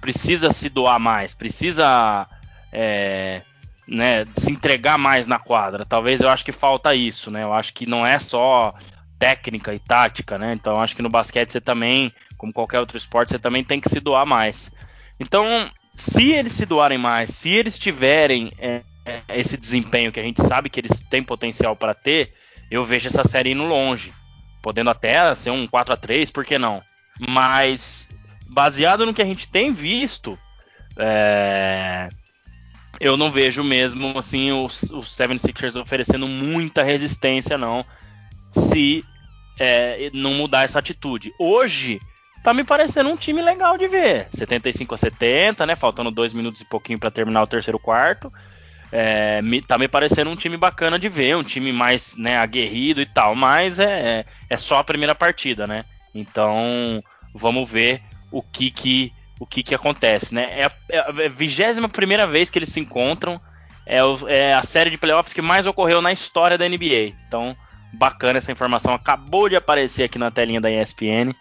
precisa 0.00 0.50
se 0.50 0.68
doar 0.68 0.98
mais, 0.98 1.32
precisa 1.32 2.28
é, 2.72 3.42
né, 3.88 4.26
se 4.34 4.52
entregar 4.52 4.98
mais 4.98 5.26
na 5.26 5.38
quadra. 5.38 5.86
Talvez 5.86 6.20
eu 6.20 6.28
acho 6.28 6.44
que 6.44 6.52
falta 6.52 6.94
isso, 6.94 7.30
né? 7.30 7.42
Eu 7.42 7.54
acho 7.54 7.72
que 7.72 7.86
não 7.86 8.06
é 8.06 8.18
só 8.18 8.74
técnica 9.18 9.74
e 9.74 9.78
tática, 9.78 10.36
né? 10.36 10.52
Então 10.52 10.74
eu 10.74 10.80
acho 10.80 10.94
que 10.94 11.02
no 11.02 11.08
basquete 11.08 11.50
você 11.50 11.60
também, 11.60 12.12
como 12.36 12.52
qualquer 12.52 12.80
outro 12.80 12.98
esporte, 12.98 13.30
você 13.30 13.38
também 13.38 13.64
tem 13.64 13.80
que 13.80 13.88
se 13.88 13.98
doar 13.98 14.26
mais. 14.26 14.70
Então, 15.18 15.70
se 15.94 16.32
eles 16.32 16.52
se 16.52 16.66
doarem 16.66 16.98
mais, 16.98 17.30
se 17.30 17.48
eles 17.48 17.78
tiverem 17.78 18.52
é, 18.58 18.82
é 19.06 19.22
esse 19.30 19.56
desempenho 19.56 20.12
que 20.12 20.20
a 20.20 20.22
gente 20.22 20.42
sabe 20.42 20.68
que 20.68 20.78
eles 20.78 21.00
têm 21.08 21.22
potencial 21.22 21.74
para 21.74 21.94
ter, 21.94 22.34
eu 22.70 22.84
vejo 22.84 23.08
essa 23.08 23.24
série 23.24 23.52
indo 23.52 23.64
longe, 23.64 24.12
podendo 24.62 24.90
até 24.90 25.34
ser 25.34 25.50
um 25.50 25.66
4 25.66 25.94
a 25.94 25.96
3 25.96 26.30
por 26.30 26.44
que 26.44 26.58
não? 26.58 26.82
Mas 27.18 28.08
baseado 28.46 29.06
no 29.06 29.14
que 29.14 29.22
a 29.22 29.24
gente 29.24 29.48
tem 29.48 29.72
visto, 29.72 30.38
é, 30.96 32.08
eu 33.00 33.16
não 33.16 33.30
vejo 33.30 33.62
mesmo 33.62 34.18
assim 34.18 34.52
os, 34.52 34.82
os 34.90 35.16
76ers 35.16 35.80
oferecendo 35.80 36.26
muita 36.26 36.82
resistência, 36.82 37.56
não, 37.56 37.84
se 38.52 39.04
é, 39.58 40.10
não 40.12 40.34
mudar 40.34 40.64
essa 40.64 40.78
atitude. 40.78 41.32
Hoje 41.38 42.00
tá 42.42 42.54
me 42.54 42.64
parecendo 42.64 43.10
um 43.10 43.16
time 43.16 43.42
legal 43.42 43.76
de 43.76 43.88
ver. 43.88 44.26
75 44.30 44.94
a 44.94 44.98
70, 44.98 45.66
né? 45.66 45.76
Faltando 45.76 46.10
dois 46.10 46.32
minutos 46.32 46.60
e 46.60 46.64
pouquinho 46.64 46.98
para 46.98 47.10
terminar 47.10 47.42
o 47.42 47.46
terceiro 47.46 47.78
quarto. 47.78 48.32
É, 48.90 49.42
me, 49.42 49.60
tá 49.60 49.76
me 49.76 49.86
parecendo 49.86 50.30
um 50.30 50.36
time 50.36 50.56
bacana 50.56 50.98
de 50.98 51.10
ver, 51.10 51.36
um 51.36 51.44
time 51.44 51.72
mais 51.72 52.16
né, 52.16 52.38
aguerrido 52.38 53.02
e 53.02 53.06
tal, 53.06 53.34
mas 53.34 53.78
é, 53.78 53.84
é, 53.84 54.24
é 54.48 54.56
só 54.56 54.78
a 54.78 54.84
primeira 54.84 55.14
partida, 55.14 55.66
né? 55.66 55.84
Então 56.14 57.02
vamos 57.34 57.70
ver 57.70 58.00
o 58.32 58.42
que 58.42 58.70
que 58.70 59.12
o 59.38 59.46
que, 59.46 59.62
que 59.62 59.74
acontece, 59.74 60.34
né? 60.34 60.60
É 60.60 60.64
a, 60.64 60.72
é 60.90 61.26
a 61.26 61.28
vigésima 61.28 61.88
primeira 61.88 62.26
vez 62.26 62.50
que 62.50 62.58
eles 62.58 62.70
se 62.70 62.80
encontram. 62.80 63.40
É, 63.86 64.04
o, 64.04 64.28
é, 64.28 64.52
a 64.52 64.62
série 64.62 64.90
de 64.90 64.98
playoffs 64.98 65.32
que 65.32 65.40
mais 65.40 65.66
ocorreu 65.66 66.02
na 66.02 66.12
história 66.12 66.58
da 66.58 66.68
NBA. 66.68 67.14
Então, 67.26 67.56
bacana 67.92 68.38
essa 68.38 68.52
informação. 68.52 68.92
Acabou 68.92 69.48
de 69.48 69.56
aparecer 69.56 70.04
aqui 70.04 70.18
na 70.18 70.30
telinha 70.30 70.60
da 70.60 70.70
ESPN. 70.70 71.34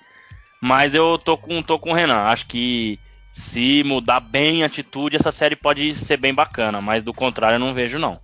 Mas 0.62 0.94
eu 0.94 1.18
tô 1.18 1.38
com, 1.38 1.62
tô 1.62 1.78
com 1.78 1.92
o 1.92 1.94
Renan. 1.94 2.24
Acho 2.24 2.48
que 2.48 3.00
se 3.32 3.84
mudar 3.84 4.20
bem 4.20 4.64
a 4.64 4.66
atitude, 4.66 5.16
essa 5.16 5.32
série 5.32 5.56
pode 5.56 5.94
ser 5.96 6.18
bem 6.18 6.34
bacana. 6.34 6.82
Mas 6.82 7.04
do 7.04 7.14
contrário, 7.14 7.56
eu 7.56 7.60
não 7.60 7.74
vejo, 7.74 8.00
não. 8.00 8.20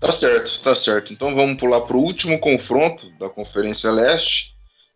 Tá 0.00 0.12
certo, 0.12 0.60
tá 0.60 0.74
certo. 0.74 1.12
Então 1.12 1.34
vamos 1.34 1.58
pular 1.58 1.80
pro 1.80 1.98
último 1.98 2.38
confronto 2.38 3.10
da 3.18 3.28
Conferência 3.28 3.90
Leste 3.90 4.52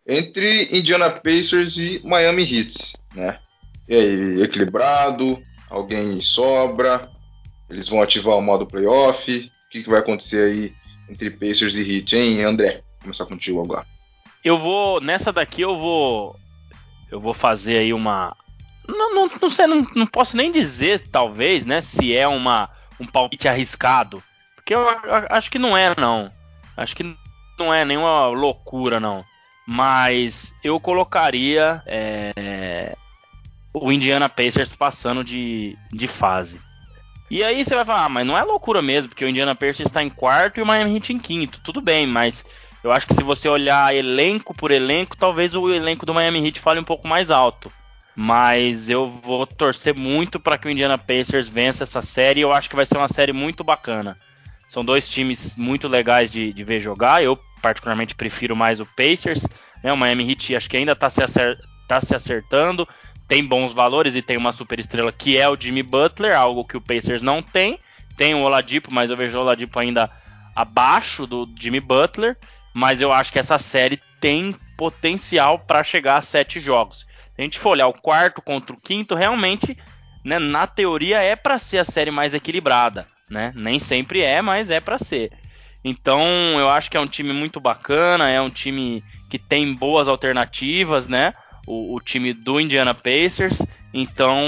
entre 0.07 0.69
Indiana 0.77 1.09
Pacers 1.09 1.77
e 1.77 2.01
Miami 2.03 2.43
Heat, 2.43 2.93
né? 3.13 3.39
Equilibrado? 3.87 5.41
Alguém 5.69 6.21
sobra? 6.21 7.09
Eles 7.69 7.87
vão 7.87 8.01
ativar 8.01 8.37
o 8.37 8.41
modo 8.41 8.65
playoff? 8.65 9.51
O 9.67 9.69
que, 9.69 9.83
que 9.83 9.89
vai 9.89 9.99
acontecer 9.99 10.51
aí 10.51 10.73
entre 11.09 11.31
Pacers 11.31 11.75
e 11.75 11.97
Heat, 11.97 12.15
hein, 12.15 12.43
André? 12.43 12.75
Vou 12.75 13.01
começar 13.03 13.25
contigo 13.25 13.63
agora. 13.63 13.85
Eu 14.43 14.57
vou. 14.57 15.01
Nessa 15.01 15.31
daqui 15.31 15.61
eu 15.61 15.77
vou. 15.77 16.35
Eu 17.09 17.19
vou 17.19 17.33
fazer 17.33 17.79
aí 17.79 17.93
uma. 17.93 18.35
Não, 18.87 19.15
não, 19.15 19.31
não 19.41 19.49
sei, 19.49 19.65
não, 19.65 19.87
não 19.95 20.05
posso 20.05 20.35
nem 20.35 20.51
dizer, 20.51 21.07
talvez, 21.09 21.65
né? 21.65 21.81
Se 21.81 22.15
é 22.15 22.27
uma, 22.27 22.69
um 22.99 23.07
palpite 23.07 23.47
arriscado. 23.47 24.21
Porque 24.55 24.75
eu 24.75 24.85
acho 25.29 25.49
que 25.49 25.59
não 25.59 25.75
é, 25.75 25.93
não. 25.97 26.31
Acho 26.75 26.95
que 26.95 27.15
não 27.57 27.73
é 27.73 27.85
nenhuma 27.85 28.27
loucura, 28.27 28.99
não. 28.99 29.23
Mas 29.65 30.53
eu 30.63 30.79
colocaria 30.79 31.81
é, 31.85 32.95
o 33.73 33.91
Indiana 33.91 34.29
Pacers 34.29 34.75
passando 34.75 35.23
de, 35.23 35.77
de 35.91 36.07
fase. 36.07 36.61
E 37.29 37.43
aí 37.43 37.65
você 37.65 37.73
vai 37.73 37.83
falar, 37.83 38.05
ah, 38.05 38.09
mas 38.09 38.27
não 38.27 38.37
é 38.37 38.43
loucura 38.43 38.81
mesmo, 38.81 39.09
porque 39.09 39.25
o 39.25 39.27
Indiana 39.27 39.55
Pacers 39.55 39.87
está 39.87 40.03
em 40.03 40.09
quarto 40.09 40.59
e 40.59 40.63
o 40.63 40.65
Miami 40.65 40.95
Heat 40.95 41.13
em 41.13 41.17
quinto. 41.17 41.59
Tudo 41.61 41.81
bem, 41.81 42.05
mas 42.05 42.45
eu 42.83 42.91
acho 42.91 43.07
que 43.07 43.15
se 43.15 43.23
você 43.23 43.49
olhar 43.49 43.95
elenco 43.95 44.53
por 44.53 44.69
elenco, 44.69 45.17
talvez 45.17 45.55
o 45.55 45.73
elenco 45.73 46.05
do 46.05 46.13
Miami 46.13 46.45
Heat 46.45 46.59
fale 46.59 46.79
um 46.79 46.83
pouco 46.83 47.07
mais 47.07 47.31
alto. 47.31 47.71
Mas 48.15 48.89
eu 48.89 49.09
vou 49.09 49.47
torcer 49.47 49.95
muito 49.95 50.39
para 50.39 50.57
que 50.57 50.67
o 50.67 50.69
Indiana 50.69 50.97
Pacers 50.97 51.47
vença 51.47 51.83
essa 51.83 52.01
série. 52.01 52.41
Eu 52.41 52.53
acho 52.53 52.69
que 52.69 52.75
vai 52.75 52.85
ser 52.85 52.97
uma 52.97 53.07
série 53.07 53.33
muito 53.33 53.63
bacana. 53.63 54.15
São 54.69 54.85
dois 54.85 55.07
times 55.07 55.55
muito 55.55 55.87
legais 55.87 56.29
de, 56.29 56.53
de 56.53 56.63
ver 56.63 56.81
jogar. 56.81 57.23
Eu 57.23 57.39
particularmente 57.61 58.13
prefiro 58.13 58.55
mais 58.55 58.79
o 58.79 58.85
Pacers. 58.85 59.47
Né? 59.83 59.91
O 59.91 59.97
Miami 59.97 60.29
Heat 60.29 60.55
acho 60.55 60.69
que 60.69 60.77
ainda 60.77 60.91
está 60.91 61.09
se, 61.09 61.23
acer 61.23 61.57
tá 61.87 61.99
se 62.01 62.13
acertando 62.13 62.87
tem 63.27 63.45
bons 63.45 63.73
valores 63.73 64.15
e 64.15 64.21
tem 64.21 64.37
uma 64.37 64.51
super 64.51 64.79
estrela 64.79 65.11
que 65.11 65.37
é 65.37 65.47
o 65.49 65.57
Jimmy 65.59 65.83
Butler, 65.83 66.37
algo 66.37 66.65
que 66.65 66.77
o 66.77 66.81
Pacers 66.81 67.21
não 67.21 67.41
tem. 67.41 67.79
Tem 68.17 68.35
o 68.35 68.41
Oladipo, 68.41 68.93
mas 68.93 69.09
eu 69.09 69.17
vejo 69.17 69.37
o 69.37 69.41
Oladipo 69.41 69.79
ainda 69.79 70.09
abaixo 70.55 71.25
do 71.25 71.49
Jimmy 71.59 71.79
Butler. 71.79 72.37
Mas 72.73 73.01
eu 73.01 73.11
acho 73.11 73.31
que 73.31 73.39
essa 73.39 73.57
série 73.57 73.99
tem 74.19 74.55
potencial 74.77 75.59
para 75.59 75.83
chegar 75.83 76.17
a 76.17 76.21
sete 76.21 76.59
jogos. 76.59 76.99
Se 76.99 77.41
a 77.41 77.41
gente 77.41 77.59
for 77.59 77.71
olhar 77.71 77.87
o 77.87 77.93
quarto 77.93 78.41
contra 78.41 78.75
o 78.75 78.79
quinto, 78.79 79.15
realmente, 79.15 79.77
né, 80.23 80.39
na 80.39 80.67
teoria 80.67 81.21
é 81.21 81.35
para 81.35 81.57
ser 81.57 81.79
a 81.79 81.85
série 81.85 82.11
mais 82.11 82.33
equilibrada, 82.33 83.07
né? 83.29 83.51
Nem 83.55 83.79
sempre 83.79 84.21
é, 84.21 84.41
mas 84.41 84.69
é 84.69 84.79
para 84.79 84.97
ser. 84.97 85.31
Então, 85.83 86.21
eu 86.57 86.69
acho 86.69 86.89
que 86.89 86.97
é 86.97 86.99
um 86.99 87.07
time 87.07 87.33
muito 87.33 87.59
bacana, 87.59 88.29
é 88.29 88.39
um 88.39 88.49
time 88.49 89.03
que 89.29 89.37
tem 89.37 89.73
boas 89.73 90.07
alternativas, 90.07 91.07
né? 91.07 91.33
O, 91.65 91.95
o 91.95 91.99
time 91.99 92.33
do 92.33 92.59
Indiana 92.59 92.93
Pacers. 92.93 93.65
Então 93.93 94.39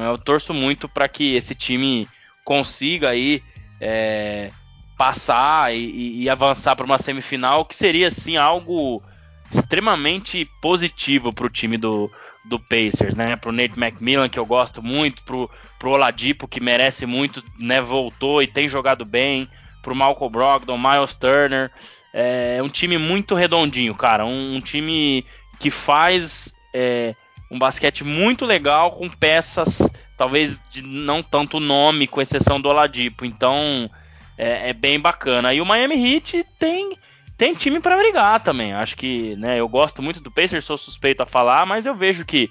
eu 0.00 0.18
torço 0.18 0.52
muito 0.52 0.88
para 0.88 1.08
que 1.08 1.34
esse 1.34 1.54
time 1.54 2.08
consiga 2.44 3.10
aí 3.10 3.42
é, 3.80 4.50
passar 4.96 5.74
e, 5.74 6.22
e 6.22 6.30
avançar 6.30 6.76
para 6.76 6.86
uma 6.86 6.98
semifinal, 6.98 7.64
que 7.64 7.76
seria 7.76 8.08
assim 8.08 8.36
algo 8.36 9.02
extremamente 9.50 10.48
positivo 10.60 11.32
para 11.32 11.46
o 11.46 11.50
time 11.50 11.76
do, 11.76 12.10
do 12.44 12.58
Pacers, 12.58 13.14
né? 13.14 13.36
Pro 13.36 13.52
Nate 13.52 13.78
McMillan, 13.78 14.28
que 14.28 14.38
eu 14.38 14.46
gosto 14.46 14.82
muito, 14.82 15.22
pro, 15.24 15.50
pro 15.78 15.90
Oladipo, 15.90 16.48
que 16.48 16.60
merece 16.60 17.06
muito, 17.06 17.42
né? 17.58 17.80
Voltou 17.80 18.42
e 18.42 18.46
tem 18.46 18.68
jogado 18.68 19.04
bem, 19.04 19.48
pro 19.82 19.94
Malcolm 19.94 20.32
Brogdon, 20.32 20.78
Miles 20.78 21.16
Turner. 21.16 21.70
É 22.12 22.62
um 22.62 22.68
time 22.68 22.96
muito 22.96 23.34
redondinho, 23.34 23.94
cara. 23.94 24.24
Um, 24.24 24.56
um 24.56 24.60
time 24.60 25.24
que 25.58 25.70
faz 25.70 26.54
é, 26.74 27.14
um 27.50 27.58
basquete 27.58 28.04
muito 28.04 28.44
legal 28.44 28.92
com 28.92 29.08
peças, 29.08 29.90
talvez 30.16 30.60
de 30.70 30.82
não 30.82 31.22
tanto 31.22 31.60
nome, 31.60 32.06
com 32.06 32.20
exceção 32.20 32.60
do 32.60 32.68
Oladipo. 32.68 33.24
Então 33.24 33.90
é, 34.36 34.70
é 34.70 34.72
bem 34.72 34.98
bacana. 34.98 35.54
E 35.54 35.60
o 35.60 35.66
Miami 35.66 35.94
Heat 35.94 36.44
tem 36.58 36.96
tem 37.36 37.54
time 37.54 37.80
para 37.80 37.98
brigar 37.98 38.42
também. 38.42 38.72
Acho 38.72 38.96
que, 38.96 39.36
né, 39.36 39.60
eu 39.60 39.68
gosto 39.68 40.00
muito 40.00 40.20
do 40.20 40.30
Pacers, 40.30 40.64
sou 40.64 40.78
suspeito 40.78 41.22
a 41.22 41.26
falar, 41.26 41.66
mas 41.66 41.84
eu 41.84 41.94
vejo 41.94 42.24
que 42.24 42.50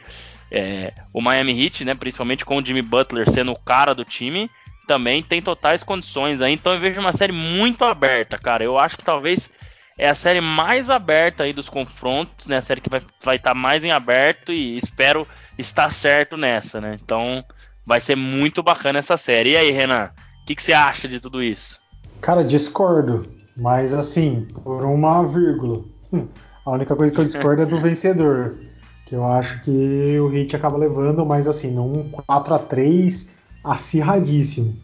é, 0.52 0.94
o 1.12 1.22
Miami 1.22 1.60
Heat, 1.60 1.84
né, 1.84 1.96
principalmente 1.96 2.46
com 2.46 2.58
o 2.58 2.64
Jimmy 2.64 2.84
Butler 2.84 3.30
sendo 3.30 3.52
o 3.52 3.60
cara 3.60 3.96
do 3.96 4.06
time, 4.06 4.50
também 4.88 5.24
tem 5.24 5.42
totais 5.42 5.82
condições 5.82 6.40
aí. 6.40 6.54
Então 6.54 6.74
eu 6.74 6.80
vejo 6.80 7.00
uma 7.00 7.14
série 7.14 7.34
muito 7.34 7.84
aberta, 7.84 8.38
cara. 8.38 8.64
Eu 8.64 8.78
acho 8.78 8.96
que 8.98 9.04
talvez 9.04 9.50
é 9.98 10.10
a 10.10 10.16
série 10.16 10.42
mais 10.42 10.90
aberta 10.90 11.44
aí 11.44 11.54
dos 11.54 11.70
confrontos, 11.70 12.48
né? 12.48 12.58
A 12.58 12.62
série 12.62 12.82
que 12.82 12.90
vai 12.90 13.00
estar 13.00 13.14
vai 13.24 13.40
tá 13.40 13.54
mais 13.54 13.84
em 13.84 13.92
aberto 13.92 14.52
e 14.52 14.78
espero 14.78 15.28
estar 15.58 15.92
certo 15.92 16.36
nessa, 16.36 16.82
né? 16.82 16.98
Então 17.02 17.44
vai 17.86 18.00
ser 18.00 18.16
muito 18.16 18.62
bacana 18.62 19.00
essa 19.00 19.16
série. 19.16 19.52
E 19.52 19.58
aí, 19.58 19.72
Renan, 19.72 20.10
o 20.42 20.46
que, 20.46 20.56
que 20.56 20.64
você 20.64 20.74
acha 20.74 21.08
de 21.08 21.20
tudo 21.20 21.42
isso? 21.42 21.80
Cara, 22.22 22.44
discordo. 22.44 23.28
Mas 23.56 23.94
assim, 23.94 24.48
por 24.64 24.84
uma 24.84 25.24
vírgula. 25.24 25.86
Hum, 26.12 26.28
a 26.66 26.72
única 26.72 26.96
coisa 26.96 27.14
que 27.14 27.20
eu 27.20 27.26
discordo 27.26 27.62
é 27.62 27.66
do 27.66 27.80
vencedor. 27.82 28.58
Que 29.06 29.16
eu 29.16 29.26
acho 29.26 29.62
que 29.64 30.20
o 30.20 30.28
Hit 30.28 30.56
acaba 30.56 30.78
levando, 30.78 31.26
mas 31.26 31.48
assim, 31.48 31.72
num 31.72 32.10
4 32.10 32.54
a 32.54 32.60
3 32.60 33.34
acirradíssimo. 33.64 34.76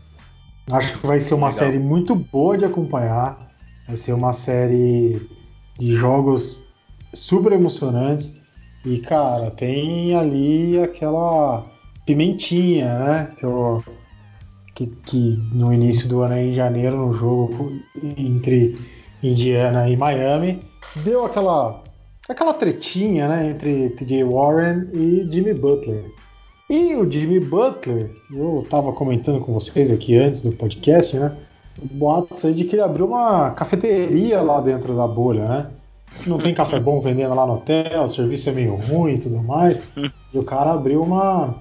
Acho 0.71 0.97
que 0.97 1.05
vai 1.05 1.19
ser 1.19 1.33
uma 1.33 1.47
Legal. 1.47 1.59
série 1.59 1.79
muito 1.79 2.15
boa 2.15 2.57
de 2.57 2.63
acompanhar. 2.63 3.50
Vai 3.91 3.97
ser 3.97 4.13
uma 4.13 4.31
série 4.31 5.21
de 5.77 5.93
jogos 5.95 6.57
super 7.13 7.51
emocionantes. 7.51 8.33
E, 8.85 8.99
cara, 8.99 9.51
tem 9.51 10.15
ali 10.15 10.81
aquela 10.81 11.63
pimentinha, 12.05 12.97
né? 12.99 13.29
Que 13.37 13.43
eu, 13.43 13.83
que, 14.73 14.87
que 14.87 15.37
no 15.53 15.73
início 15.73 16.07
do 16.07 16.21
ano, 16.21 16.37
em 16.37 16.53
janeiro, 16.53 17.05
no 17.05 17.13
jogo 17.13 17.73
entre 18.17 18.79
Indiana 19.21 19.89
e 19.89 19.97
Miami, 19.97 20.63
deu 21.03 21.25
aquela 21.25 21.83
aquela 22.29 22.53
tretinha 22.53 23.27
né, 23.27 23.49
entre 23.49 23.89
TJ 23.89 24.23
Warren 24.23 24.87
e 24.93 25.27
Jimmy 25.29 25.53
Butler. 25.53 26.05
E 26.69 26.95
o 26.95 27.11
Jimmy 27.11 27.41
Butler, 27.41 28.09
eu 28.33 28.61
estava 28.63 28.93
comentando 28.93 29.41
com 29.41 29.51
vocês 29.51 29.91
aqui 29.91 30.15
antes 30.15 30.41
do 30.41 30.53
podcast, 30.53 31.13
né? 31.17 31.35
Boatos 31.81 32.45
aí 32.45 32.53
de 32.53 32.65
que 32.65 32.75
ele 32.75 32.83
abriu 32.83 33.07
uma 33.07 33.51
cafeteria 33.51 34.41
lá 34.41 34.61
dentro 34.61 34.95
da 34.95 35.07
bolha, 35.07 35.47
né? 35.47 35.67
Não 36.27 36.37
tem 36.37 36.53
café 36.53 36.79
bom 36.79 36.99
vendendo 36.99 37.33
lá 37.33 37.45
no 37.45 37.53
hotel, 37.53 38.03
o 38.03 38.09
serviço 38.09 38.49
é 38.49 38.51
meio 38.51 38.75
ruim 38.75 39.15
e 39.15 39.19
tudo 39.19 39.41
mais. 39.41 39.81
E 40.33 40.37
o 40.37 40.43
cara 40.43 40.73
abriu 40.73 41.01
uma, 41.01 41.55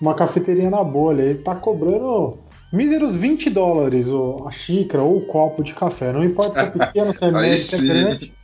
uma 0.00 0.14
cafeteria 0.14 0.70
na 0.70 0.84
bolha. 0.84 1.22
Ele 1.22 1.38
tá 1.38 1.54
cobrando 1.54 2.38
míseros 2.72 3.16
20 3.16 3.50
dólares 3.50 4.08
a 4.46 4.50
xícara 4.50 5.02
ou 5.02 5.16
o 5.16 5.26
copo 5.26 5.64
de 5.64 5.72
café. 5.74 6.12
Não 6.12 6.22
importa 6.22 6.60
se 6.60 6.66
é 6.66 6.70
pequeno, 6.70 7.12
se 7.12 7.24
é 7.24 7.30
médio, 7.32 7.64
se 7.64 7.74
é 7.74 7.78
grande. 7.78 8.34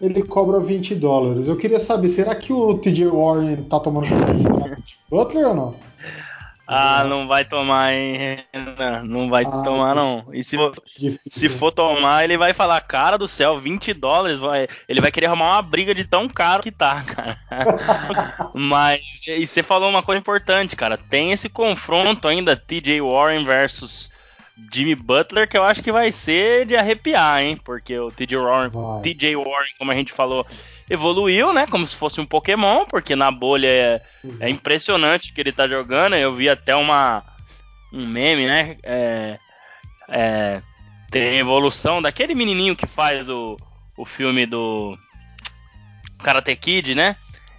Ele 0.00 0.22
cobra 0.22 0.58
20 0.58 0.94
dólares. 0.94 1.46
Eu 1.46 1.56
queria 1.56 1.78
saber, 1.78 2.08
será 2.08 2.34
que 2.34 2.52
o 2.52 2.78
TJ 2.78 3.06
Warren 3.06 3.56
tá 3.64 3.78
tomando 3.78 4.08
café 4.08 4.76
Butler 5.10 5.48
ou 5.48 5.54
não? 5.54 5.74
Ah, 6.72 7.02
não 7.02 7.26
vai 7.26 7.44
tomar, 7.44 7.92
hein, 7.92 8.36
Não 9.04 9.28
vai 9.28 9.42
ah, 9.44 9.62
tomar, 9.62 9.92
não. 9.92 10.24
E 10.32 10.46
se 10.46 10.56
for, 10.56 10.80
se 11.28 11.48
for 11.48 11.72
tomar, 11.72 12.22
ele 12.22 12.38
vai 12.38 12.54
falar, 12.54 12.80
cara 12.82 13.18
do 13.18 13.26
céu, 13.26 13.58
20 13.58 13.92
dólares. 13.92 14.38
Vai, 14.38 14.68
ele 14.88 15.00
vai 15.00 15.10
querer 15.10 15.26
arrumar 15.26 15.56
uma 15.56 15.62
briga 15.62 15.92
de 15.92 16.04
tão 16.04 16.28
caro 16.28 16.62
que 16.62 16.70
tá, 16.70 17.02
cara. 17.02 17.36
Mas, 18.54 19.00
e 19.26 19.48
você 19.48 19.64
falou 19.64 19.90
uma 19.90 20.02
coisa 20.02 20.20
importante, 20.20 20.76
cara. 20.76 20.96
Tem 20.96 21.32
esse 21.32 21.48
confronto 21.48 22.28
ainda, 22.28 22.54
TJ 22.54 23.00
Warren 23.00 23.44
versus 23.44 24.12
Jimmy 24.72 24.94
Butler, 24.94 25.48
que 25.48 25.58
eu 25.58 25.64
acho 25.64 25.82
que 25.82 25.90
vai 25.90 26.12
ser 26.12 26.66
de 26.66 26.76
arrepiar, 26.76 27.42
hein? 27.42 27.58
Porque 27.64 27.98
o 27.98 28.12
TJ 28.12 28.36
Warren, 28.36 28.70
TJ 29.02 29.34
Warren 29.34 29.72
como 29.76 29.90
a 29.90 29.94
gente 29.96 30.12
falou, 30.12 30.46
evoluiu, 30.90 31.52
né? 31.52 31.66
Como 31.68 31.86
se 31.86 31.94
fosse 31.94 32.20
um 32.20 32.26
Pokémon, 32.26 32.84
porque 32.84 33.14
na 33.14 33.30
bolha 33.30 33.68
é, 33.68 34.02
é 34.40 34.50
impressionante 34.50 35.32
que 35.32 35.40
ele 35.40 35.52
tá 35.52 35.68
jogando. 35.68 36.16
Eu 36.16 36.34
vi 36.34 36.48
até 36.48 36.74
uma 36.74 37.24
um 37.92 38.06
meme, 38.06 38.46
né? 38.46 38.76
É, 38.82 39.38
é, 40.08 40.62
tem 41.10 41.38
evolução 41.38 42.02
daquele 42.02 42.34
menininho 42.34 42.76
que 42.76 42.86
faz 42.86 43.28
o, 43.28 43.56
o 43.96 44.04
filme 44.04 44.46
do 44.46 44.98
Karate 46.18 46.54
Kid, 46.56 46.94
né? 46.94 47.16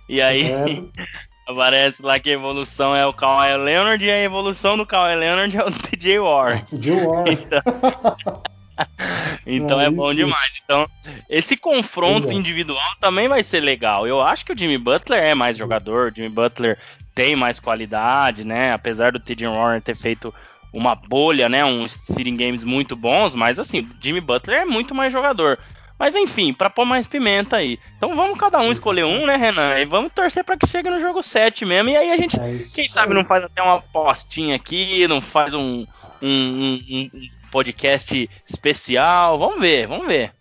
E 0.09 0.21
aí 0.21 0.51
aparece 1.47 2.01
lá 2.01 2.19
que 2.19 2.29
a 2.29 2.33
evolução 2.33 2.95
é 2.95 3.05
o 3.05 3.13
Kawhi 3.13 3.55
Leonard 3.57 4.03
e 4.03 4.11
a 4.11 4.23
evolução 4.23 4.77
do 4.77 4.85
Kawhi 4.85 5.15
Leonard 5.15 5.55
é 5.55 5.63
o 5.63 5.71
TJ 5.71 6.19
Warren. 6.19 6.63
TJ 6.65 7.05
Warren. 7.05 7.33
Então, 7.33 7.61
então 9.45 9.79
é, 9.79 9.85
é 9.85 9.89
bom 9.89 10.13
demais. 10.13 10.61
Então, 10.63 10.87
esse 11.29 11.57
confronto 11.57 12.31
individual 12.31 12.95
também 12.99 13.27
vai 13.27 13.43
ser 13.43 13.59
legal. 13.59 14.07
Eu 14.07 14.21
acho 14.21 14.45
que 14.45 14.53
o 14.53 14.57
Jimmy 14.57 14.77
Butler 14.77 15.21
é 15.21 15.33
mais 15.33 15.57
jogador, 15.57 16.11
o 16.11 16.15
Jimmy 16.15 16.29
Butler 16.29 16.77
tem 17.13 17.35
mais 17.35 17.59
qualidade, 17.59 18.45
né? 18.45 18.73
Apesar 18.73 19.11
do 19.11 19.19
TJ 19.19 19.47
Warren 19.47 19.81
ter 19.81 19.97
feito 19.97 20.33
uma 20.73 20.95
bolha, 20.95 21.49
né? 21.49 21.65
Uns 21.65 21.91
seeding 21.91 22.37
games 22.37 22.63
muito 22.63 22.95
bons, 22.95 23.33
mas 23.33 23.59
assim, 23.59 23.87
Jimmy 24.01 24.21
Butler 24.21 24.61
é 24.61 24.65
muito 24.65 24.95
mais 24.95 25.11
jogador. 25.11 25.59
Mas 25.99 26.15
enfim, 26.15 26.51
para 26.51 26.67
pôr 26.67 26.83
mais 26.83 27.05
pimenta 27.05 27.57
aí. 27.57 27.77
Então 27.95 28.15
vamos 28.15 28.39
cada 28.39 28.59
um 28.59 28.71
escolher 28.71 29.03
um, 29.03 29.27
né, 29.27 29.35
Renan? 29.35 29.77
E 29.77 29.85
vamos 29.85 30.11
torcer 30.11 30.43
para 30.43 30.57
que 30.57 30.65
chegue 30.65 30.89
no 30.89 30.99
jogo 30.99 31.21
7 31.21 31.63
mesmo. 31.63 31.89
E 31.89 31.95
aí 31.95 32.11
a 32.11 32.17
gente, 32.17 32.39
é 32.39 32.57
quem 32.73 32.89
sabe, 32.89 33.13
não 33.13 33.23
faz 33.23 33.43
até 33.43 33.61
uma 33.61 33.79
postinha 33.81 34.55
aqui, 34.55 35.07
não 35.07 35.21
faz 35.21 35.53
um, 35.53 35.85
um, 36.19 36.27
um, 36.27 36.79
um 37.13 37.29
podcast 37.51 38.29
especial. 38.47 39.37
Vamos 39.37 39.59
ver, 39.59 39.87
vamos 39.87 40.07
ver. 40.07 40.31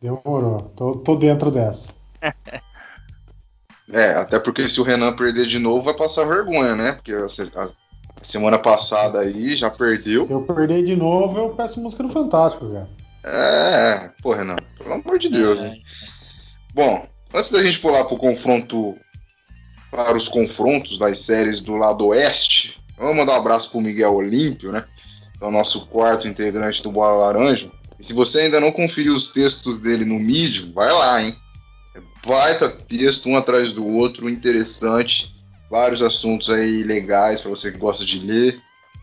Demorou, 0.00 0.72
tô, 0.76 0.96
tô 0.96 1.14
dentro 1.14 1.50
dessa. 1.50 1.94
é, 3.92 4.14
até 4.14 4.38
porque 4.40 4.68
se 4.68 4.80
o 4.80 4.84
Renan 4.84 5.14
perder 5.14 5.46
de 5.46 5.58
novo, 5.58 5.84
vai 5.84 5.94
passar 5.94 6.24
vergonha, 6.24 6.74
né? 6.74 6.92
Porque 6.92 7.12
a, 7.12 7.26
a 7.64 8.24
semana 8.24 8.58
passada 8.58 9.20
aí 9.20 9.54
já 9.54 9.70
perdeu. 9.70 10.24
Se 10.24 10.32
eu 10.32 10.42
perder 10.42 10.84
de 10.84 10.96
novo, 10.96 11.38
eu 11.38 11.50
peço 11.50 11.80
música 11.80 12.02
no 12.02 12.10
Fantástico, 12.10 12.68
cara. 12.72 12.88
É, 13.24 14.10
pô, 14.20 14.32
Renan, 14.32 14.56
pelo 14.76 14.94
amor 14.94 15.18
de 15.18 15.28
Deus. 15.28 15.60
É. 15.60 15.74
Bom, 16.74 17.06
antes 17.32 17.50
da 17.50 17.62
gente 17.62 17.78
pular 17.78 18.04
pro 18.04 18.16
confronto, 18.16 18.96
para 19.90 20.16
os 20.16 20.26
confrontos 20.26 20.98
das 20.98 21.20
séries 21.20 21.60
do 21.60 21.76
lado 21.76 22.06
oeste, 22.06 22.76
vamos 22.98 23.16
mandar 23.16 23.34
um 23.34 23.36
abraço 23.36 23.70
pro 23.70 23.80
Miguel 23.80 24.14
Olímpio, 24.14 24.72
né? 24.72 24.84
É 25.42 25.46
o 25.46 25.50
nosso 25.50 25.86
quarto 25.86 26.28
integrante 26.28 26.82
do 26.82 26.92
Bola 26.92 27.26
Laranja. 27.26 27.68
E 27.98 28.04
se 28.04 28.12
você 28.12 28.42
ainda 28.42 28.60
não 28.60 28.70
conferiu 28.70 29.14
os 29.14 29.28
textos 29.28 29.80
dele 29.80 30.04
no 30.04 30.18
Medium, 30.18 30.72
vai 30.72 30.92
lá, 30.92 31.20
hein? 31.20 31.36
É 31.94 32.00
baita 32.26 32.68
texto, 32.68 33.28
um 33.28 33.36
atrás 33.36 33.72
do 33.72 33.84
outro, 33.84 34.30
interessante. 34.30 35.34
Vários 35.68 36.00
assuntos 36.00 36.48
aí 36.48 36.84
legais 36.84 37.40
para 37.40 37.50
você 37.50 37.72
que 37.72 37.78
gosta 37.78 38.04
de 38.04 38.20
ler. 38.20 38.60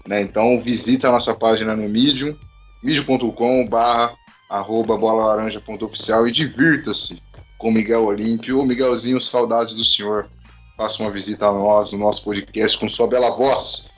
Né? 0.08 0.22
Então 0.22 0.62
visita 0.62 1.10
a 1.10 1.12
nossa 1.12 1.36
página 1.36 1.76
no 1.76 1.90
Medium, 1.90 2.36
medium.com 2.82 3.68
barra 3.68 4.14
arroba 4.50 4.98
bolalaranja.oficial 4.98 6.28
e 6.28 6.32
divirta-se 6.32 7.22
com 7.58 7.72
Miguel 7.72 8.06
Olímpio. 8.06 8.60
Ô 8.60 8.66
Miguelzinho, 8.66 9.22
saudades 9.22 9.76
do 9.76 9.84
senhor. 9.84 10.30
Faça 10.78 11.04
uma 11.04 11.12
visita 11.12 11.48
a 11.48 11.52
nós 11.52 11.92
no 11.92 12.00
nosso 12.00 12.24
podcast 12.24 12.80
com 12.80 12.90
sua 12.90 13.08
bela 13.08 13.30
voz. 13.30 13.90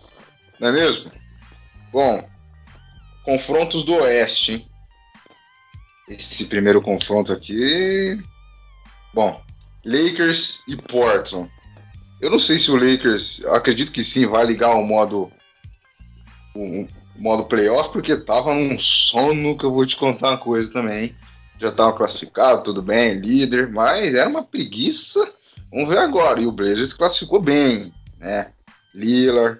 Não 0.59 0.69
é 0.69 0.71
mesmo? 0.71 1.11
Bom, 1.91 2.30
confrontos 3.23 3.83
do 3.83 3.93
Oeste, 3.93 4.53
hein? 4.53 4.67
Esse 6.09 6.45
primeiro 6.45 6.81
confronto 6.81 7.31
aqui. 7.31 8.21
Bom, 9.13 9.41
Lakers 9.85 10.61
e 10.67 10.75
Portland. 10.75 11.49
Eu 12.19 12.29
não 12.29 12.39
sei 12.39 12.59
se 12.59 12.69
o 12.69 12.75
Lakers, 12.75 13.41
acredito 13.45 13.91
que 13.91 14.03
sim, 14.03 14.25
vai 14.25 14.45
ligar 14.45 14.75
o 14.75 14.83
modo 14.83 15.31
o, 16.55 16.87
modo 17.17 17.45
playoff, 17.45 17.91
porque 17.91 18.15
tava 18.17 18.53
num 18.53 18.77
sono 18.79 19.57
que 19.57 19.65
eu 19.65 19.71
vou 19.71 19.85
te 19.85 19.95
contar 19.95 20.31
uma 20.31 20.37
coisa 20.37 20.71
também. 20.71 21.05
Hein? 21.05 21.15
Já 21.59 21.71
tava 21.71 21.93
classificado, 21.93 22.63
tudo 22.63 22.81
bem, 22.81 23.19
líder, 23.19 23.69
mas 23.69 24.13
era 24.13 24.29
uma 24.29 24.43
preguiça. 24.43 25.31
Vamos 25.71 25.89
ver 25.89 25.99
agora. 25.99 26.41
E 26.41 26.47
o 26.47 26.51
Blazers 26.51 26.93
classificou 26.93 27.39
bem, 27.39 27.93
né? 28.19 28.51
Lillard, 28.93 29.59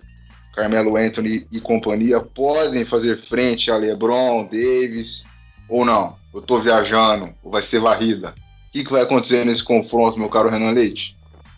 Carmelo 0.53 0.97
Anthony 0.97 1.47
e 1.51 1.59
companhia 1.59 2.19
podem 2.19 2.85
fazer 2.85 3.21
frente 3.27 3.71
a 3.71 3.77
LeBron, 3.77 4.43
Davis 4.43 5.23
ou 5.69 5.85
não? 5.85 6.15
Eu 6.33 6.41
tô 6.41 6.61
viajando, 6.61 7.29
ou 7.43 7.51
vai 7.51 7.61
ser 7.61 7.79
varrida? 7.79 8.33
O 8.69 8.71
que, 8.71 8.83
que 8.83 8.91
vai 8.91 9.01
acontecer 9.01 9.45
nesse 9.45 9.63
confronto, 9.63 10.17
meu 10.17 10.29
caro 10.29 10.49
Renan 10.49 10.71
Leite? 10.71 11.15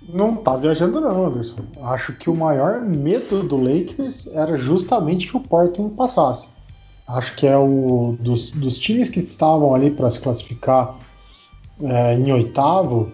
Não 0.09 0.35
tá 0.35 0.57
viajando 0.57 0.99
não, 0.99 1.27
Anderson. 1.27 1.63
Acho 1.81 2.13
que 2.13 2.29
o 2.29 2.35
maior 2.35 2.81
medo 2.81 3.43
do 3.43 3.55
Lakers 3.55 4.27
era 4.27 4.57
justamente 4.57 5.27
que 5.27 5.37
o 5.37 5.39
Portland 5.39 5.95
passasse. 5.95 6.49
Acho 7.07 7.35
que 7.35 7.47
é 7.47 7.57
o 7.57 8.17
dos, 8.19 8.51
dos 8.51 8.77
times 8.77 9.09
que 9.09 9.19
estavam 9.19 9.73
ali 9.73 9.91
para 9.91 10.09
se 10.09 10.19
classificar 10.19 10.97
é, 11.81 12.15
em 12.15 12.31
oitavo, 12.31 13.11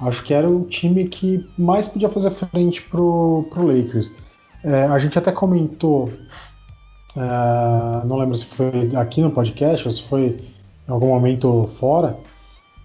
acho 0.00 0.22
que 0.24 0.34
era 0.34 0.48
o 0.48 0.64
time 0.64 1.08
que 1.08 1.46
mais 1.56 1.88
podia 1.88 2.08
fazer 2.08 2.30
frente 2.30 2.82
pro, 2.82 3.46
pro 3.50 3.66
Lakers. 3.66 4.12
É, 4.64 4.84
a 4.84 4.98
gente 4.98 5.18
até 5.18 5.32
comentou, 5.32 6.10
é, 7.16 8.06
não 8.06 8.16
lembro 8.16 8.36
se 8.36 8.46
foi 8.46 8.94
aqui 8.96 9.20
no 9.20 9.30
podcast 9.30 9.86
ou 9.86 9.92
se 9.92 10.02
foi 10.04 10.40
em 10.88 10.92
algum 10.92 11.08
momento 11.08 11.68
fora, 11.78 12.16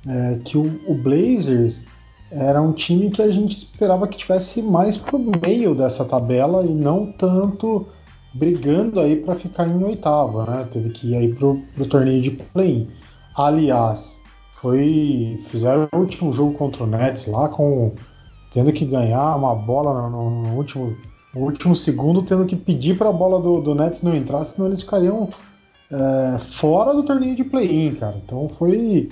é, 0.07 0.39
que 0.43 0.57
o, 0.57 0.81
o, 0.87 0.95
Blazers 0.95 1.85
era 2.31 2.61
um 2.61 2.71
time 2.71 3.11
que 3.11 3.21
a 3.21 3.31
gente 3.31 3.57
esperava 3.57 4.07
que 4.07 4.17
tivesse 4.17 4.61
mais 4.61 4.97
pro 4.97 5.19
meio 5.19 5.75
dessa 5.75 6.03
tabela 6.05 6.65
e 6.65 6.69
não 6.69 7.11
tanto 7.11 7.87
brigando 8.33 8.99
aí 8.99 9.15
para 9.15 9.35
ficar 9.35 9.67
em 9.67 9.83
oitava, 9.83 10.45
né? 10.45 10.67
Teve 10.71 10.89
que 10.89 11.11
ir 11.11 11.15
aí 11.15 11.33
pro, 11.33 11.61
pro 11.75 11.87
torneio 11.87 12.21
de 12.21 12.31
play-in. 12.31 12.89
Aliás, 13.35 14.21
foi 14.61 15.39
fizeram 15.45 15.87
o 15.93 15.97
último 15.97 16.33
jogo 16.33 16.53
contra 16.53 16.83
o 16.83 16.87
Nets 16.87 17.27
lá 17.27 17.49
com 17.49 17.93
tendo 18.53 18.71
que 18.71 18.85
ganhar 18.85 19.35
uma 19.35 19.55
bola 19.55 20.09
no, 20.09 20.29
no 20.29 20.55
último 20.55 20.95
último 21.43 21.75
segundo, 21.75 22.23
tendo 22.23 22.45
que 22.45 22.55
pedir 22.55 22.97
para 22.97 23.09
a 23.09 23.13
bola 23.13 23.41
do, 23.41 23.61
do 23.61 23.75
Nets 23.75 24.03
não 24.03 24.15
entrar, 24.15 24.43
senão 24.45 24.67
eles 24.67 24.81
ficariam 24.81 25.29
é, 25.91 26.39
fora 26.59 26.93
do 26.93 27.03
torneio 27.03 27.35
de 27.35 27.43
play-in, 27.43 27.95
cara. 27.95 28.15
Então 28.23 28.49
foi, 28.49 29.09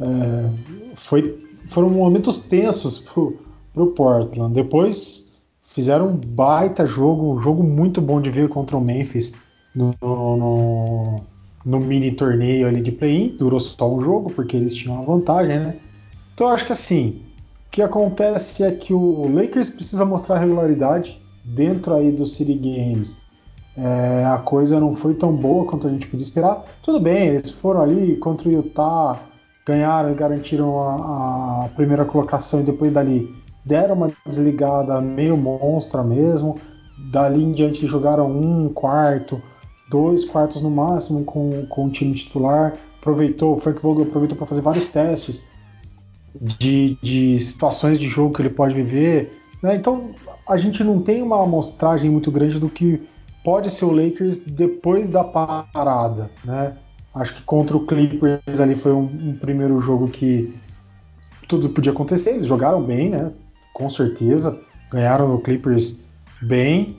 é, 0.00 0.50
foi 0.94 1.48
foram 1.68 1.90
momentos 1.90 2.40
tensos 2.40 2.98
pro, 2.98 3.36
pro 3.72 3.88
Portland. 3.88 4.54
Depois 4.54 5.26
fizeram 5.74 6.08
um 6.08 6.16
baita 6.16 6.86
jogo, 6.86 7.34
um 7.34 7.40
jogo 7.40 7.62
muito 7.62 8.00
bom 8.00 8.20
de 8.20 8.30
ver 8.30 8.48
contra 8.48 8.76
o 8.76 8.80
Memphis 8.80 9.34
no, 9.74 9.94
no, 10.02 11.20
no 11.64 11.80
mini 11.80 12.12
torneio 12.12 12.66
ali 12.66 12.82
de 12.82 12.90
play-in. 12.90 13.36
Durou 13.36 13.60
só 13.60 13.92
um 13.94 14.00
jogo 14.00 14.30
porque 14.30 14.56
eles 14.56 14.74
tinham 14.74 14.98
a 14.98 15.02
vantagem, 15.02 15.58
né? 15.58 15.76
Então 16.34 16.48
eu 16.48 16.54
acho 16.54 16.66
que 16.66 16.72
assim, 16.72 17.20
o 17.66 17.70
que 17.70 17.82
acontece 17.82 18.64
é 18.64 18.70
que 18.70 18.92
o 18.94 19.30
Lakers 19.32 19.70
precisa 19.70 20.04
mostrar 20.04 20.38
regularidade 20.38 21.20
dentro 21.54 21.94
aí 21.94 22.10
do 22.10 22.26
City 22.26 22.54
Games. 22.54 23.18
É, 23.76 24.24
a 24.24 24.38
coisa 24.38 24.80
não 24.80 24.96
foi 24.96 25.14
tão 25.14 25.32
boa 25.32 25.64
quanto 25.64 25.86
a 25.86 25.90
gente 25.90 26.06
podia 26.06 26.24
esperar. 26.24 26.64
Tudo 26.82 27.00
bem, 27.00 27.28
eles 27.28 27.50
foram 27.50 27.80
ali 27.80 28.16
contra 28.16 28.48
o 28.48 28.52
Utah, 28.52 29.20
ganharam 29.64 30.14
garantiram 30.14 30.80
a, 30.80 31.64
a 31.64 31.68
primeira 31.68 32.04
colocação 32.04 32.60
e 32.60 32.64
depois 32.64 32.92
dali 32.92 33.32
deram 33.64 33.94
uma 33.94 34.12
desligada 34.26 35.00
meio 35.00 35.36
monstra 35.36 36.02
mesmo. 36.02 36.58
Dali 37.12 37.42
em 37.42 37.52
diante 37.52 37.86
jogaram 37.86 38.28
um 38.28 38.68
quarto, 38.68 39.40
dois 39.88 40.24
quartos 40.24 40.60
no 40.60 40.70
máximo 40.70 41.24
com, 41.24 41.64
com 41.66 41.86
o 41.86 41.90
time 41.90 42.14
titular. 42.14 42.74
Aproveitou, 43.00 43.56
o 43.56 43.60
Frank 43.60 43.80
Vogel 43.80 44.04
aproveitou 44.04 44.36
para 44.36 44.46
fazer 44.46 44.60
vários 44.60 44.88
testes 44.88 45.46
de, 46.34 46.98
de 47.00 47.40
situações 47.42 47.98
de 47.98 48.08
jogo 48.08 48.34
que 48.34 48.42
ele 48.42 48.50
pode 48.50 48.74
viver. 48.74 49.32
Né? 49.62 49.76
Então 49.76 50.10
a 50.48 50.56
gente 50.56 50.82
não 50.82 51.00
tem 51.00 51.22
uma 51.22 51.42
amostragem 51.42 52.10
muito 52.10 52.30
grande 52.30 52.58
do 52.58 52.68
que 52.68 53.06
pode 53.44 53.70
ser 53.70 53.84
o 53.84 53.92
Lakers 53.92 54.40
depois 54.40 55.10
da 55.10 55.24
parada. 55.24 56.30
Né? 56.44 56.74
Acho 57.14 57.34
que 57.34 57.42
contra 57.42 57.76
o 57.76 57.86
Clippers 57.86 58.60
ali 58.60 58.74
foi 58.74 58.92
um, 58.92 59.04
um 59.04 59.36
primeiro 59.38 59.80
jogo 59.80 60.08
que 60.08 60.54
tudo 61.48 61.70
podia 61.70 61.92
acontecer. 61.92 62.30
Eles 62.30 62.46
jogaram 62.46 62.82
bem, 62.82 63.10
né? 63.10 63.32
Com 63.72 63.88
certeza. 63.88 64.60
Ganharam 64.90 65.28
no 65.28 65.40
Clippers 65.40 65.98
bem. 66.42 66.96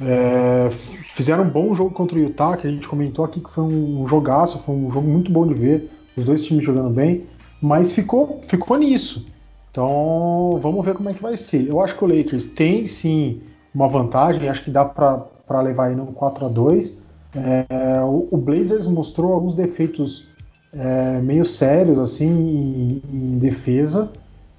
É, 0.00 0.68
fizeram 1.14 1.44
um 1.44 1.48
bom 1.48 1.74
jogo 1.74 1.90
contra 1.90 2.18
o 2.18 2.20
Utah, 2.20 2.56
que 2.56 2.66
a 2.66 2.70
gente 2.70 2.86
comentou 2.86 3.24
aqui 3.24 3.40
que 3.40 3.50
foi 3.50 3.64
um 3.64 4.06
jogaço, 4.06 4.62
foi 4.64 4.74
um 4.74 4.92
jogo 4.92 5.08
muito 5.08 5.32
bom 5.32 5.46
de 5.46 5.54
ver, 5.54 5.90
os 6.14 6.24
dois 6.24 6.44
times 6.44 6.64
jogando 6.64 6.90
bem, 6.90 7.24
mas 7.62 7.92
ficou, 7.92 8.42
ficou 8.46 8.76
nisso. 8.76 9.26
Então 9.76 10.58
vamos 10.62 10.82
ver 10.82 10.94
como 10.94 11.10
é 11.10 11.12
que 11.12 11.20
vai 11.20 11.36
ser. 11.36 11.68
Eu 11.68 11.82
acho 11.82 11.98
que 11.98 12.02
o 12.02 12.06
Lakers 12.06 12.46
tem 12.46 12.86
sim 12.86 13.42
uma 13.74 13.86
vantagem, 13.86 14.48
acho 14.48 14.64
que 14.64 14.70
dá 14.70 14.86
para 14.86 15.60
levar 15.60 15.88
aí 15.88 15.94
no 15.94 16.06
4 16.06 16.46
a 16.46 16.48
2 16.48 17.02
é, 17.34 18.00
o, 18.00 18.26
o, 18.30 18.38
Blazers 18.38 18.86
mostrou 18.86 19.34
alguns 19.34 19.54
defeitos 19.54 20.26
é, 20.72 21.20
meio 21.20 21.44
sérios 21.44 21.98
assim 21.98 22.26
em, 22.26 23.02
em, 23.12 23.38
defesa 23.38 24.10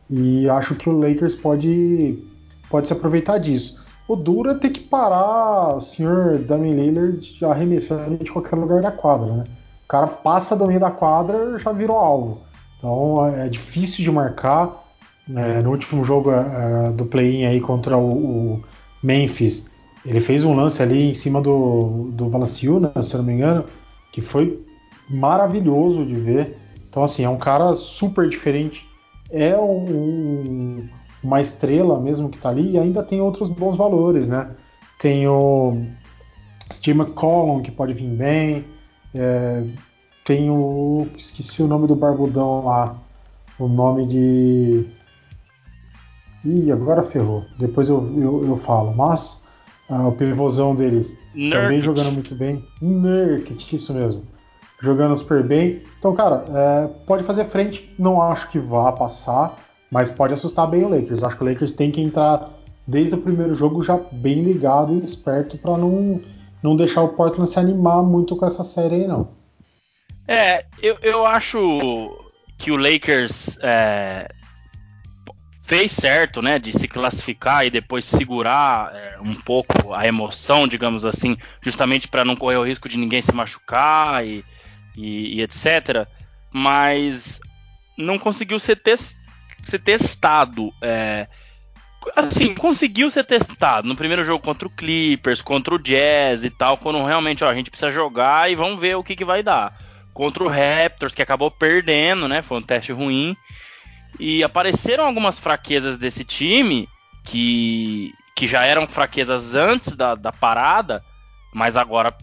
e 0.07 0.47
acho 0.47 0.75
que 0.75 0.87
o 0.87 0.99
Lakers 0.99 1.33
pode, 1.33 2.23
pode 2.69 2.85
se 2.85 2.93
aproveitar 2.93 3.39
disso. 3.39 3.83
O 4.07 4.15
duro 4.15 4.51
é 4.51 4.53
ter 4.53 4.69
que 4.69 4.81
parar 4.81 5.77
o 5.77 5.81
senhor 5.81 6.37
Damian 6.37 6.75
Lillard 6.75 7.43
arremessando 7.43 8.23
de 8.23 8.31
qualquer 8.31 8.55
lugar 8.55 8.83
da 8.83 8.91
quadra, 8.91 9.33
né? 9.33 9.43
O 9.83 9.87
cara 9.87 10.05
passa 10.05 10.55
do 10.55 10.67
meio 10.67 10.79
da 10.79 10.91
quadra 10.91 11.57
já 11.57 11.71
virou 11.71 11.97
alvo. 11.97 12.41
Então 12.77 13.25
é 13.25 13.49
difícil 13.49 14.05
de 14.05 14.11
marcar. 14.11 14.85
É, 15.35 15.61
no 15.61 15.71
último 15.71 16.05
jogo 16.05 16.31
é, 16.31 16.91
do 16.91 17.05
play-in 17.05 17.45
aí 17.45 17.59
contra 17.59 17.97
o, 17.97 18.53
o, 18.55 18.63
Memphis, 19.03 19.69
ele 20.05 20.21
fez 20.21 20.43
um 20.43 20.55
lance 20.55 20.81
ali 20.81 21.09
em 21.09 21.13
cima 21.13 21.41
do, 21.41 22.09
do 22.13 22.29
Valanciunas, 22.29 23.05
se 23.05 23.13
eu 23.13 23.17
não 23.19 23.25
me 23.25 23.33
engano, 23.33 23.65
que 24.11 24.21
foi 24.21 24.65
maravilhoso 25.09 26.05
de 26.05 26.15
ver. 26.15 26.57
Então 26.89 27.03
assim, 27.03 27.23
é 27.23 27.29
um 27.29 27.37
cara 27.37 27.75
super 27.75 28.29
diferente. 28.29 28.85
É 29.29 29.57
um, 29.57 30.87
uma 31.21 31.41
estrela 31.41 31.99
mesmo 31.99 32.29
que 32.29 32.37
está 32.37 32.49
ali 32.49 32.71
e 32.71 32.79
ainda 32.79 33.03
tem 33.03 33.19
outros 33.19 33.49
bons 33.49 33.75
valores, 33.75 34.27
né? 34.27 34.49
Tem 34.99 35.27
o 35.27 35.81
Steve 36.71 36.99
McCollum 36.99 37.61
que 37.61 37.71
pode 37.71 37.93
vir 37.93 38.07
bem, 38.07 38.65
é, 39.13 39.63
tem 40.25 40.49
o 40.49 41.07
esqueci 41.17 41.61
o 41.61 41.67
nome 41.67 41.87
do 41.87 41.95
barbudão 41.95 42.65
lá, 42.65 42.95
o 43.59 43.67
nome 43.67 44.07
de 44.07 44.85
Ih, 46.45 46.71
agora 46.71 47.03
ferrou. 47.03 47.45
Depois 47.57 47.89
eu, 47.89 48.11
eu, 48.17 48.45
eu 48.47 48.57
falo. 48.57 48.93
Mas 48.95 49.45
ah, 49.89 50.07
o 50.07 50.11
pivôzão 50.11 50.75
deles 50.75 51.19
Nurkic. 51.33 51.51
também 51.51 51.81
jogando 51.81 52.11
muito 52.11 52.35
bem. 52.35 52.63
Nurkic, 52.81 53.75
isso 53.75 53.93
mesmo. 53.93 54.23
Jogando 54.81 55.17
super 55.17 55.43
bem. 55.43 55.81
Então, 55.97 56.13
cara, 56.15 56.45
é, 56.49 56.87
pode 57.05 57.23
fazer 57.23 57.45
frente. 57.45 57.93
Não 57.97 58.21
acho 58.21 58.49
que 58.49 58.59
vá 58.59 58.91
passar. 58.91 59.57
Mas 59.89 60.09
pode 60.09 60.33
assustar 60.33 60.67
bem 60.67 60.83
o 60.83 60.89
Lakers. 60.89 61.23
Acho 61.23 61.37
que 61.37 61.43
o 61.43 61.47
Lakers 61.47 61.73
tem 61.73 61.91
que 61.91 62.01
entrar 62.01 62.49
desde 62.85 63.15
o 63.15 63.21
primeiro 63.21 63.55
jogo 63.55 63.81
já 63.81 63.97
bem 64.11 64.43
ligado 64.43 64.93
e 64.93 64.99
esperto 64.99 65.57
para 65.57 65.77
não, 65.77 66.21
não 66.63 66.75
deixar 66.75 67.03
o 67.03 67.09
Portland 67.09 67.49
se 67.49 67.59
animar 67.59 68.01
muito 68.03 68.35
com 68.35 68.45
essa 68.45 68.63
série 68.63 68.95
aí, 68.95 69.07
não. 69.07 69.29
É, 70.27 70.65
eu, 70.81 70.97
eu 71.01 71.25
acho 71.25 72.11
que 72.57 72.71
o 72.71 72.75
Lakers 72.75 73.57
é, 73.61 74.29
fez 75.67 75.91
certo, 75.91 76.41
né, 76.41 76.57
de 76.57 76.71
se 76.71 76.87
classificar 76.87 77.65
e 77.65 77.69
depois 77.69 78.05
segurar 78.05 78.89
é, 78.95 79.19
um 79.19 79.35
pouco 79.35 79.93
a 79.93 80.07
emoção, 80.07 80.65
digamos 80.65 81.03
assim, 81.03 81.37
justamente 81.61 82.07
para 82.07 82.23
não 82.23 82.37
correr 82.37 82.55
o 82.55 82.63
risco 82.63 82.87
de 82.87 82.97
ninguém 82.97 83.21
se 83.21 83.33
machucar 83.33 84.25
e, 84.25 84.45
e, 84.95 85.35
e 85.35 85.41
etc. 85.41 86.07
Mas 86.51 87.41
não 87.97 88.17
conseguiu 88.17 88.59
ser 88.59 88.77
testado 88.77 89.27
ser 89.61 89.79
testado. 89.79 90.71
É, 90.81 91.27
assim, 92.15 92.53
conseguiu 92.55 93.11
ser 93.11 93.25
testado 93.25 93.87
no 93.87 93.95
primeiro 93.95 94.23
jogo 94.23 94.43
contra 94.43 94.67
o 94.67 94.71
Clippers, 94.71 95.41
contra 95.41 95.75
o 95.75 95.79
Jazz 95.79 96.43
e 96.43 96.49
tal, 96.49 96.77
quando 96.77 97.03
realmente 97.03 97.43
ó, 97.43 97.49
a 97.49 97.55
gente 97.55 97.69
precisa 97.69 97.91
jogar 97.91 98.49
e 98.49 98.55
vamos 98.55 98.79
ver 98.79 98.95
o 98.95 99.03
que, 99.03 99.15
que 99.15 99.25
vai 99.25 99.43
dar. 99.43 99.77
Contra 100.13 100.43
o 100.43 100.47
Raptors, 100.47 101.13
que 101.13 101.21
acabou 101.21 101.51
perdendo, 101.51 102.27
né? 102.27 102.41
Foi 102.41 102.57
um 102.57 102.61
teste 102.61 102.91
ruim. 102.91 103.35
E 104.19 104.43
apareceram 104.43 105.05
algumas 105.05 105.39
fraquezas 105.39 105.97
desse 105.97 106.23
time 106.23 106.89
que, 107.23 108.13
que 108.35 108.47
já 108.47 108.65
eram 108.65 108.87
fraquezas 108.87 109.53
antes 109.53 109.95
da, 109.95 110.15
da 110.15 110.31
parada, 110.31 111.03
mas 111.53 111.77
agora 111.77 112.15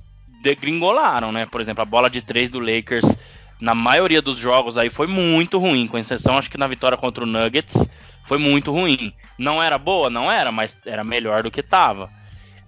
degringolaram, 0.42 1.33
né? 1.33 1.46
Por 1.46 1.61
exemplo, 1.61 1.83
a 1.83 1.87
bola 1.87 2.11
de 2.11 2.20
três 2.20 2.50
do 2.50 2.59
Lakers 2.59 3.16
na 3.61 3.74
maioria 3.74 4.20
dos 4.20 4.37
jogos 4.38 4.76
aí 4.76 4.90
foi 4.90 5.07
muito 5.07 5.59
ruim, 5.59 5.87
com 5.87 5.96
exceção 5.96 6.37
acho 6.37 6.50
que 6.50 6.59
na 6.59 6.66
vitória 6.66 6.98
contra 6.98 7.24
o 7.24 7.26
Nuggets 7.26 7.88
foi 8.24 8.38
muito 8.38 8.72
ruim. 8.72 9.12
Não 9.38 9.62
era 9.62 9.78
boa, 9.78 10.11
não 10.11 10.30
era, 10.30 10.50
mas 10.50 10.76
era 10.85 11.04
melhor 11.04 11.42
do 11.42 11.50
que 11.50 11.62
tava. 11.62 12.11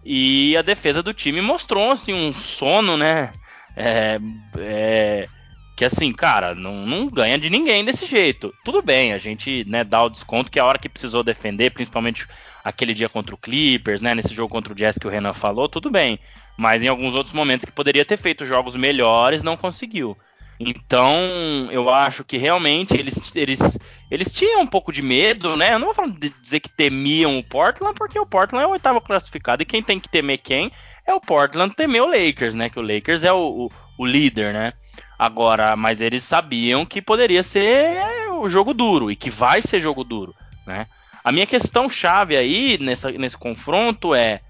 E 0.04 0.56
a 0.56 0.62
defesa 0.62 1.02
do 1.02 1.12
time 1.12 1.40
mostrou 1.40 1.90
assim 1.90 2.14
um 2.14 2.32
sono, 2.32 2.96
né? 2.96 3.32
É, 3.76 4.18
é, 4.58 5.28
que 5.76 5.84
assim, 5.84 6.10
cara, 6.10 6.54
não, 6.54 6.86
não, 6.86 7.06
ganha 7.06 7.38
de 7.38 7.50
ninguém 7.50 7.84
desse 7.84 8.06
jeito. 8.06 8.52
Tudo 8.64 8.80
bem, 8.80 9.12
a 9.12 9.18
gente 9.18 9.62
né, 9.68 9.84
dá 9.84 10.02
o 10.02 10.08
desconto 10.08 10.50
que 10.50 10.58
a 10.58 10.64
hora 10.64 10.78
que 10.78 10.88
precisou 10.88 11.22
defender, 11.22 11.70
principalmente 11.70 12.26
aquele 12.64 12.94
dia 12.94 13.10
contra 13.10 13.34
o 13.34 13.38
Clippers, 13.38 14.00
né? 14.00 14.14
Nesse 14.14 14.34
jogo 14.34 14.48
contra 14.48 14.72
o 14.72 14.76
Jazz 14.76 14.96
que 14.96 15.06
o 15.06 15.10
Renan 15.10 15.34
falou, 15.34 15.68
tudo 15.68 15.90
bem. 15.90 16.18
Mas 16.56 16.82
em 16.82 16.88
alguns 16.88 17.14
outros 17.14 17.34
momentos 17.34 17.66
que 17.66 17.72
poderia 17.72 18.06
ter 18.06 18.16
feito 18.16 18.46
jogos 18.46 18.74
melhores, 18.74 19.42
não 19.42 19.54
conseguiu. 19.54 20.16
Então, 20.58 21.68
eu 21.70 21.90
acho 21.90 22.24
que 22.24 22.38
realmente 22.38 22.96
eles, 22.96 23.36
eles, 23.36 23.78
eles 24.10 24.32
tinham 24.32 24.62
um 24.62 24.66
pouco 24.66 24.90
de 24.90 25.02
medo, 25.02 25.54
né? 25.54 25.74
Eu 25.74 25.78
não 25.78 25.92
vou 25.92 26.08
dizer 26.40 26.60
que 26.60 26.70
temiam 26.70 27.38
o 27.38 27.44
Portland, 27.44 27.94
porque 27.94 28.18
o 28.18 28.24
Portland 28.24 28.64
é 28.64 28.66
o 28.66 28.70
oitavo 28.70 29.00
classificado 29.00 29.62
e 29.62 29.66
quem 29.66 29.82
tem 29.82 30.00
que 30.00 30.08
temer 30.08 30.38
quem 30.38 30.72
é 31.06 31.12
o 31.12 31.20
Portland 31.20 31.74
temer 31.74 32.02
o 32.02 32.06
Lakers, 32.06 32.54
né? 32.54 32.70
Que 32.70 32.78
o 32.78 32.82
Lakers 32.82 33.22
é 33.22 33.32
o, 33.32 33.66
o, 33.66 33.72
o 33.98 34.06
líder, 34.06 34.54
né? 34.54 34.72
Agora, 35.18 35.74
mas 35.76 36.00
eles 36.00 36.24
sabiam 36.24 36.84
que 36.84 37.00
poderia 37.00 37.42
ser 37.42 37.96
o 38.38 38.48
jogo 38.48 38.74
duro 38.74 39.10
e 39.10 39.16
que 39.16 39.30
vai 39.30 39.62
ser 39.62 39.80
jogo 39.80 40.04
duro, 40.04 40.34
né? 40.66 40.86
A 41.24 41.32
minha 41.32 41.46
questão 41.46 41.90
chave 41.90 42.36
aí 42.36 42.78
nessa, 42.80 43.10
nesse 43.10 43.36
confronto 43.36 44.14
é 44.14 44.40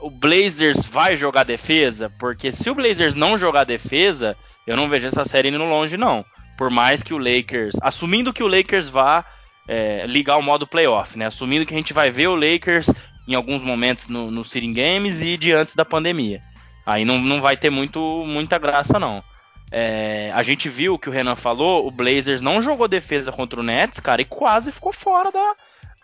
o 0.00 0.10
Blazers 0.10 0.84
vai 0.84 1.16
jogar 1.16 1.44
defesa? 1.44 2.12
Porque 2.18 2.52
se 2.52 2.68
o 2.70 2.74
Blazers 2.74 3.14
não 3.14 3.36
jogar 3.36 3.64
defesa, 3.64 4.36
eu 4.66 4.76
não 4.76 4.88
vejo 4.88 5.06
essa 5.06 5.24
série 5.24 5.48
indo 5.48 5.58
longe, 5.58 5.96
não. 5.96 6.24
Por 6.56 6.70
mais 6.70 7.02
que 7.02 7.14
o 7.14 7.18
Lakers. 7.18 7.74
Assumindo 7.82 8.32
que 8.32 8.42
o 8.42 8.46
Lakers 8.46 8.88
vá 8.88 9.24
é, 9.66 10.04
ligar 10.06 10.36
o 10.36 10.42
modo 10.42 10.66
playoff, 10.66 11.18
né? 11.18 11.26
Assumindo 11.26 11.66
que 11.66 11.74
a 11.74 11.76
gente 11.76 11.92
vai 11.92 12.10
ver 12.10 12.28
o 12.28 12.36
Lakers 12.36 12.88
em 13.26 13.34
alguns 13.34 13.62
momentos 13.62 14.08
no, 14.08 14.30
no 14.30 14.42
Games 14.72 15.20
e 15.20 15.36
de 15.36 15.52
antes 15.52 15.74
da 15.74 15.84
pandemia. 15.84 16.40
Aí 16.84 17.04
não, 17.04 17.18
não 17.18 17.40
vai 17.40 17.56
ter 17.56 17.70
muito, 17.70 18.00
muita 18.26 18.58
graça, 18.58 18.98
não. 18.98 19.22
É, 19.70 20.30
a 20.34 20.42
gente 20.42 20.68
viu 20.68 20.94
o 20.94 20.98
que 20.98 21.08
o 21.08 21.12
Renan 21.12 21.36
falou, 21.36 21.86
o 21.86 21.90
Blazers 21.90 22.40
não 22.40 22.62
jogou 22.62 22.86
defesa 22.86 23.32
contra 23.32 23.58
o 23.58 23.62
Nets, 23.62 24.00
cara, 24.00 24.22
e 24.22 24.24
quase 24.24 24.70
ficou 24.70 24.92
fora 24.92 25.32
da, 25.32 25.54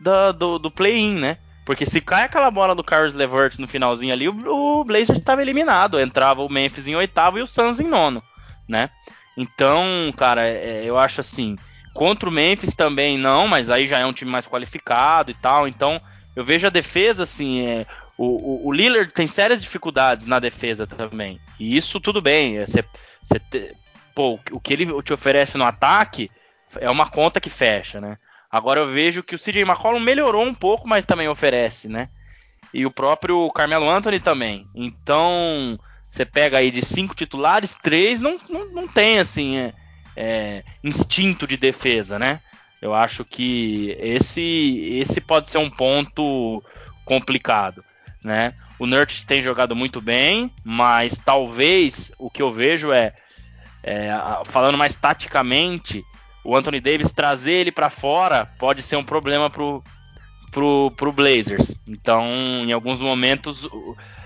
da 0.00 0.32
do, 0.32 0.58
do 0.58 0.70
play-in, 0.70 1.14
né? 1.14 1.38
Porque 1.64 1.86
se 1.86 2.00
cai 2.00 2.24
aquela 2.24 2.50
bola 2.50 2.74
do 2.74 2.82
Carlos 2.82 3.14
Levert 3.14 3.58
no 3.58 3.68
finalzinho 3.68 4.12
ali, 4.12 4.28
o, 4.28 4.80
o 4.80 4.84
Blazers 4.84 5.18
estava 5.18 5.42
eliminado. 5.42 6.00
Entrava 6.00 6.42
o 6.42 6.52
Memphis 6.52 6.88
em 6.88 6.96
oitavo 6.96 7.38
e 7.38 7.42
o 7.42 7.46
Suns 7.46 7.78
em 7.78 7.86
nono 7.86 8.22
né? 8.68 8.90
Então, 9.36 10.12
cara, 10.16 10.46
é, 10.46 10.82
eu 10.84 10.98
acho 10.98 11.20
assim, 11.20 11.56
contra 11.94 12.28
o 12.28 12.32
Memphis 12.32 12.74
também 12.74 13.16
não, 13.16 13.48
mas 13.48 13.70
aí 13.70 13.86
já 13.86 13.98
é 13.98 14.06
um 14.06 14.12
time 14.12 14.30
mais 14.30 14.46
qualificado 14.46 15.30
e 15.30 15.34
tal. 15.34 15.66
Então, 15.66 16.00
eu 16.36 16.44
vejo 16.44 16.66
a 16.66 16.70
defesa 16.70 17.22
assim, 17.22 17.66
é, 17.66 17.86
o, 18.16 18.26
o, 18.26 18.68
o 18.68 18.72
Lillard 18.72 19.12
tem 19.12 19.26
sérias 19.26 19.60
dificuldades 19.60 20.26
na 20.26 20.38
defesa 20.38 20.86
também. 20.86 21.38
E 21.58 21.76
isso 21.76 22.00
tudo 22.00 22.20
bem. 22.20 22.58
É, 22.58 22.66
você, 22.66 22.82
você 22.82 23.11
te, 23.50 23.74
pô, 24.14 24.38
o 24.50 24.60
que 24.60 24.72
ele 24.72 25.02
te 25.02 25.12
oferece 25.12 25.56
no 25.56 25.64
ataque 25.64 26.30
é 26.80 26.90
uma 26.90 27.08
conta 27.08 27.40
que 27.40 27.50
fecha, 27.50 28.00
né? 28.00 28.18
Agora 28.50 28.80
eu 28.80 28.90
vejo 28.90 29.22
que 29.22 29.34
o 29.34 29.38
CJ 29.38 29.62
McCollum 29.62 30.00
melhorou 30.00 30.44
um 30.44 30.54
pouco, 30.54 30.86
mas 30.86 31.06
também 31.06 31.28
oferece, 31.28 31.88
né? 31.88 32.08
E 32.72 32.84
o 32.84 32.90
próprio 32.90 33.50
Carmelo 33.50 33.88
Anthony 33.88 34.20
também. 34.20 34.66
Então, 34.74 35.78
você 36.10 36.24
pega 36.26 36.58
aí 36.58 36.70
de 36.70 36.82
cinco 36.84 37.14
titulares, 37.14 37.76
três 37.76 38.20
não, 38.20 38.38
não, 38.48 38.66
não 38.70 38.88
tem 38.88 39.18
assim 39.18 39.56
é, 39.56 39.72
é, 40.14 40.64
instinto 40.84 41.46
de 41.46 41.56
defesa, 41.56 42.18
né? 42.18 42.40
Eu 42.80 42.94
acho 42.94 43.24
que 43.24 43.96
esse 43.98 44.98
esse 45.00 45.20
pode 45.20 45.48
ser 45.48 45.58
um 45.58 45.70
ponto 45.70 46.62
complicado, 47.04 47.84
né? 48.24 48.54
O 48.78 48.86
Nurt 48.86 49.24
tem 49.24 49.42
jogado 49.42 49.74
muito 49.76 50.00
bem, 50.00 50.52
mas 50.64 51.18
talvez 51.18 52.12
o 52.18 52.30
que 52.30 52.42
eu 52.42 52.50
vejo 52.50 52.92
é, 52.92 53.12
é 53.82 54.10
falando 54.44 54.78
mais 54.78 54.96
taticamente, 54.96 56.04
o 56.44 56.56
Anthony 56.56 56.80
Davis 56.80 57.12
trazer 57.12 57.52
ele 57.52 57.72
para 57.72 57.90
fora 57.90 58.46
pode 58.58 58.82
ser 58.82 58.96
um 58.96 59.04
problema 59.04 59.48
pro, 59.48 59.82
pro, 60.50 60.92
pro 60.96 61.12
Blazers. 61.12 61.74
Então, 61.88 62.24
em 62.64 62.72
alguns 62.72 63.00
momentos, 63.00 63.68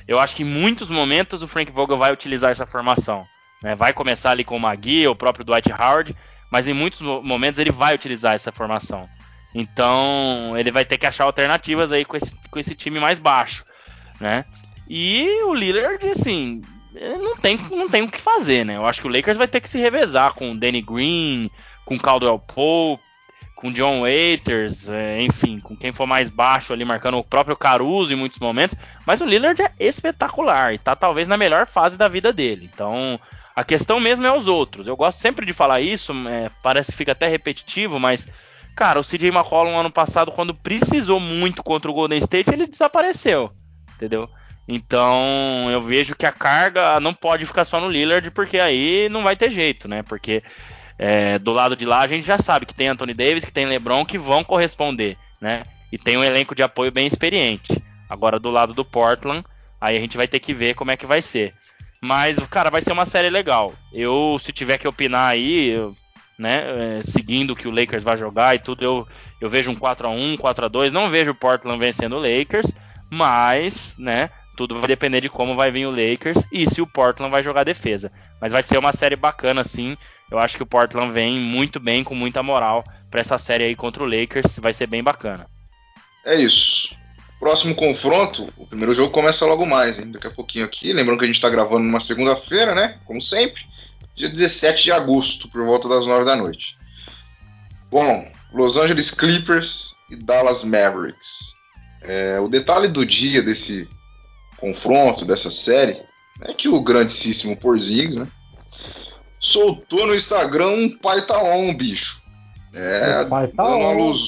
eu 0.08 0.18
acho 0.18 0.34
que 0.34 0.42
em 0.42 0.46
muitos 0.46 0.90
momentos 0.90 1.42
o 1.42 1.48
Frank 1.48 1.70
Vogel 1.72 1.98
vai 1.98 2.12
utilizar 2.12 2.50
essa 2.50 2.66
formação. 2.66 3.24
Né? 3.62 3.74
Vai 3.74 3.92
começar 3.92 4.30
ali 4.30 4.44
com 4.44 4.56
o 4.56 4.60
Magui, 4.60 5.06
o 5.06 5.16
próprio 5.16 5.44
Dwight 5.44 5.70
Howard, 5.72 6.16
mas 6.50 6.68
em 6.68 6.72
muitos 6.72 7.00
momentos 7.00 7.58
ele 7.58 7.72
vai 7.72 7.94
utilizar 7.94 8.34
essa 8.34 8.52
formação. 8.52 9.08
Então 9.54 10.56
ele 10.56 10.70
vai 10.70 10.84
ter 10.84 10.98
que 10.98 11.06
achar 11.06 11.24
alternativas 11.24 11.90
aí 11.90 12.04
com 12.04 12.16
esse, 12.16 12.34
com 12.50 12.58
esse 12.58 12.74
time 12.74 13.00
mais 13.00 13.18
baixo, 13.18 13.64
né? 14.20 14.44
E 14.88 15.42
o 15.44 15.54
Lillard, 15.54 16.08
assim, 16.08 16.62
não 17.18 17.36
tem, 17.36 17.56
não 17.70 17.88
tem 17.88 18.02
o 18.02 18.10
que 18.10 18.20
fazer, 18.20 18.64
né? 18.64 18.76
Eu 18.76 18.86
acho 18.86 19.00
que 19.00 19.06
o 19.06 19.10
Lakers 19.10 19.36
vai 19.36 19.48
ter 19.48 19.60
que 19.60 19.68
se 19.68 19.78
revezar 19.78 20.34
com 20.34 20.52
o 20.52 20.56
Danny 20.56 20.80
Green, 20.80 21.50
com 21.84 21.94
o 21.94 22.00
Caldwell 22.00 22.38
Pope, 22.38 23.02
com 23.56 23.72
John 23.72 24.02
Waiters, 24.02 24.88
é, 24.88 25.22
enfim, 25.22 25.58
com 25.58 25.74
quem 25.74 25.90
for 25.90 26.06
mais 26.06 26.28
baixo 26.28 26.72
ali, 26.72 26.84
marcando 26.84 27.16
o 27.16 27.24
próprio 27.24 27.56
Caruso 27.56 28.12
em 28.12 28.16
muitos 28.16 28.38
momentos. 28.38 28.76
Mas 29.06 29.20
o 29.20 29.24
Lillard 29.24 29.60
é 29.60 29.72
espetacular 29.80 30.74
e 30.74 30.78
tá 30.78 30.94
talvez 30.94 31.26
na 31.26 31.36
melhor 31.36 31.66
fase 31.66 31.96
da 31.96 32.06
vida 32.06 32.32
dele. 32.32 32.70
Então, 32.72 33.18
a 33.56 33.64
questão 33.64 33.98
mesmo 33.98 34.26
é 34.26 34.36
os 34.36 34.46
outros. 34.46 34.86
Eu 34.86 34.96
gosto 34.96 35.18
sempre 35.18 35.46
de 35.46 35.54
falar 35.54 35.80
isso, 35.80 36.12
é, 36.28 36.50
parece 36.62 36.92
que 36.92 36.98
fica 36.98 37.12
até 37.12 37.26
repetitivo, 37.26 37.98
mas, 37.98 38.28
cara, 38.76 39.00
o 39.00 39.04
CJ 39.04 39.28
McCollum 39.28 39.78
ano 39.78 39.90
passado, 39.90 40.30
quando 40.30 40.54
precisou 40.54 41.18
muito 41.18 41.62
contra 41.62 41.90
o 41.90 41.94
Golden 41.94 42.18
State, 42.18 42.50
ele 42.52 42.66
desapareceu, 42.66 43.50
entendeu? 43.96 44.30
Então, 44.68 45.68
eu 45.70 45.80
vejo 45.80 46.16
que 46.16 46.26
a 46.26 46.32
carga 46.32 46.98
não 47.00 47.14
pode 47.14 47.46
ficar 47.46 47.64
só 47.64 47.80
no 47.80 47.88
Lillard, 47.88 48.30
porque 48.30 48.58
aí 48.58 49.08
não 49.08 49.22
vai 49.22 49.36
ter 49.36 49.50
jeito, 49.50 49.86
né? 49.86 50.02
Porque 50.02 50.42
é, 50.98 51.38
do 51.38 51.52
lado 51.52 51.76
de 51.76 51.84
lá 51.84 52.00
a 52.00 52.08
gente 52.08 52.26
já 52.26 52.38
sabe 52.38 52.66
que 52.66 52.74
tem 52.74 52.88
Anthony 52.88 53.14
Davis, 53.14 53.44
que 53.44 53.52
tem 53.52 53.66
LeBron 53.66 54.04
que 54.04 54.18
vão 54.18 54.42
corresponder, 54.42 55.16
né? 55.40 55.62
E 55.92 55.98
tem 55.98 56.16
um 56.16 56.24
elenco 56.24 56.54
de 56.54 56.62
apoio 56.62 56.90
bem 56.90 57.06
experiente. 57.06 57.80
Agora 58.08 58.38
do 58.38 58.50
lado 58.50 58.74
do 58.74 58.84
Portland, 58.84 59.44
aí 59.80 59.96
a 59.96 60.00
gente 60.00 60.16
vai 60.16 60.26
ter 60.26 60.40
que 60.40 60.52
ver 60.52 60.74
como 60.74 60.90
é 60.90 60.96
que 60.96 61.06
vai 61.06 61.22
ser. 61.22 61.54
Mas, 62.00 62.38
cara, 62.50 62.70
vai 62.70 62.82
ser 62.82 62.92
uma 62.92 63.06
série 63.06 63.30
legal. 63.30 63.72
Eu, 63.92 64.36
se 64.40 64.52
tiver 64.52 64.78
que 64.78 64.88
opinar 64.88 65.30
aí, 65.30 65.70
eu, 65.70 65.94
né, 66.38 66.98
é, 66.98 67.02
seguindo 67.02 67.56
que 67.56 67.68
o 67.68 67.70
Lakers 67.70 68.04
vai 68.04 68.16
jogar 68.16 68.54
e 68.54 68.58
tudo, 68.58 68.84
eu, 68.84 69.08
eu 69.40 69.48
vejo 69.48 69.70
um 69.70 69.74
4 69.74 70.08
a 70.08 70.10
1 70.10 70.36
4 70.36 70.64
a 70.64 70.68
2 70.68 70.92
Não 70.92 71.08
vejo 71.08 71.30
o 71.30 71.34
Portland 71.34 71.78
vencendo 71.78 72.16
o 72.16 72.20
Lakers, 72.20 72.72
mas, 73.10 73.94
né, 73.98 74.30
tudo 74.56 74.78
vai 74.80 74.88
depender 74.88 75.20
de 75.20 75.28
como 75.28 75.54
vai 75.54 75.70
vir 75.70 75.86
o 75.86 75.90
Lakers 75.90 76.42
e 76.50 76.68
se 76.68 76.80
o 76.80 76.86
Portland 76.86 77.30
vai 77.30 77.42
jogar 77.42 77.64
defesa. 77.64 78.10
Mas 78.40 78.52
vai 78.52 78.62
ser 78.62 78.78
uma 78.78 78.92
série 78.92 79.14
bacana, 79.14 79.62
sim. 79.62 79.96
Eu 80.30 80.38
acho 80.38 80.56
que 80.56 80.62
o 80.62 80.66
Portland 80.66 81.12
vem 81.12 81.38
muito 81.38 81.78
bem, 81.78 82.02
com 82.02 82.14
muita 82.14 82.42
moral 82.42 82.84
para 83.10 83.20
essa 83.20 83.38
série 83.38 83.64
aí 83.64 83.76
contra 83.76 84.02
o 84.02 84.06
Lakers. 84.06 84.58
Vai 84.58 84.72
ser 84.72 84.86
bem 84.86 85.02
bacana. 85.02 85.46
É 86.24 86.34
isso. 86.40 86.94
Próximo 87.38 87.74
confronto, 87.74 88.50
o 88.56 88.66
primeiro 88.66 88.94
jogo 88.94 89.12
começa 89.12 89.44
logo 89.44 89.66
mais, 89.66 89.98
hein? 89.98 90.10
daqui 90.10 90.26
a 90.26 90.30
pouquinho 90.30 90.64
aqui. 90.64 90.92
Lembrando 90.92 91.18
que 91.18 91.24
a 91.24 91.28
gente 91.28 91.36
está 91.36 91.50
gravando 91.50 91.84
numa 91.84 92.00
segunda-feira, 92.00 92.74
né? 92.74 92.98
Como 93.04 93.20
sempre, 93.20 93.62
dia 94.16 94.28
17 94.28 94.84
de 94.84 94.92
agosto, 94.92 95.48
por 95.48 95.64
volta 95.64 95.86
das 95.86 96.06
9 96.06 96.24
da 96.24 96.34
noite. 96.34 96.76
Bom, 97.90 98.26
Los 98.52 98.76
Angeles 98.76 99.10
Clippers 99.10 99.94
e 100.10 100.16
Dallas 100.16 100.64
Mavericks. 100.64 101.55
É, 102.06 102.38
o 102.40 102.48
detalhe 102.48 102.88
do 102.88 103.04
dia 103.04 103.42
desse 103.42 103.88
confronto, 104.58 105.24
dessa 105.24 105.50
série, 105.50 106.00
é 106.42 106.52
que 106.54 106.68
o 106.68 106.80
grandíssimo 106.80 107.56
Porzingis, 107.56 108.16
né? 108.16 108.28
soltou 109.38 110.06
no 110.06 110.14
Instagram 110.14 110.68
um 110.68 110.98
pai 110.98 111.24
tá 111.26 111.42
on, 111.42 111.74
bicho. 111.74 112.20
É, 112.72 113.24
pai 113.24 113.48
tá 113.48 113.64
dando, 113.64 113.76
on. 113.76 113.88
A 113.88 113.92
luz, 113.92 114.20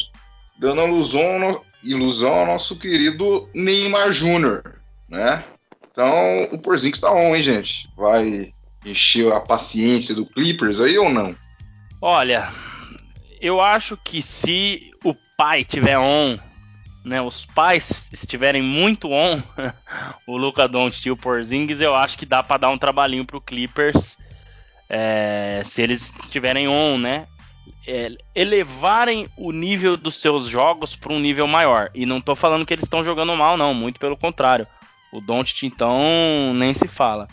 dando 0.59 0.81
alusão, 0.81 1.63
ilusão 1.83 2.33
ao 2.33 2.47
nosso 2.47 2.77
querido 2.79 3.49
Neymar 3.55 4.13
Júnior, 4.13 4.81
né? 5.09 5.45
Então 5.91 6.45
o 6.53 6.59
Porzingis 6.59 7.01
tá 7.01 7.13
on, 7.13 7.35
hein, 7.35 7.43
gente? 7.43 7.89
Vai 7.97 8.53
encher 8.85 9.33
a 9.33 9.41
paciência 9.41 10.15
do 10.15 10.25
Clippers 10.25 10.81
aí 10.81 10.97
ou 10.97 11.11
não? 11.11 11.35
Olha, 12.01 12.49
eu 13.41 13.61
acho 13.61 13.97
que 13.97 14.23
se 14.23 14.93
o 15.05 15.15
pai 15.37 15.65
tiver 15.65 15.99
on, 15.99 16.39
né, 17.05 17.21
os 17.23 17.47
pais 17.47 18.11
estiverem 18.13 18.63
muito 18.63 19.11
on, 19.11 19.41
o 20.27 20.37
Luca 20.37 20.69
Doncic 20.69 21.07
e 21.07 21.11
o 21.11 21.17
Porzingis, 21.17 21.81
eu 21.81 21.95
acho 21.95 22.19
que 22.19 22.27
dá 22.27 22.43
para 22.43 22.59
dar 22.59 22.69
um 22.71 22.79
trabalhinho 22.79 23.25
pro 23.25 23.41
Clippers 23.41 24.17
é, 24.89 25.61
se 25.65 25.83
eles 25.83 26.15
estiverem 26.25 26.69
on, 26.69 26.99
né? 26.99 27.27
É, 27.87 28.11
elevarem 28.35 29.29
o 29.37 29.53
nível 29.53 29.97
dos 29.97 30.21
seus 30.21 30.47
jogos 30.47 30.97
para 30.97 31.13
um 31.13 31.21
nível 31.21 31.47
maior. 31.47 31.91
E 31.95 32.07
não 32.07 32.19
estou 32.19 32.35
falando 32.35 32.65
que 32.65 32.73
eles 32.73 32.85
estão 32.85 33.05
jogando 33.05 33.37
mal, 33.37 33.57
não, 33.57 33.75
muito 33.75 34.01
pelo 34.01 34.17
contrário. 34.17 34.67
O 35.13 35.21
Doncic, 35.21 35.65
então, 35.65 36.53
nem 36.55 36.75
se 36.75 36.89
fala. 36.89 37.29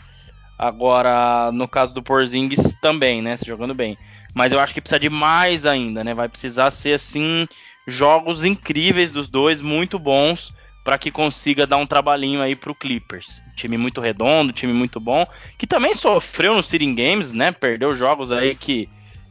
Agora, 0.58 1.50
no 1.52 1.68
caso 1.68 1.94
do 1.94 2.02
Porzingis 2.02 2.74
também, 2.80 3.20
né? 3.20 3.38
Jogando 3.44 3.74
bem. 3.74 3.98
Mas 4.34 4.52
eu 4.52 4.60
acho 4.60 4.74
que 4.74 4.80
precisa 4.80 5.00
de 5.00 5.10
mais 5.10 5.64
ainda, 5.66 6.04
né? 6.04 6.14
Vai 6.14 6.28
precisar 6.28 6.70
ser, 6.70 6.94
assim, 6.94 7.46
jogos 7.86 8.44
incríveis 8.44 9.12
dos 9.12 9.28
dois, 9.28 9.60
muito 9.60 9.98
bons, 9.98 10.52
para 10.84 10.98
que 10.98 11.10
consiga 11.10 11.66
dar 11.66 11.76
um 11.76 11.86
trabalhinho 11.86 12.40
aí 12.40 12.54
pro 12.54 12.74
Clippers. 12.74 13.42
Time 13.56 13.76
muito 13.76 14.00
redondo, 14.00 14.52
time 14.52 14.72
muito 14.72 15.00
bom, 15.00 15.26
que 15.58 15.66
também 15.66 15.94
sofreu 15.94 16.54
no 16.54 16.62
Sitting 16.62 16.94
Games, 16.94 17.32
né? 17.32 17.52
Perdeu 17.52 17.94
jogos 17.94 18.30
aí 18.30 18.54
que 18.54 18.88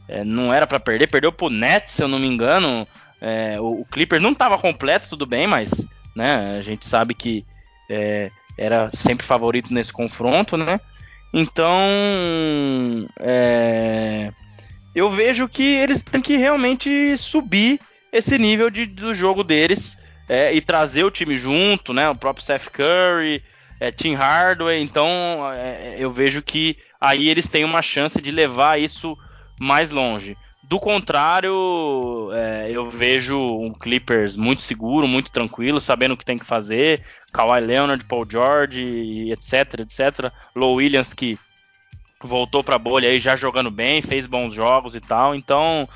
é, 0.08 0.24
não 0.24 0.52
era 0.52 0.66
para 0.66 0.80
perder, 0.80 1.08
perdeu 1.08 1.32
pro 1.32 1.50
Nets, 1.50 1.92
se 1.92 2.02
eu 2.02 2.08
não 2.08 2.18
me 2.18 2.26
engano. 2.26 2.86
É, 3.20 3.60
o, 3.60 3.80
o, 3.80 3.84
Clippers 3.86 4.22
não 4.22 4.32
estava 4.32 4.58
completo, 4.58 5.08
tudo 5.08 5.26
bem, 5.26 5.46
mas 5.46 5.70
né, 6.14 6.58
a 6.58 6.62
gente 6.62 6.86
sabe 6.86 7.14
que 7.14 7.44
é, 7.88 8.30
era 8.58 8.90
sempre 8.90 9.26
favorito 9.26 9.72
nesse 9.72 9.92
confronto, 9.92 10.56
né? 10.56 10.80
Então, 11.32 11.78
é, 13.18 14.30
eu 14.94 15.10
vejo 15.10 15.48
que 15.48 15.62
eles 15.62 16.02
têm 16.02 16.20
que 16.20 16.36
realmente 16.36 17.16
subir 17.18 17.80
esse 18.16 18.38
nível 18.38 18.70
de, 18.70 18.86
do 18.86 19.14
jogo 19.14 19.44
deles 19.44 19.98
é, 20.28 20.52
e 20.54 20.60
trazer 20.60 21.04
o 21.04 21.10
time 21.10 21.36
junto, 21.36 21.92
né? 21.92 22.08
O 22.08 22.14
próprio 22.14 22.44
Seth 22.44 22.68
Curry, 22.70 23.42
é, 23.78 23.90
Tim 23.90 24.14
Hardaway. 24.14 24.80
Então, 24.80 25.08
é, 25.52 25.96
eu 25.98 26.10
vejo 26.10 26.42
que 26.42 26.76
aí 27.00 27.28
eles 27.28 27.48
têm 27.48 27.64
uma 27.64 27.82
chance 27.82 28.20
de 28.20 28.30
levar 28.30 28.80
isso 28.80 29.16
mais 29.58 29.90
longe. 29.90 30.36
Do 30.62 30.80
contrário, 30.80 32.30
é, 32.32 32.70
eu 32.72 32.90
vejo 32.90 33.38
um 33.38 33.72
Clippers 33.72 34.34
muito 34.34 34.62
seguro, 34.62 35.06
muito 35.06 35.30
tranquilo, 35.30 35.80
sabendo 35.80 36.14
o 36.14 36.16
que 36.16 36.24
tem 36.24 36.38
que 36.38 36.44
fazer. 36.44 37.04
Kawhi 37.32 37.60
Leonard, 37.60 38.04
Paul 38.04 38.26
George, 38.28 39.30
etc, 39.30 39.80
etc. 39.80 40.32
Low 40.56 40.74
Williams 40.74 41.12
que 41.12 41.38
voltou 42.20 42.64
para 42.64 42.74
a 42.74 42.80
bolha 42.80 43.08
aí 43.08 43.20
já 43.20 43.36
jogando 43.36 43.70
bem, 43.70 44.02
fez 44.02 44.26
bons 44.26 44.52
jogos 44.52 44.96
e 44.96 45.00
tal. 45.00 45.36
Então, 45.36 45.88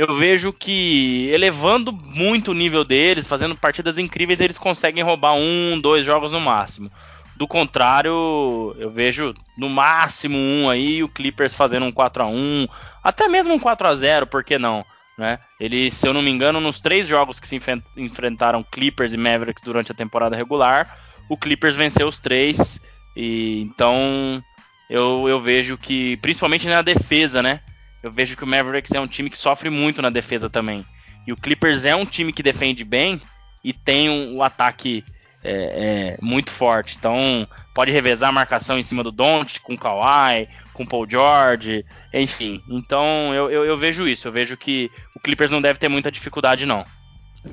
eu 0.00 0.14
vejo 0.14 0.50
que 0.50 1.28
elevando 1.30 1.92
muito 1.92 2.52
o 2.52 2.54
nível 2.54 2.84
deles, 2.84 3.26
fazendo 3.26 3.54
partidas 3.54 3.98
incríveis, 3.98 4.40
eles 4.40 4.56
conseguem 4.56 5.04
roubar 5.04 5.34
um, 5.34 5.78
dois 5.78 6.06
jogos 6.06 6.32
no 6.32 6.40
máximo. 6.40 6.90
Do 7.36 7.46
contrário, 7.46 8.74
eu 8.78 8.90
vejo 8.90 9.34
no 9.58 9.68
máximo 9.68 10.38
um 10.38 10.70
aí, 10.70 11.02
o 11.02 11.08
Clippers 11.08 11.54
fazendo 11.54 11.84
um 11.84 11.92
4 11.92 12.22
a 12.22 12.26
1 12.26 12.66
até 13.04 13.28
mesmo 13.28 13.52
um 13.52 13.58
4 13.58 13.88
a 13.88 13.94
0 13.94 14.26
por 14.26 14.42
que 14.42 14.58
não? 14.58 14.86
Né? 15.18 15.38
Ele, 15.60 15.90
se 15.90 16.08
eu 16.08 16.14
não 16.14 16.22
me 16.22 16.30
engano, 16.30 16.62
nos 16.62 16.80
três 16.80 17.06
jogos 17.06 17.38
que 17.38 17.46
se 17.46 17.60
enfrentaram 17.98 18.64
Clippers 18.64 19.12
e 19.12 19.18
Mavericks 19.18 19.62
durante 19.62 19.92
a 19.92 19.94
temporada 19.94 20.34
regular, 20.34 20.98
o 21.28 21.36
Clippers 21.36 21.76
venceu 21.76 22.08
os 22.08 22.18
três. 22.18 22.80
E 23.14 23.60
então 23.60 24.42
eu, 24.88 25.28
eu 25.28 25.38
vejo 25.42 25.76
que, 25.76 26.16
principalmente 26.18 26.66
na 26.66 26.80
defesa, 26.80 27.42
né? 27.42 27.60
Eu 28.02 28.10
vejo 28.10 28.36
que 28.36 28.44
o 28.44 28.46
Mavericks 28.46 28.92
é 28.92 29.00
um 29.00 29.06
time 29.06 29.28
que 29.28 29.38
sofre 29.38 29.68
muito 29.68 30.00
na 30.00 30.10
defesa 30.10 30.48
também. 30.48 30.84
E 31.26 31.32
o 31.32 31.36
Clippers 31.36 31.84
é 31.84 31.94
um 31.94 32.06
time 32.06 32.32
que 32.32 32.42
defende 32.42 32.84
bem 32.84 33.20
e 33.62 33.72
tem 33.72 34.08
um, 34.08 34.36
um 34.36 34.42
ataque 34.42 35.04
é, 35.42 35.52
é, 35.52 36.18
muito 36.20 36.50
forte. 36.50 36.96
Então, 36.98 37.46
pode 37.74 37.92
revezar 37.92 38.30
a 38.30 38.32
marcação 38.32 38.78
em 38.78 38.82
cima 38.82 39.02
do 39.02 39.12
Don't, 39.12 39.60
com 39.60 39.74
o 39.74 39.78
Kawhi, 39.78 40.48
com 40.72 40.82
o 40.82 40.86
Paul 40.86 41.08
George, 41.08 41.84
enfim. 42.12 42.62
Então, 42.68 43.34
eu, 43.34 43.50
eu, 43.50 43.64
eu, 43.64 43.76
vejo 43.76 44.08
isso. 44.08 44.28
Eu 44.28 44.32
vejo 44.32 44.56
que 44.56 44.90
o 45.14 45.20
Clippers 45.20 45.50
não 45.50 45.60
deve 45.60 45.78
ter 45.78 45.88
muita 45.88 46.10
dificuldade, 46.10 46.66
não. 46.66 46.84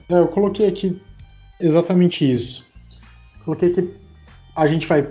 É, 0.09 0.17
eu 0.17 0.27
coloquei 0.27 0.67
aqui 0.67 1.01
exatamente 1.59 2.29
isso. 2.29 2.65
Coloquei 3.43 3.71
que 3.71 3.93
a 4.55 4.67
gente 4.67 4.87
vai 4.87 5.07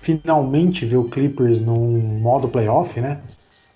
finalmente 0.00 0.86
ver 0.86 0.96
o 0.96 1.08
Clippers 1.08 1.60
num 1.60 2.18
modo 2.20 2.48
playoff, 2.48 3.00
né? 3.00 3.20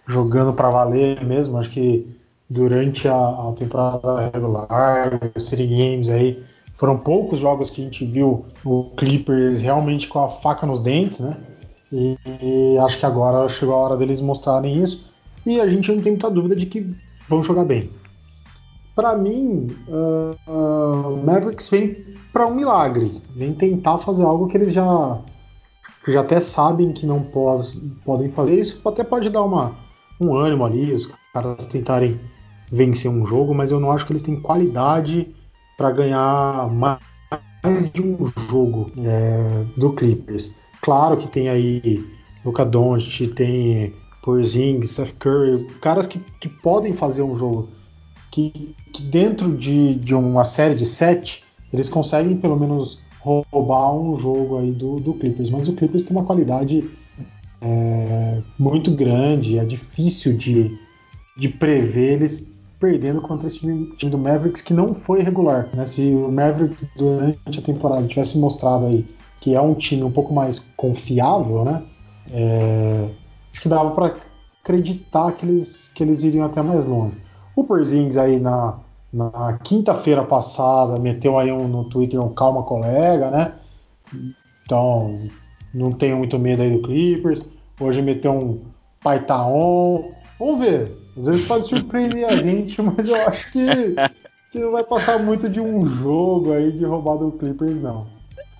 Jogando 0.06 0.52
para 0.52 0.70
valer 0.70 1.24
mesmo. 1.24 1.58
Acho 1.58 1.70
que 1.70 2.06
durante 2.48 3.08
a, 3.08 3.14
a 3.14 3.54
temporada 3.58 4.30
regular, 4.32 5.20
os 5.34 5.46
City 5.46 5.66
Games 5.66 6.08
aí, 6.10 6.42
foram 6.76 6.98
poucos 6.98 7.40
jogos 7.40 7.70
que 7.70 7.80
a 7.80 7.84
gente 7.84 8.04
viu 8.04 8.44
o 8.64 8.90
Clippers 8.96 9.60
realmente 9.60 10.08
com 10.08 10.18
a 10.18 10.28
faca 10.28 10.66
nos 10.66 10.80
dentes, 10.80 11.20
né? 11.20 11.36
E, 11.92 12.16
e 12.42 12.78
acho 12.78 12.98
que 12.98 13.06
agora 13.06 13.48
chegou 13.48 13.74
a 13.74 13.78
hora 13.78 13.96
deles 13.96 14.20
mostrarem 14.20 14.82
isso. 14.82 15.04
E 15.44 15.60
a 15.60 15.68
gente 15.68 15.92
não 15.92 16.02
tem 16.02 16.12
muita 16.12 16.30
dúvida 16.30 16.56
de 16.56 16.66
que 16.66 16.94
vão 17.28 17.42
jogar 17.42 17.64
bem. 17.64 17.90
Para 18.94 19.16
mim, 19.16 19.74
uh, 19.88 20.36
uh, 20.50 21.24
Mavericks 21.24 21.68
vem 21.68 22.04
para 22.32 22.46
um 22.46 22.54
milagre, 22.54 23.10
vem 23.34 23.52
tentar 23.52 23.98
fazer 23.98 24.22
algo 24.22 24.48
que 24.48 24.56
eles 24.56 24.72
já, 24.72 25.18
já 26.08 26.20
até 26.20 26.40
sabem 26.40 26.92
que 26.92 27.06
não 27.06 27.22
pode, 27.22 27.78
podem 28.04 28.30
fazer. 28.30 28.58
Isso 28.58 28.80
até 28.86 29.02
pode 29.02 29.30
dar 29.30 29.44
uma, 29.44 29.74
um 30.22 30.36
ânimo 30.36 30.64
ali, 30.64 30.92
os 30.92 31.10
caras 31.32 31.66
tentarem 31.66 32.18
vencer 32.70 33.10
um 33.10 33.26
jogo, 33.26 33.54
mas 33.54 33.70
eu 33.70 33.80
não 33.80 33.90
acho 33.90 34.06
que 34.06 34.12
eles 34.12 34.22
têm 34.22 34.40
qualidade 34.40 35.28
para 35.76 35.90
ganhar 35.90 36.70
mais 36.70 37.00
de 37.92 38.02
um 38.02 38.30
jogo 38.48 38.90
é, 38.98 39.64
do 39.76 39.92
Clippers. 39.92 40.52
Claro 40.80 41.16
que 41.16 41.28
tem 41.28 41.48
aí 41.48 42.04
Luca 42.44 42.64
Doncic, 42.64 43.34
tem 43.34 43.94
Porzingis, 44.22 44.92
Seth 44.92 45.14
Curry, 45.18 45.64
caras 45.80 46.06
que, 46.06 46.18
que 46.40 46.48
podem 46.48 46.92
fazer 46.92 47.22
um 47.22 47.38
jogo 47.38 47.68
que, 48.30 48.74
que 48.92 49.02
dentro 49.02 49.56
de, 49.56 49.94
de 49.96 50.14
uma 50.14 50.44
série 50.44 50.74
de 50.74 50.86
sete 50.86 51.44
eles 51.72 51.88
conseguem 51.88 52.36
pelo 52.36 52.58
menos 52.58 53.00
roubar 53.20 53.94
um 53.94 54.18
jogo 54.18 54.58
aí 54.58 54.72
do, 54.72 54.98
do 54.98 55.14
Clippers, 55.14 55.50
mas 55.50 55.68
o 55.68 55.74
Clippers 55.74 56.02
tem 56.02 56.16
uma 56.16 56.24
qualidade 56.24 56.88
é, 57.62 58.42
muito 58.58 58.90
grande, 58.90 59.58
é 59.58 59.64
difícil 59.64 60.36
de, 60.36 60.76
de 61.36 61.48
prever 61.48 62.14
eles 62.14 62.46
perdendo 62.80 63.22
contra 63.22 63.46
esse 63.46 63.60
time, 63.60 63.94
do 64.10 64.18
Mavericks 64.18 64.60
que 64.60 64.74
não 64.74 64.92
foi 64.92 65.22
regular. 65.22 65.68
Né? 65.72 65.86
Se 65.86 66.02
o 66.10 66.30
Mavericks 66.32 66.84
durante 66.96 67.58
a 67.58 67.62
temporada 67.62 68.06
tivesse 68.08 68.36
mostrado 68.36 68.86
aí 68.86 69.06
que 69.42 69.54
é 69.54 69.60
um 69.60 69.74
time 69.74 70.04
um 70.04 70.10
pouco 70.10 70.32
mais 70.32 70.60
confiável, 70.76 71.64
né? 71.64 71.82
É, 72.30 73.08
acho 73.52 73.60
que 73.60 73.68
dava 73.68 73.90
para 73.90 74.14
acreditar 74.62 75.32
que 75.32 75.44
eles, 75.44 75.90
que 75.92 76.02
eles 76.02 76.22
iriam 76.22 76.46
até 76.46 76.62
mais 76.62 76.86
longe. 76.86 77.16
O 77.56 77.64
Porzingis 77.64 78.16
aí 78.16 78.38
na, 78.38 78.78
na 79.12 79.58
quinta-feira 79.58 80.22
passada 80.22 80.96
meteu 80.96 81.36
aí 81.36 81.50
um, 81.50 81.66
no 81.66 81.84
Twitter 81.84 82.20
um 82.20 82.32
calma 82.32 82.62
colega, 82.62 83.32
né? 83.32 83.54
Então 84.64 85.18
não 85.74 85.90
tenho 85.90 86.18
muito 86.18 86.38
medo 86.38 86.62
aí 86.62 86.70
do 86.70 86.82
Clippers. 86.82 87.42
Hoje 87.82 88.00
meteu 88.00 88.32
um 88.32 88.64
pai 89.02 89.20
tá 89.24 89.44
on. 89.46 90.12
Vamos 90.38 90.64
ver. 90.64 90.92
Às 91.18 91.26
vezes 91.26 91.46
pode 91.46 91.66
surpreender 91.66 92.26
a 92.26 92.36
gente, 92.36 92.80
mas 92.80 93.08
eu 93.08 93.26
acho 93.26 93.50
que, 93.52 93.66
que 94.50 94.58
não 94.58 94.72
vai 94.72 94.84
passar 94.84 95.18
muito 95.18 95.48
de 95.48 95.60
um 95.60 95.86
jogo 95.86 96.52
aí 96.52 96.72
de 96.72 96.84
roubada 96.84 97.24
do 97.24 97.32
Clippers, 97.32 97.82
não. 97.82 98.06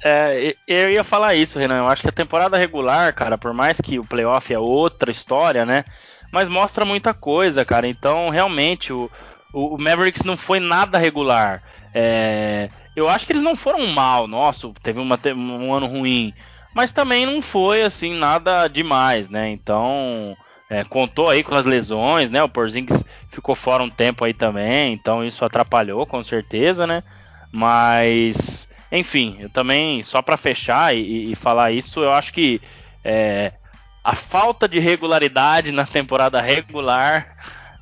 É, 0.05 0.55
eu 0.67 0.91
ia 0.91 1.05
falar 1.05 1.35
isso, 1.35 1.59
Renan. 1.59 1.79
Eu 1.79 1.89
acho 1.89 2.03
que 2.03 2.09
a 2.09 2.13
temporada 2.13 2.59
regular, 2.59 3.15
cara, 3.15 3.39
por 3.39 3.55
mais 3.55 3.81
que 3.81 3.99
o 3.99 4.05
playoff 4.05 4.53
é 4.53 4.59
outra 4.59 5.11
história, 5.11 5.65
né? 5.65 5.85
Mas 6.31 6.49
mostra 6.49 6.85
muita 6.85 7.15
coisa, 7.15 7.65
cara. 7.65 7.87
Então, 7.87 8.29
realmente, 8.29 8.93
o, 8.93 9.09
o 9.53 9.79
Mavericks 9.79 10.25
não 10.25 10.37
foi 10.37 10.59
nada 10.59 10.99
regular. 10.99 11.63
É, 11.95 12.69
eu 12.97 13.09
acho 13.09 13.27
que 13.27 13.33
eles 13.33 13.43
não 13.43 13.55
foram 13.55 13.87
mal, 13.87 14.27
nossa, 14.27 14.71
teve 14.83 14.99
uma, 14.99 15.19
um 15.37 15.73
ano 15.73 15.87
ruim. 15.87 16.35
Mas 16.75 16.93
também 16.93 17.27
não 17.27 17.43
foi, 17.43 17.83
assim, 17.83 18.15
nada 18.15 18.69
demais, 18.69 19.29
né? 19.29 19.51
Então, 19.51 20.37
é, 20.73 20.83
contou 20.85 21.29
aí 21.29 21.43
com 21.43 21.55
as 21.55 21.67
lesões, 21.67 22.31
né? 22.31 22.43
O 22.43 22.49
Porzingis 22.49 23.05
ficou 23.29 23.55
fora 23.55 23.83
um 23.83 23.91
tempo 23.91 24.25
aí 24.25 24.33
também, 24.33 24.95
então 24.95 25.23
isso 25.23 25.45
atrapalhou 25.45 26.07
com 26.07 26.25
certeza, 26.25 26.87
né? 26.87 27.03
Mas, 27.53 28.67
enfim, 28.91 29.37
eu 29.39 29.51
também, 29.51 30.03
só 30.03 30.23
para 30.23 30.39
fechar 30.39 30.97
e, 30.97 31.33
e, 31.33 31.35
falar 31.35 31.73
isso, 31.73 32.01
eu 32.01 32.11
acho 32.11 32.33
que 32.33 32.59
é, 33.05 33.53
a 34.03 34.17
falta 34.17 34.67
de 34.67 34.79
regularidade 34.79 35.71
na 35.73 35.85
temporada 35.85 36.41
regular 36.41 37.37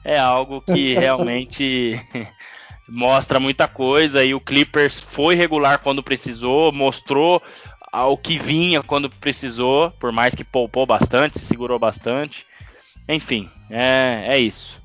é 0.04 0.18
algo 0.18 0.60
que 0.60 0.94
realmente 0.98 2.00
mostra 2.88 3.38
muita 3.38 3.68
coisa 3.68 4.24
e 4.24 4.34
o 4.34 4.40
Clippers 4.40 4.98
foi 4.98 5.36
regular 5.36 5.78
quando 5.78 6.02
precisou, 6.02 6.72
mostrou 6.72 7.40
o 7.92 8.16
que 8.16 8.38
vinha 8.38 8.82
quando 8.82 9.10
precisou, 9.10 9.90
por 9.92 10.12
mais 10.12 10.34
que 10.34 10.44
poupou 10.44 10.86
bastante, 10.86 11.38
se 11.38 11.44
segurou 11.44 11.78
bastante. 11.78 12.46
Enfim, 13.08 13.48
é, 13.68 14.24
é 14.28 14.38
isso. 14.38 14.80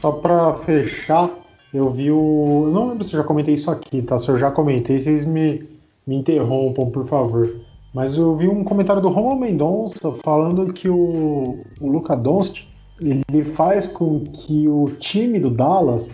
Só 0.00 0.12
para 0.12 0.54
fechar, 0.64 1.30
eu 1.72 1.90
vi 1.90 2.10
o. 2.10 2.70
Não 2.72 2.88
lembro 2.88 3.04
se 3.04 3.14
eu 3.14 3.20
já 3.20 3.24
comentei 3.24 3.54
isso 3.54 3.70
aqui, 3.70 4.02
tá? 4.02 4.18
Se 4.18 4.28
eu 4.28 4.38
já 4.38 4.50
comentei, 4.50 5.00
vocês 5.00 5.24
me, 5.24 5.66
me 6.06 6.16
interrompam, 6.16 6.90
por 6.90 7.06
favor. 7.06 7.60
Mas 7.94 8.18
eu 8.18 8.36
vi 8.36 8.48
um 8.48 8.64
comentário 8.64 9.00
do 9.00 9.08
Romulo 9.08 9.40
Mendonça 9.40 10.12
falando 10.22 10.72
que 10.72 10.88
o, 10.88 11.64
o 11.80 11.88
Luca 11.88 12.14
Doncic 12.14 12.66
ele 13.00 13.44
faz 13.44 13.86
com 13.86 14.24
que 14.24 14.68
o 14.68 14.90
time 14.98 15.38
do 15.38 15.50
Dallas 15.50 16.10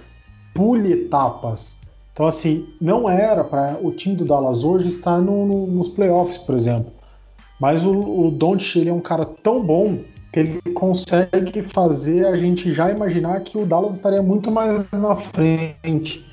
pule 0.54 0.92
etapas. 0.92 1.76
Então, 2.14 2.26
assim, 2.28 2.68
não 2.80 3.10
era 3.10 3.42
para 3.42 3.76
o 3.82 3.90
time 3.90 4.14
do 4.14 4.24
Dallas 4.24 4.62
hoje 4.62 4.88
estar 4.88 5.20
no, 5.20 5.44
no, 5.44 5.66
nos 5.66 5.88
playoffs, 5.88 6.38
por 6.38 6.54
exemplo. 6.54 6.92
Mas 7.60 7.84
o, 7.84 7.90
o 7.90 8.30
Doncic 8.30 8.76
ele 8.76 8.88
é 8.88 8.92
um 8.92 9.00
cara 9.00 9.26
tão 9.26 9.60
bom 9.60 9.98
que 10.32 10.40
ele 10.40 10.60
consegue 10.74 11.62
fazer 11.62 12.24
a 12.26 12.36
gente 12.36 12.72
já 12.72 12.90
imaginar 12.90 13.40
que 13.40 13.58
o 13.58 13.66
Dallas 13.66 13.94
estaria 13.94 14.22
muito 14.22 14.48
mais 14.48 14.88
na 14.92 15.16
frente. 15.16 16.24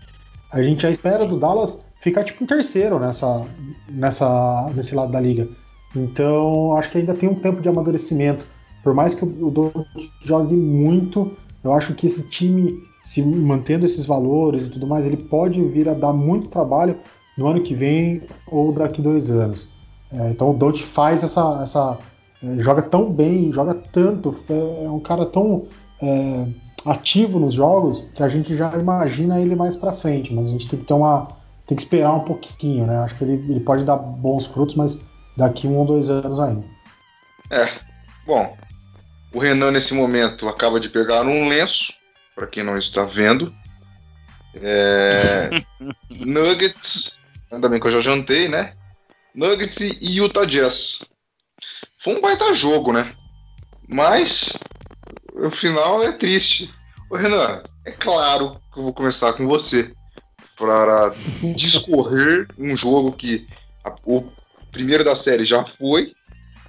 A 0.52 0.62
gente 0.62 0.84
já 0.84 0.92
espera 0.92 1.26
do 1.26 1.40
Dallas 1.40 1.80
ficar 2.02 2.24
tipo 2.24 2.44
em 2.44 2.48
terceiro 2.48 3.00
nessa, 3.00 3.46
nessa, 3.90 4.72
nesse 4.76 4.94
lado 4.94 5.12
da 5.12 5.20
liga. 5.20 5.48
Então, 5.96 6.78
acho 6.78 6.92
que 6.92 7.00
ainda 7.00 7.14
tem 7.16 7.28
um 7.28 7.36
tempo 7.36 7.60
de 7.60 7.70
amadurecimento. 7.70 8.46
Por 8.84 8.94
mais 8.94 9.16
que 9.16 9.24
o 9.24 9.50
Doncic 9.52 10.12
jogue 10.24 10.56
muito, 10.56 11.36
eu 11.64 11.74
acho 11.74 11.94
que 11.96 12.08
esse 12.08 12.24
time, 12.24 12.82
se 13.04 13.22
mantendo 13.22 13.86
esses 13.86 14.06
valores 14.06 14.68
e 14.68 14.70
tudo 14.70 14.88
mais, 14.88 15.06
ele 15.06 15.18
pode 15.18 15.62
vir 15.64 15.90
a 15.90 15.94
dar 15.94 16.14
muito 16.14 16.50
trabalho 16.50 16.98
no 17.38 17.48
ano 17.48 17.62
que 17.62 17.74
vem 17.74 18.22
ou 18.48 18.72
daqui 18.72 19.02
dois 19.02 19.30
anos. 19.30 19.68
É, 20.12 20.30
então 20.30 20.52
o 20.52 20.54
Doncic 20.54 20.86
faz 20.86 21.24
essa, 21.24 21.60
essa 21.62 21.98
é, 22.44 22.62
joga 22.62 22.82
tão 22.82 23.12
bem, 23.12 23.52
joga 23.52 23.74
tanto, 23.74 24.36
é, 24.50 24.86
é 24.86 24.90
um 24.90 25.00
cara 25.00 25.26
tão 25.26 25.68
é, 26.02 26.46
ativo 26.86 27.40
nos 27.40 27.54
jogos 27.54 28.06
que 28.14 28.24
a 28.24 28.28
gente 28.28 28.56
já 28.56 28.76
imagina 28.78 29.40
ele 29.40 29.56
mais 29.56 29.76
para 29.76 29.94
frente, 29.94 30.34
mas 30.34 30.48
a 30.48 30.52
gente 30.52 30.68
tem 30.68 30.80
que 30.80 30.86
ter 30.86 30.94
uma 30.94 31.40
tem 31.68 31.76
que 31.78 31.84
esperar 31.84 32.14
um 32.14 32.22
pouquinho, 32.22 32.86
né? 32.86 32.98
Acho 32.98 33.16
que 33.16 33.24
ele, 33.24 33.34
ele 33.50 33.62
pode 33.62 33.86
dar 33.86 33.96
bons 33.96 34.46
frutos, 34.46 34.76
mas 34.76 35.00
daqui 35.38 35.68
um 35.68 35.78
ou 35.78 35.86
dois 35.86 36.10
anos 36.10 36.38
ainda. 36.38 36.66
É, 37.50 37.70
bom, 38.26 38.58
o 39.34 39.40
Renan 39.40 39.72
nesse 39.72 39.94
momento 39.94 40.50
acaba 40.50 40.82
de 40.82 40.90
pegar 40.90 41.22
um 41.22 41.48
lenço, 41.48 41.94
para 42.42 42.48
quem 42.48 42.64
não 42.64 42.76
está 42.76 43.04
vendo. 43.04 43.54
É, 44.56 45.52
Nuggets, 46.10 47.16
ainda 47.52 47.70
bem 47.70 47.80
que 47.80 47.86
eu 47.86 47.92
já 47.92 48.02
jantei, 48.02 48.50
né? 48.50 48.74
Nuggets 49.36 49.80
e 49.80 50.18
Utah 50.18 50.46
Jazz. 50.46 51.00
Foi 52.04 52.18
um 52.18 52.22
baita 52.22 52.56
jogo, 52.56 52.92
né? 52.92 53.14
Mas 53.88 54.52
o 55.36 55.52
final 55.52 56.02
é 56.02 56.12
triste. 56.14 56.68
Ô 57.12 57.16
Renan, 57.16 57.62
é 57.86 57.92
claro 57.92 58.60
que 58.74 58.80
eu 58.80 58.84
vou 58.86 58.94
começar 58.94 59.34
com 59.34 59.46
você 59.46 59.94
para 60.58 61.10
discorrer 61.56 62.48
um 62.58 62.76
jogo 62.76 63.12
que 63.12 63.48
a, 63.86 63.94
o 64.04 64.32
primeiro 64.72 65.04
da 65.04 65.16
série 65.16 65.46
já 65.46 65.64
foi, 65.64 66.12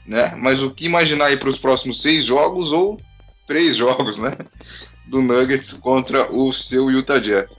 né? 0.05 0.35
Mas 0.37 0.63
o 0.63 0.71
que 0.71 0.85
imaginar 0.85 1.27
aí 1.27 1.39
para 1.39 1.49
os 1.49 1.59
próximos 1.59 2.03
seis 2.03 2.27
jogos 2.27 2.73
ou 2.73 3.01
três 3.47 3.75
jogos, 3.79 4.19
né? 4.19 4.37
Do 5.07 5.21
Nuggets 5.21 5.73
contra 5.75 6.33
o 6.33 6.53
seu 6.53 6.91
Utah 6.91 7.19
Jazz. 7.19 7.51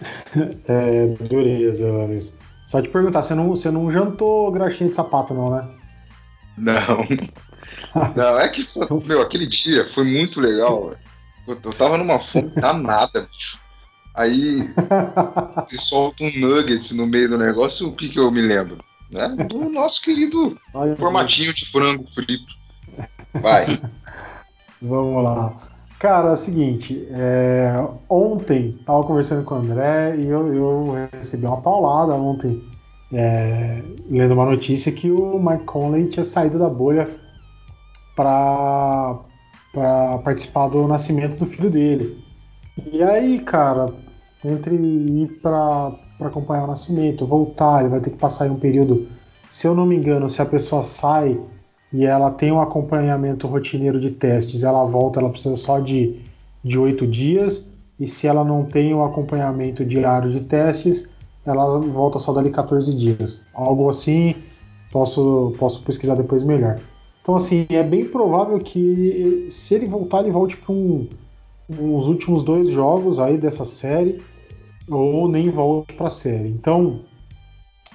É, 0.66 1.06
dureza, 1.28 1.90
Luiz. 1.90 2.34
Só 2.66 2.80
te 2.80 2.88
perguntar, 2.88 3.22
você 3.22 3.34
não, 3.34 3.48
você 3.48 3.70
não 3.70 3.90
jantou 3.90 4.50
graxinha 4.50 4.88
de 4.88 4.96
sapato, 4.96 5.34
não, 5.34 5.50
né? 5.50 5.68
Não. 6.56 7.06
Não, 8.14 8.38
é 8.38 8.48
que, 8.48 8.68
meu, 9.04 9.20
aquele 9.20 9.46
dia 9.46 9.88
foi 9.92 10.04
muito 10.04 10.40
legal. 10.40 10.92
Eu, 11.46 11.58
eu 11.62 11.72
tava 11.72 11.96
numa 11.96 12.20
fome 12.20 12.50
danada, 12.60 13.22
bicho. 13.22 13.58
Aí 14.14 14.68
se 15.68 15.78
solta 15.78 16.24
um 16.24 16.38
nuggets 16.38 16.90
no 16.90 17.06
meio 17.06 17.28
do 17.30 17.38
negócio, 17.38 17.88
o 17.88 17.92
que, 17.92 18.08
que 18.08 18.18
eu 18.18 18.30
me 18.30 18.40
lembro? 18.40 18.78
Né? 19.10 19.28
Do 19.48 19.68
nosso 19.70 20.00
querido 20.02 20.56
Ai, 20.74 20.94
formatinho 20.96 21.54
de 21.54 21.70
frango 21.70 22.06
frito. 22.14 22.54
Vai. 23.34 23.80
Vamos 24.82 25.24
lá. 25.24 25.69
Cara, 26.00 26.30
é 26.30 26.32
o 26.32 26.36
seguinte, 26.38 27.06
é, 27.10 27.74
ontem 28.08 28.78
tava 28.86 29.04
conversando 29.04 29.44
com 29.44 29.54
o 29.54 29.58
André 29.58 30.16
e 30.16 30.28
eu, 30.28 30.54
eu 30.54 30.94
recebi 31.12 31.44
uma 31.44 31.60
paulada 31.60 32.14
ontem, 32.14 32.64
é, 33.12 33.82
lendo 34.08 34.32
uma 34.32 34.46
notícia 34.46 34.90
que 34.90 35.10
o 35.10 35.38
Mike 35.38 35.64
Conley 35.64 36.08
tinha 36.08 36.24
saído 36.24 36.58
da 36.58 36.70
bolha 36.70 37.06
para 38.16 39.18
participar 40.24 40.68
do 40.68 40.88
nascimento 40.88 41.36
do 41.36 41.44
filho 41.44 41.70
dele. 41.70 42.24
E 42.90 43.02
aí, 43.02 43.38
cara, 43.40 43.92
entre 44.42 44.74
ir 44.74 45.38
para 45.42 45.92
acompanhar 46.18 46.64
o 46.64 46.68
nascimento, 46.68 47.26
voltar, 47.26 47.80
ele 47.80 47.90
vai 47.90 48.00
ter 48.00 48.08
que 48.08 48.16
passar 48.16 48.50
um 48.50 48.58
período. 48.58 49.06
Se 49.50 49.66
eu 49.66 49.74
não 49.74 49.84
me 49.84 49.96
engano, 49.96 50.30
se 50.30 50.40
a 50.40 50.46
pessoa 50.46 50.82
sai 50.82 51.38
e 51.92 52.04
ela 52.06 52.30
tem 52.30 52.52
um 52.52 52.60
acompanhamento 52.60 53.46
rotineiro 53.46 54.00
de 54.00 54.10
testes, 54.10 54.62
ela 54.62 54.84
volta, 54.84 55.20
ela 55.20 55.30
precisa 55.30 55.56
só 55.56 55.78
de 55.78 56.22
oito 56.78 57.06
dias, 57.06 57.64
e 57.98 58.08
se 58.08 58.26
ela 58.26 58.42
não 58.42 58.64
tem 58.64 58.94
o 58.94 59.04
acompanhamento 59.04 59.84
diário 59.84 60.30
de 60.32 60.40
testes, 60.40 61.10
ela 61.44 61.78
volta 61.78 62.18
só 62.18 62.32
dali 62.32 62.50
14 62.50 62.94
dias. 62.94 63.40
Algo 63.52 63.90
assim, 63.90 64.34
posso, 64.90 65.54
posso 65.58 65.82
pesquisar 65.82 66.14
depois 66.14 66.42
melhor. 66.42 66.80
Então, 67.20 67.36
assim, 67.36 67.66
é 67.68 67.82
bem 67.82 68.06
provável 68.06 68.58
que 68.58 69.48
se 69.50 69.74
ele 69.74 69.86
voltar, 69.86 70.20
ele 70.20 70.30
volte 70.30 70.56
para 70.56 70.72
um, 70.72 71.06
uns 71.68 72.06
últimos 72.06 72.42
dois 72.42 72.70
jogos 72.70 73.18
aí 73.18 73.36
dessa 73.36 73.66
série, 73.66 74.22
ou 74.88 75.28
nem 75.28 75.50
volte 75.50 75.92
para 75.92 76.06
a 76.06 76.10
série. 76.10 76.48
Então, 76.48 77.00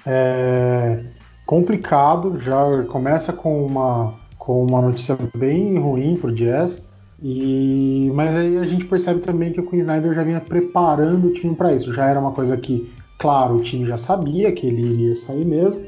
é, 0.06 1.02
complicado, 1.46 2.38
já 2.40 2.82
começa 2.88 3.32
com 3.32 3.64
uma, 3.64 4.14
com 4.36 4.66
uma 4.66 4.82
notícia 4.82 5.16
bem 5.34 5.78
ruim 5.78 6.16
para 6.16 6.30
o 6.30 6.34
Jazz. 6.34 6.84
E, 7.22 8.10
mas 8.14 8.36
aí 8.36 8.58
a 8.58 8.66
gente 8.66 8.84
percebe 8.84 9.20
também 9.20 9.52
que 9.52 9.60
o 9.60 9.66
Queen 9.66 9.80
Snyder 9.80 10.12
já 10.12 10.22
vinha 10.22 10.40
preparando 10.40 11.28
o 11.28 11.32
time 11.32 11.54
para 11.54 11.72
isso. 11.72 11.94
Já 11.94 12.06
era 12.06 12.20
uma 12.20 12.32
coisa 12.32 12.56
que, 12.56 12.92
claro, 13.18 13.56
o 13.56 13.62
time 13.62 13.86
já 13.86 13.96
sabia 13.96 14.52
que 14.52 14.66
ele 14.66 14.82
iria 14.82 15.14
sair 15.14 15.44
mesmo. 15.44 15.80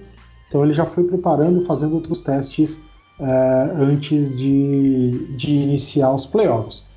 Então 0.49 0.65
ele 0.65 0.73
já 0.73 0.87
foi 0.87 1.05
preparando, 1.05 1.67
fazendo 1.67 1.97
outros 1.97 2.21
testes 2.21 2.81
é, 3.21 3.71
antes 3.77 4.35
de, 4.35 5.37
de 5.37 5.51
iniciar 5.51 6.15
os 6.15 6.25
playoffs. 6.25 6.89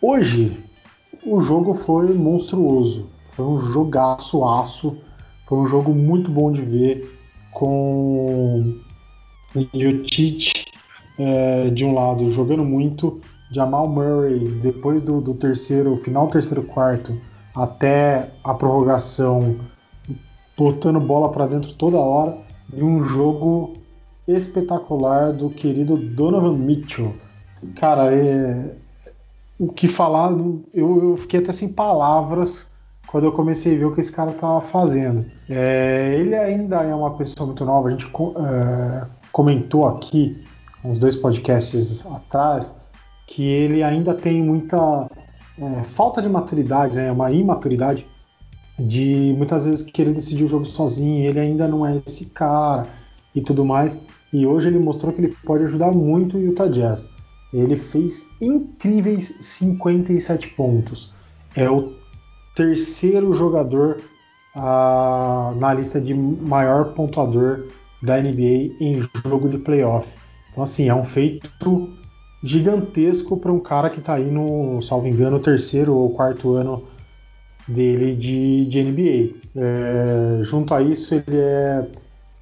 Hoje 0.00 0.56
o 1.26 1.42
jogo 1.42 1.74
foi 1.74 2.14
monstruoso, 2.14 3.10
foi 3.34 3.44
um 3.44 3.60
jogaço 3.60 4.44
aço, 4.44 4.96
foi 5.46 5.58
um 5.58 5.66
jogo 5.66 5.92
muito 5.92 6.30
bom 6.30 6.52
de 6.52 6.62
ver 6.62 7.17
com 7.52 8.78
Jokic 9.74 10.52
é, 11.18 11.70
de 11.70 11.84
um 11.84 11.94
lado 11.94 12.30
jogando 12.30 12.64
muito, 12.64 13.20
Jamal 13.50 13.88
Murray 13.88 14.38
depois 14.62 15.02
do, 15.02 15.20
do 15.20 15.34
terceiro, 15.34 15.96
final 15.96 16.28
terceiro 16.28 16.62
quarto 16.62 17.18
até 17.54 18.30
a 18.44 18.54
prorrogação, 18.54 19.58
botando 20.56 21.00
bola 21.00 21.30
para 21.30 21.46
dentro 21.46 21.72
toda 21.74 21.96
hora 21.96 22.38
e 22.72 22.82
um 22.82 23.04
jogo 23.04 23.78
espetacular 24.26 25.32
do 25.32 25.50
querido 25.50 25.96
Donovan 25.96 26.56
Mitchell. 26.56 27.14
Cara, 27.76 28.14
é, 28.14 28.76
o 29.58 29.72
que 29.72 29.88
falar, 29.88 30.30
eu, 30.72 31.02
eu 31.02 31.16
fiquei 31.16 31.40
até 31.40 31.50
sem 31.50 31.72
palavras 31.72 32.67
quando 33.08 33.24
eu 33.24 33.32
comecei 33.32 33.74
a 33.74 33.78
ver 33.78 33.84
o 33.86 33.94
que 33.94 34.00
esse 34.00 34.12
cara 34.12 34.30
estava 34.30 34.60
fazendo. 34.60 35.24
É, 35.48 36.16
ele 36.18 36.34
ainda 36.34 36.82
é 36.82 36.94
uma 36.94 37.14
pessoa 37.16 37.46
muito 37.46 37.64
nova, 37.64 37.88
a 37.88 37.90
gente 37.90 38.06
é, 38.06 39.06
comentou 39.32 39.88
aqui, 39.88 40.36
uns 40.84 40.98
dois 40.98 41.16
podcasts 41.16 42.06
atrás, 42.06 42.74
que 43.26 43.42
ele 43.42 43.82
ainda 43.82 44.14
tem 44.14 44.42
muita 44.42 45.10
é, 45.58 45.84
falta 45.94 46.20
de 46.20 46.28
maturidade, 46.28 46.94
né, 46.94 47.10
uma 47.10 47.30
imaturidade 47.30 48.06
de 48.78 49.34
muitas 49.36 49.64
vezes 49.64 49.90
querer 49.90 50.14
decidir 50.14 50.44
o 50.44 50.48
jogo 50.48 50.66
sozinho, 50.66 51.24
ele 51.24 51.40
ainda 51.40 51.66
não 51.66 51.84
é 51.84 52.00
esse 52.06 52.26
cara 52.26 52.86
e 53.34 53.40
tudo 53.40 53.64
mais. 53.64 54.00
E 54.32 54.46
hoje 54.46 54.68
ele 54.68 54.78
mostrou 54.78 55.12
que 55.12 55.20
ele 55.20 55.34
pode 55.44 55.64
ajudar 55.64 55.90
muito 55.90 56.36
o 56.36 56.40
Utah 56.40 56.68
Jazz. 56.68 57.08
Ele 57.52 57.76
fez 57.76 58.28
incríveis 58.40 59.34
57 59.40 60.48
pontos. 60.48 61.12
É 61.56 61.68
o 61.68 61.94
terceiro 62.58 63.34
jogador 63.34 64.00
ah, 64.56 65.54
na 65.56 65.72
lista 65.72 66.00
de 66.00 66.12
maior 66.12 66.92
pontuador 66.92 67.68
da 68.02 68.20
NBA 68.20 68.74
em 68.80 69.08
jogo 69.24 69.48
de 69.48 69.58
playoff. 69.58 70.08
Então, 70.50 70.64
assim, 70.64 70.88
é 70.88 70.94
um 70.94 71.04
feito 71.04 71.48
gigantesco 72.42 73.36
para 73.36 73.52
um 73.52 73.60
cara 73.60 73.88
que 73.88 74.00
está 74.00 74.14
aí 74.14 74.28
no, 74.28 74.82
salvo 74.82 75.06
engano, 75.06 75.38
terceiro 75.38 75.94
ou 75.94 76.10
quarto 76.10 76.54
ano 76.54 76.82
dele 77.68 78.16
de, 78.16 78.66
de 78.66 78.82
NBA. 78.82 79.34
É, 79.54 80.42
junto 80.42 80.74
a 80.74 80.82
isso, 80.82 81.14
ele 81.14 81.36
é, 81.36 81.86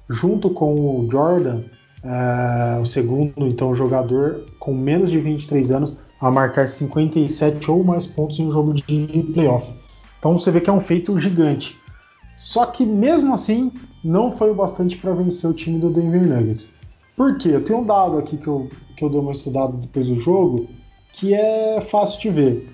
junto 0.09 0.49
com 0.49 0.99
o 0.99 1.07
Jordan, 1.11 1.61
é, 2.03 2.79
o 2.81 2.85
segundo 2.87 3.45
então 3.45 3.75
jogador 3.75 4.45
com 4.59 4.73
menos 4.73 5.11
de 5.11 5.19
23 5.19 5.71
anos 5.71 5.97
a 6.19 6.31
marcar 6.31 6.67
57 6.67 7.69
ou 7.69 7.83
mais 7.83 8.07
pontos 8.07 8.39
em 8.39 8.47
um 8.47 8.51
jogo 8.51 8.73
de 8.73 9.31
playoff. 9.33 9.76
Então 10.19 10.37
você 10.37 10.51
vê 10.51 10.61
que 10.61 10.69
é 10.69 10.73
um 10.73 10.81
feito 10.81 11.19
gigante. 11.19 11.77
Só 12.37 12.65
que 12.65 12.85
mesmo 12.85 13.33
assim 13.33 13.71
não 14.03 14.31
foi 14.31 14.51
o 14.51 14.55
bastante 14.55 14.97
para 14.97 15.13
vencer 15.13 15.49
o 15.49 15.53
time 15.53 15.79
do 15.79 15.89
Denver 15.89 16.21
Nuggets. 16.21 16.67
Por 17.15 17.37
quê? 17.37 17.49
Eu 17.49 17.63
tenho 17.63 17.79
um 17.79 17.85
dado 17.85 18.17
aqui 18.17 18.37
que 18.37 18.47
eu, 18.47 18.69
que 18.95 19.03
eu 19.03 19.09
dou 19.09 19.21
uma 19.21 19.31
estudada 19.31 19.73
depois 19.73 20.07
do 20.07 20.19
jogo 20.19 20.67
que 21.13 21.33
é 21.33 21.81
fácil 21.81 22.21
de 22.21 22.29
ver. 22.29 22.69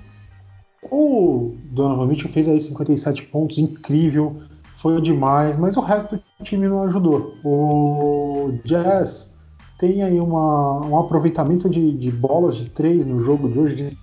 O 0.91 1.56
Donovan 1.72 2.08
Mitchell 2.08 2.32
fez 2.32 2.50
aí 2.50 2.60
57 2.60 3.24
pontos, 3.28 3.58
incrível, 3.58 4.41
foi 4.80 5.02
demais, 5.02 5.56
mas 5.58 5.78
o 5.78 5.82
resto 5.82 6.18
do 6.18 6.44
time 6.44 6.68
não 6.68 6.84
ajudou. 6.84 7.34
O 7.41 8.60
Jazz 8.66 9.34
tem 9.80 10.04
aí 10.04 10.20
uma, 10.20 10.86
um 10.86 11.00
aproveitamento 11.00 11.70
de, 11.70 11.94
de 11.98 12.12
bolas 12.12 12.58
de 12.58 12.70
3 12.70 13.06
no 13.06 13.20
jogo 13.20 13.50
de 13.50 13.60
hoje 13.60 13.76
de 13.76 13.98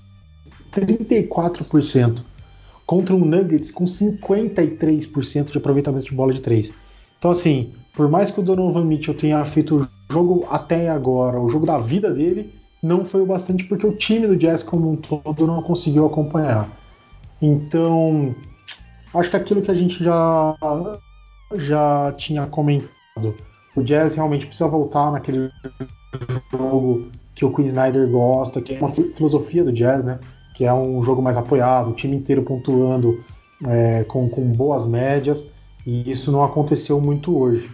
34% 0.72 2.22
contra 2.90 3.14
um 3.14 3.24
Nuggets 3.24 3.70
com 3.70 3.84
53% 3.84 5.52
de 5.52 5.58
aproveitamento 5.58 6.06
de 6.06 6.12
bola 6.12 6.34
de 6.34 6.40
3. 6.40 6.74
Então, 7.16 7.30
assim, 7.30 7.72
por 7.94 8.10
mais 8.10 8.32
que 8.32 8.40
o 8.40 8.42
Donovan 8.42 8.84
Mitchell 8.84 9.14
tenha 9.14 9.44
feito 9.44 9.76
o 9.76 10.12
jogo 10.12 10.44
até 10.50 10.88
agora, 10.88 11.40
o 11.40 11.48
jogo 11.48 11.64
da 11.64 11.78
vida 11.78 12.12
dele, 12.12 12.52
não 12.82 13.04
foi 13.04 13.22
o 13.22 13.26
bastante 13.26 13.62
porque 13.62 13.86
o 13.86 13.94
time 13.94 14.26
do 14.26 14.36
Jazz 14.36 14.64
como 14.64 14.90
um 14.90 14.96
todo 14.96 15.46
não 15.46 15.62
conseguiu 15.62 16.04
acompanhar. 16.04 16.68
Então, 17.40 18.34
acho 19.14 19.30
que 19.30 19.36
aquilo 19.36 19.62
que 19.62 19.70
a 19.70 19.74
gente 19.74 20.02
já, 20.02 20.56
já 21.58 22.12
tinha 22.16 22.44
comentado, 22.48 23.36
o 23.76 23.82
Jazz 23.84 24.16
realmente 24.16 24.46
precisa 24.46 24.68
voltar 24.68 25.12
naquele 25.12 25.48
jogo 26.50 27.06
que 27.36 27.44
o 27.44 27.54
Queen 27.54 27.68
Snyder 27.68 28.08
gosta, 28.08 28.60
que 28.60 28.74
é 28.74 28.80
uma 28.80 28.90
filosofia 28.90 29.62
do 29.62 29.72
jazz, 29.72 30.02
né? 30.02 30.18
Que 30.60 30.66
é 30.66 30.74
um 30.74 31.02
jogo 31.02 31.22
mais 31.22 31.38
apoiado, 31.38 31.88
o 31.88 31.94
time 31.94 32.14
inteiro 32.14 32.42
pontuando 32.42 33.24
é, 33.66 34.04
com, 34.04 34.28
com 34.28 34.42
boas 34.42 34.84
médias, 34.84 35.48
e 35.86 36.10
isso 36.10 36.30
não 36.30 36.44
aconteceu 36.44 37.00
muito 37.00 37.34
hoje. 37.34 37.70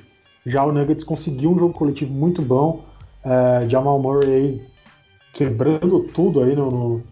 Já 0.47 0.65
o 0.65 0.71
Nuggets 0.71 1.03
conseguiu 1.03 1.51
um 1.51 1.59
jogo 1.59 1.75
coletivo 1.75 2.15
muito 2.15 2.41
bom, 2.41 2.85
é, 3.25 3.69
Jamal 3.69 3.99
Murray 3.99 4.63
quebrando 5.35 6.05
tudo 6.15 6.45
aí 6.45 6.55
no, 6.55 6.71
no, 6.71 7.03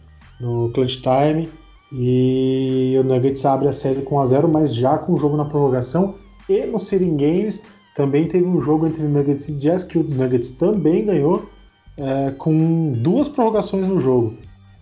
no 0.40 0.72
clutch 0.72 1.00
time, 1.00 1.50
e 1.92 2.94
o 3.00 3.02
Nuggets 3.02 3.44
abre 3.44 3.66
a 3.66 3.72
série 3.72 4.02
com 4.02 4.20
a 4.20 4.26
0, 4.26 4.46
mas 4.46 4.72
já 4.72 4.96
com 4.96 5.14
o 5.14 5.18
jogo 5.18 5.36
na 5.36 5.44
prorrogação 5.44 6.14
e 6.48 6.64
no 6.66 6.78
Sitting 6.78 7.16
Games 7.16 7.60
também 7.96 8.28
teve 8.28 8.44
um 8.44 8.62
jogo 8.62 8.86
entre 8.86 9.02
Nuggets 9.02 9.48
e 9.48 9.54
Jazz 9.54 9.82
que 9.82 9.98
o 9.98 10.04
Nuggets 10.04 10.52
também 10.52 11.04
ganhou 11.04 11.48
é, 11.96 12.30
com 12.38 12.92
duas 12.92 13.26
prorrogações 13.26 13.88
no 13.88 13.98
jogo. 14.00 14.34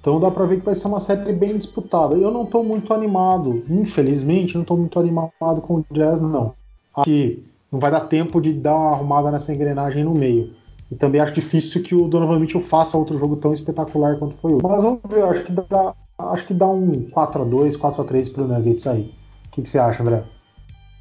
Então 0.02 0.18
dá 0.18 0.32
pra 0.32 0.44
ver 0.46 0.58
que 0.58 0.64
vai 0.64 0.74
ser 0.74 0.88
uma 0.88 0.98
série 0.98 1.32
bem 1.32 1.56
disputada. 1.56 2.16
Eu 2.16 2.32
não 2.32 2.44
tô 2.44 2.64
muito 2.64 2.92
animado, 2.92 3.64
infelizmente, 3.70 4.58
não 4.58 4.64
tô 4.64 4.76
muito 4.76 4.98
animado 4.98 5.60
com 5.62 5.76
o 5.76 5.84
Jazz, 5.92 6.20
não. 6.20 6.54
Acho 6.92 7.04
que 7.04 7.44
não 7.70 7.78
vai 7.78 7.88
dar 7.88 8.00
tempo 8.00 8.40
de 8.40 8.52
dar 8.52 8.74
uma 8.74 8.90
arrumada 8.90 9.30
nessa 9.30 9.54
engrenagem 9.54 10.02
no 10.02 10.12
meio. 10.12 10.54
E 10.90 10.96
também 10.96 11.20
acho 11.20 11.32
difícil 11.32 11.84
que 11.84 11.94
o 11.94 12.08
Donovan 12.08 12.40
Mitchell 12.40 12.60
faça 12.60 12.98
outro 12.98 13.16
jogo 13.16 13.36
tão 13.36 13.52
espetacular 13.52 14.18
quanto 14.18 14.34
foi 14.38 14.52
o. 14.54 14.58
Mas 14.60 14.82
vamos 14.82 15.00
ver, 15.08 15.22
acho 15.22 15.44
que 15.44 15.52
dá, 15.52 15.94
acho 16.18 16.46
que 16.46 16.52
dá 16.52 16.66
um 16.66 17.08
4x2, 17.08 17.78
4x3 17.78 18.32
pro 18.32 18.48
Nuggets 18.48 18.86
aí. 18.88 19.14
O 19.46 19.50
que, 19.52 19.62
que 19.62 19.68
você 19.68 19.78
acha, 19.78 20.02
André? 20.02 20.24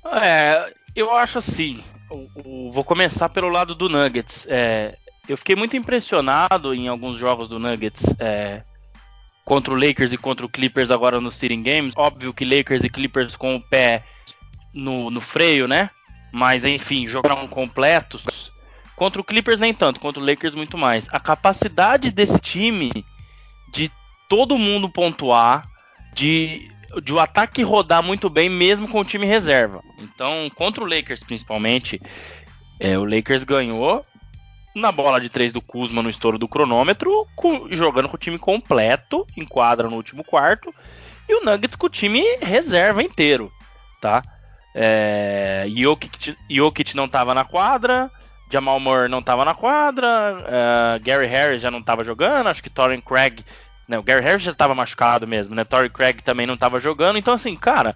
É, 0.06 0.72
eu 0.95 1.12
acho 1.12 1.39
assim. 1.39 1.80
Vou 2.72 2.84
começar 2.84 3.30
pelo 3.30 3.49
lado 3.49 3.74
do 3.74 3.89
Nuggets. 3.89 4.45
É, 4.47 4.95
eu 5.28 5.36
fiquei 5.38 5.56
muito 5.56 5.76
impressionado 5.76 6.72
em 6.76 6.88
alguns 6.88 7.18
jogos 7.18 7.49
do 7.49 7.58
Nuggets 7.58 8.04
é, 8.20 8.62
contra 9.52 9.74
o 9.74 9.78
Lakers 9.78 10.14
e 10.14 10.18
contra 10.18 10.45
o 10.45 10.49
Clippers 10.49 10.91
agora 10.91 11.20
no 11.20 11.30
Sitting 11.30 11.62
Games. 11.62 11.93
Óbvio 11.97 12.34
que 12.34 12.45
Lakers 12.45 12.86
e 12.86 12.89
Clippers 12.89 13.36
com 13.36 13.58
o 13.58 13.60
pé 13.60 14.06
no, 14.74 15.12
no 15.12 15.20
freio, 15.20 15.68
né? 15.68 15.89
Mas 16.32 16.64
enfim, 16.64 17.06
jogaram 17.06 17.45
completos. 17.49 18.49
Contra 18.95 19.20
o 19.20 19.26
Clippers 19.26 19.60
nem 19.60 19.74
tanto, 19.74 19.99
contra 19.99 20.24
o 20.24 20.26
Lakers 20.26 20.56
muito 20.56 20.78
mais. 20.78 21.10
A 21.12 21.20
capacidade 21.20 22.12
desse 22.12 22.39
time 22.39 22.91
de 23.74 23.91
todo 24.30 24.58
mundo 24.58 24.89
pontuar, 24.89 25.68
de 26.14 26.72
de 27.04 27.12
o 27.12 27.20
ataque 27.20 27.62
rodar 27.62 28.02
muito 28.02 28.30
bem 28.30 28.49
mesmo 28.49 28.88
com 28.88 29.02
o 29.02 29.06
time 29.06 29.26
reserva. 29.26 29.82
Então, 29.97 30.49
contra 30.56 30.82
o 30.82 30.88
Lakers 30.88 31.26
principalmente, 31.26 32.02
é, 32.80 32.97
o 32.97 33.04
Lakers 33.04 33.43
ganhou 33.43 34.06
na 34.76 34.92
bola 34.92 35.20
de 35.20 35.30
três 35.30 35.52
do 35.52 35.62
Kuzma 35.62 36.02
no 36.02 36.10
estouro 36.10 36.38
do 36.38 36.48
cronômetro, 36.48 37.28
com, 37.36 37.68
jogando 37.72 38.10
com 38.10 38.16
o 38.16 38.20
time 38.20 38.38
completo, 38.38 39.26
em 39.36 39.46
quadra 39.46 39.90
no 39.90 39.96
último 39.96 40.24
quarto, 40.24 40.74
e 41.28 41.36
o 41.36 41.44
Nuggets 41.44 41.76
com 41.76 41.88
o 41.88 41.90
time 41.90 42.24
reserva 42.42 43.04
inteiro, 43.04 43.52
tá? 44.02 44.24
É, 44.74 45.66
Jokic, 45.68 46.36
Jokic 46.50 46.96
não 46.96 47.06
estava 47.06 47.34
na 47.34 47.44
quadra, 47.44 48.10
Jamal 48.52 48.80
Murray 48.80 49.10
não 49.10 49.20
estava 49.20 49.44
na 49.46 49.54
quadra, 49.54 50.08
uh, 50.08 51.04
Gary 51.04 51.28
Harris 51.28 51.62
já 51.62 51.70
não 51.72 51.80
estava 51.80 52.04
jogando, 52.04 52.48
acho 52.48 52.64
que 52.64 52.70
Torren 52.70 53.02
Craig 53.02 53.44
né? 53.92 54.00
O 54.00 54.04
Gary 54.04 54.24
Harris 54.24 54.44
já 54.44 54.54
estava 54.54 54.74
machucado 54.74 55.28
mesmo, 55.28 55.54
né? 55.54 55.66
Torrey 55.66 55.90
Craig 55.90 56.22
também 56.22 56.48
não 56.48 56.54
estava 56.54 56.80
jogando. 56.80 57.18
Então, 57.18 57.34
assim, 57.34 57.58
cara, 57.58 57.94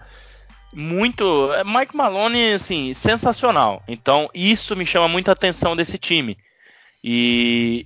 muito. 0.74 1.54
É, 1.54 1.64
Mike 1.64 1.96
Malone, 1.96 2.52
assim, 2.54 2.94
sensacional. 2.94 3.82
Então, 3.88 4.30
isso 4.34 4.76
me 4.76 4.86
chama 4.86 5.08
muita 5.08 5.32
atenção 5.32 5.74
desse 5.74 5.98
time. 5.98 6.38
E 7.08 7.86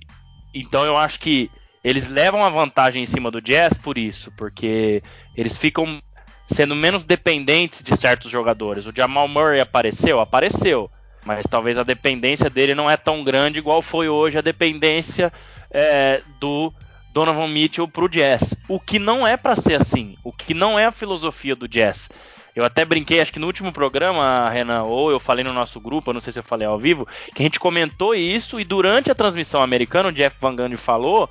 então 0.54 0.86
eu 0.86 0.96
acho 0.96 1.20
que 1.20 1.50
eles 1.84 2.08
levam 2.08 2.42
a 2.42 2.48
vantagem 2.48 3.02
em 3.02 3.06
cima 3.06 3.30
do 3.30 3.40
Jazz 3.40 3.76
por 3.76 3.98
isso, 3.98 4.32
porque 4.32 5.02
eles 5.36 5.58
ficam 5.58 6.02
sendo 6.48 6.74
menos 6.74 7.04
dependentes 7.04 7.82
de 7.82 7.94
certos 7.98 8.30
jogadores. 8.30 8.86
O 8.86 8.92
Jamal 8.96 9.28
Murray 9.28 9.60
apareceu, 9.60 10.20
apareceu, 10.20 10.90
mas 11.22 11.44
talvez 11.46 11.76
a 11.76 11.82
dependência 11.82 12.48
dele 12.48 12.74
não 12.74 12.90
é 12.90 12.96
tão 12.96 13.22
grande 13.22 13.58
igual 13.58 13.82
foi 13.82 14.08
hoje 14.08 14.38
a 14.38 14.42
dependência 14.42 15.30
é, 15.70 16.22
do 16.40 16.72
Donovan 17.12 17.48
Mitchell 17.48 17.86
pro 17.86 18.08
Jazz. 18.08 18.54
O 18.68 18.80
que 18.80 18.98
não 18.98 19.26
é 19.26 19.36
para 19.36 19.54
ser 19.54 19.74
assim, 19.74 20.16
o 20.24 20.32
que 20.32 20.54
não 20.54 20.78
é 20.78 20.86
a 20.86 20.92
filosofia 20.92 21.54
do 21.54 21.68
Jazz. 21.68 22.08
Eu 22.54 22.64
até 22.64 22.84
brinquei, 22.84 23.20
acho 23.20 23.32
que 23.32 23.38
no 23.38 23.46
último 23.46 23.72
programa, 23.72 24.48
Renan, 24.50 24.82
ou 24.82 25.10
eu 25.10 25.20
falei 25.20 25.44
no 25.44 25.52
nosso 25.52 25.80
grupo, 25.80 26.12
não 26.12 26.20
sei 26.20 26.32
se 26.32 26.38
eu 26.38 26.44
falei 26.44 26.66
ao 26.66 26.78
vivo, 26.78 27.06
que 27.34 27.42
a 27.42 27.44
gente 27.44 27.60
comentou 27.60 28.14
isso 28.14 28.58
e 28.58 28.64
durante 28.64 29.10
a 29.10 29.14
transmissão 29.14 29.62
americana, 29.62 30.08
o 30.08 30.12
Jeff 30.12 30.36
Van 30.40 30.56
Gundy 30.56 30.76
falou 30.76 31.28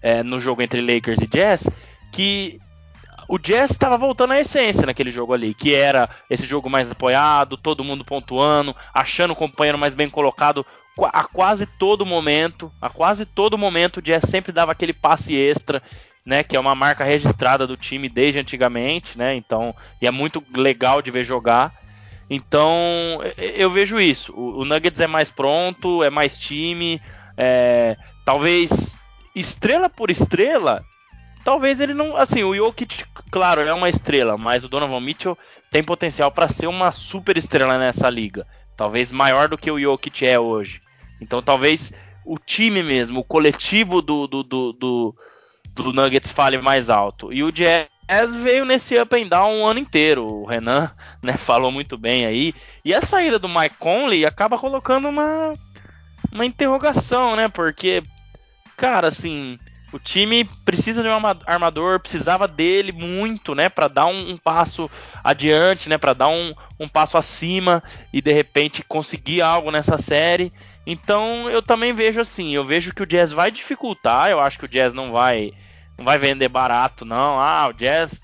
é, 0.00 0.22
no 0.22 0.38
jogo 0.38 0.62
entre 0.62 0.80
Lakers 0.80 1.20
e 1.20 1.26
Jazz 1.26 1.68
que 2.12 2.60
o 3.28 3.38
Jazz 3.38 3.70
estava 3.70 3.96
voltando 3.96 4.32
à 4.32 4.40
essência 4.40 4.84
naquele 4.84 5.12
jogo 5.12 5.32
ali, 5.32 5.54
que 5.54 5.72
era 5.72 6.10
esse 6.28 6.44
jogo 6.44 6.68
mais 6.68 6.90
apoiado, 6.90 7.56
todo 7.56 7.84
mundo 7.84 8.04
pontuando, 8.04 8.74
achando 8.92 9.32
o 9.32 9.36
companheiro 9.36 9.78
mais 9.78 9.94
bem 9.94 10.10
colocado, 10.10 10.66
a 11.12 11.24
quase 11.24 11.64
todo 11.64 12.04
momento, 12.04 12.72
a 12.82 12.90
quase 12.90 13.24
todo 13.24 13.56
momento 13.56 13.98
o 13.98 14.02
Jazz 14.02 14.24
sempre 14.28 14.50
dava 14.50 14.72
aquele 14.72 14.92
passe 14.92 15.36
extra, 15.36 15.80
né, 16.24 16.42
que 16.42 16.56
é 16.56 16.60
uma 16.60 16.74
marca 16.74 17.04
registrada 17.04 17.66
do 17.66 17.76
time 17.76 18.08
desde 18.08 18.38
antigamente, 18.38 19.16
né? 19.16 19.34
Então, 19.34 19.74
e 20.00 20.06
é 20.06 20.10
muito 20.10 20.42
legal 20.54 21.00
de 21.00 21.10
ver 21.10 21.24
jogar. 21.24 21.74
Então, 22.28 23.20
eu 23.36 23.70
vejo 23.70 23.98
isso. 23.98 24.32
O, 24.36 24.64
Nuggets 24.64 25.00
é 25.00 25.06
mais 25.06 25.30
pronto, 25.30 26.04
é 26.04 26.10
mais 26.10 26.38
time, 26.38 27.02
é, 27.36 27.96
talvez 28.24 28.96
estrela 29.34 29.88
por 29.88 30.10
estrela, 30.10 30.84
talvez 31.44 31.80
ele 31.80 31.94
não, 31.94 32.16
assim, 32.16 32.44
o 32.44 32.54
Jokic, 32.54 33.04
claro, 33.30 33.60
é 33.62 33.72
uma 33.72 33.88
estrela, 33.88 34.36
mas 34.36 34.62
o 34.62 34.68
Donovan 34.68 35.00
Mitchell 35.00 35.36
tem 35.70 35.82
potencial 35.82 36.30
para 36.30 36.48
ser 36.48 36.66
uma 36.66 36.92
super 36.92 37.36
estrela 37.36 37.78
nessa 37.78 38.08
liga, 38.08 38.46
talvez 38.76 39.10
maior 39.10 39.48
do 39.48 39.58
que 39.58 39.70
o 39.70 39.80
Jokic 39.80 40.26
é 40.26 40.38
hoje. 40.38 40.80
Então 41.20 41.42
talvez 41.42 41.92
o 42.24 42.38
time 42.38 42.82
mesmo, 42.82 43.20
o 43.20 43.24
coletivo 43.24 44.00
do, 44.00 44.26
do, 44.26 44.42
do, 44.42 44.72
do, 44.72 45.16
do 45.74 45.92
Nuggets 45.92 46.30
fale 46.30 46.58
mais 46.58 46.90
alto. 46.90 47.32
E 47.32 47.42
o 47.42 47.52
Jazz 47.52 48.34
veio 48.42 48.64
nesse 48.64 48.98
up 48.98 49.14
and 49.14 49.28
down 49.28 49.60
um 49.60 49.66
ano 49.66 49.78
inteiro. 49.78 50.24
O 50.24 50.44
Renan 50.44 50.90
né, 51.22 51.34
falou 51.34 51.70
muito 51.70 51.96
bem 51.96 52.26
aí. 52.26 52.54
E 52.84 52.94
a 52.94 53.02
saída 53.02 53.38
do 53.38 53.48
Mike 53.48 53.76
Conley 53.78 54.26
acaba 54.26 54.58
colocando 54.58 55.08
uma, 55.08 55.54
uma 56.32 56.44
interrogação, 56.44 57.36
né? 57.36 57.48
Porque, 57.48 58.02
cara, 58.76 59.08
assim, 59.08 59.58
o 59.92 59.98
time 59.98 60.44
precisa 60.64 61.02
de 61.02 61.08
um 61.08 61.12
armador, 61.46 61.98
precisava 62.00 62.46
dele 62.46 62.92
muito, 62.92 63.54
né, 63.54 63.68
para 63.68 63.88
dar 63.88 64.06
um, 64.06 64.30
um, 64.30 64.36
passo 64.36 64.88
adiante, 65.22 65.88
né, 65.88 65.98
para 65.98 66.14
dar 66.14 66.28
um, 66.28 66.54
um 66.78 66.88
passo 66.88 67.18
acima 67.18 67.82
e 68.12 68.20
de 68.20 68.32
repente 68.32 68.84
conseguir 68.84 69.42
algo 69.42 69.70
nessa 69.70 69.98
série. 69.98 70.52
Então 70.90 71.48
eu 71.48 71.62
também 71.62 71.92
vejo 71.92 72.20
assim, 72.20 72.50
eu 72.50 72.64
vejo 72.64 72.92
que 72.92 73.02
o 73.04 73.06
Jazz 73.06 73.30
vai 73.30 73.48
dificultar, 73.48 74.28
eu 74.28 74.40
acho 74.40 74.58
que 74.58 74.64
o 74.64 74.68
Jazz 74.68 74.92
não 74.92 75.12
vai 75.12 75.52
não 75.96 76.04
vai 76.04 76.18
vender 76.18 76.48
barato 76.48 77.04
não. 77.04 77.40
Ah, 77.40 77.68
o 77.68 77.72
Jazz 77.72 78.20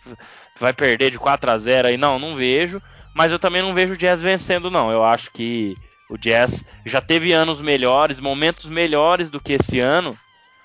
vai 0.58 0.72
perder 0.72 1.12
de 1.12 1.18
4 1.18 1.48
a 1.48 1.56
0 1.56 1.86
aí 1.86 1.96
não, 1.96 2.18
não 2.18 2.34
vejo, 2.34 2.82
mas 3.14 3.30
eu 3.30 3.38
também 3.38 3.62
não 3.62 3.72
vejo 3.72 3.94
o 3.94 3.96
Jazz 3.96 4.20
vencendo 4.20 4.68
não. 4.68 4.90
Eu 4.90 5.04
acho 5.04 5.30
que 5.30 5.76
o 6.10 6.18
Jazz 6.18 6.66
já 6.84 7.00
teve 7.00 7.32
anos 7.32 7.60
melhores, 7.60 8.18
momentos 8.18 8.68
melhores 8.68 9.30
do 9.30 9.40
que 9.40 9.52
esse 9.52 9.78
ano, 9.78 10.18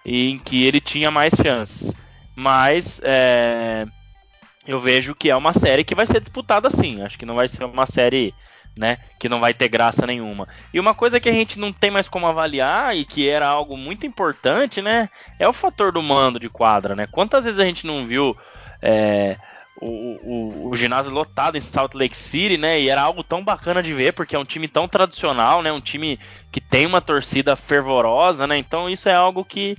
em 0.03 0.39
que 0.39 0.63
ele 0.63 0.81
tinha 0.81 1.11
mais 1.11 1.35
chances. 1.35 1.95
Mas 2.35 2.99
é, 3.03 3.85
eu 4.65 4.79
vejo 4.79 5.13
que 5.13 5.29
é 5.29 5.35
uma 5.35 5.53
série 5.53 5.83
que 5.83 5.93
vai 5.93 6.07
ser 6.07 6.19
disputada 6.19 6.67
sim. 6.71 7.03
Acho 7.03 7.19
que 7.19 7.27
não 7.27 7.35
vai 7.35 7.47
ser 7.47 7.63
uma 7.63 7.85
série 7.85 8.33
né? 8.77 8.97
Que 9.19 9.29
não 9.29 9.39
vai 9.39 9.53
ter 9.53 9.67
graça 9.67 10.05
nenhuma. 10.05 10.47
E 10.73 10.79
uma 10.79 10.93
coisa 10.93 11.19
que 11.19 11.29
a 11.29 11.33
gente 11.33 11.59
não 11.59 11.71
tem 11.73 11.91
mais 11.91 12.07
como 12.07 12.27
avaliar 12.27 12.95
e 12.95 13.05
que 13.05 13.27
era 13.27 13.47
algo 13.47 13.75
muito 13.77 14.05
importante, 14.05 14.81
né? 14.81 15.09
É 15.37 15.47
o 15.47 15.53
fator 15.53 15.91
do 15.91 16.01
mando 16.01 16.39
de 16.39 16.49
quadra, 16.49 16.95
né? 16.95 17.07
Quantas 17.07 17.45
vezes 17.45 17.59
a 17.59 17.65
gente 17.65 17.85
não 17.85 18.05
viu 18.05 18.35
é, 18.81 19.37
o, 19.79 19.87
o, 19.87 20.69
o, 20.69 20.75
ginásio 20.75 21.11
lotado 21.11 21.57
em 21.57 21.61
Salt 21.61 21.95
Lake 21.95 22.15
City, 22.15 22.57
né? 22.57 22.79
E 22.79 22.89
era 22.89 23.01
algo 23.01 23.23
tão 23.23 23.43
bacana 23.43 23.81
de 23.81 23.93
ver, 23.93 24.13
porque 24.13 24.35
é 24.35 24.39
um 24.39 24.45
time 24.45 24.67
tão 24.67 24.87
tradicional, 24.87 25.61
né? 25.61 25.71
Um 25.71 25.81
time 25.81 26.19
que 26.51 26.61
tem 26.61 26.85
uma 26.85 27.01
torcida 27.01 27.55
fervorosa, 27.55 28.47
né? 28.47 28.57
Então 28.57 28.89
isso 28.89 29.09
é 29.09 29.13
algo 29.13 29.43
que 29.43 29.77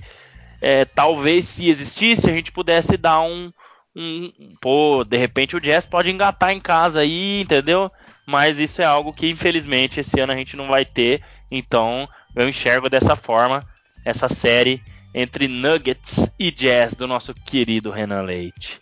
é, 0.61 0.85
talvez 0.85 1.47
se 1.47 1.69
existisse 1.69 2.29
a 2.29 2.33
gente 2.33 2.51
pudesse 2.51 2.95
dar 2.95 3.21
um, 3.21 3.51
um, 3.95 4.31
pô, 4.61 5.03
de 5.03 5.17
repente 5.17 5.55
o 5.55 5.61
Jazz 5.61 5.85
pode 5.85 6.09
engatar 6.09 6.51
em 6.51 6.59
casa 6.59 7.01
aí, 7.01 7.41
entendeu? 7.41 7.91
Mas 8.25 8.59
isso 8.59 8.81
é 8.81 8.85
algo 8.85 9.13
que 9.13 9.29
infelizmente 9.29 9.99
esse 9.99 10.19
ano 10.19 10.33
a 10.33 10.35
gente 10.35 10.55
não 10.55 10.67
vai 10.67 10.85
ter. 10.85 11.21
Então 11.51 12.07
eu 12.35 12.47
enxergo 12.47 12.89
dessa 12.89 13.15
forma 13.15 13.63
essa 14.05 14.27
série 14.27 14.81
entre 15.13 15.47
Nuggets 15.47 16.33
e 16.39 16.49
Jazz 16.51 16.95
do 16.95 17.07
nosso 17.07 17.33
querido 17.33 17.91
Renan 17.91 18.21
Leite. 18.21 18.79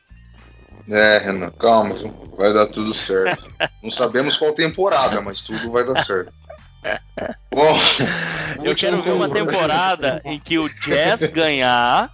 É, 0.90 1.20
Renan, 1.20 1.52
calma, 1.52 1.96
vai 2.38 2.54
dar 2.54 2.68
tudo 2.68 2.94
certo. 2.94 3.50
não 3.84 3.92
sabemos 3.92 4.38
qual 4.38 4.54
temporada, 4.54 5.22
mas 5.22 5.42
tudo 5.42 5.72
vai 5.72 5.84
dar 5.84 6.04
certo. 6.06 6.34
Bom, 7.54 7.78
Eu 8.64 8.76
quero 8.76 9.04
ver 9.04 9.12
uma 9.12 9.30
temporada 9.30 10.22
em 10.26 10.40
que 10.40 10.58
o 10.58 10.68
Jazz 10.68 11.22
ganhar 11.30 12.12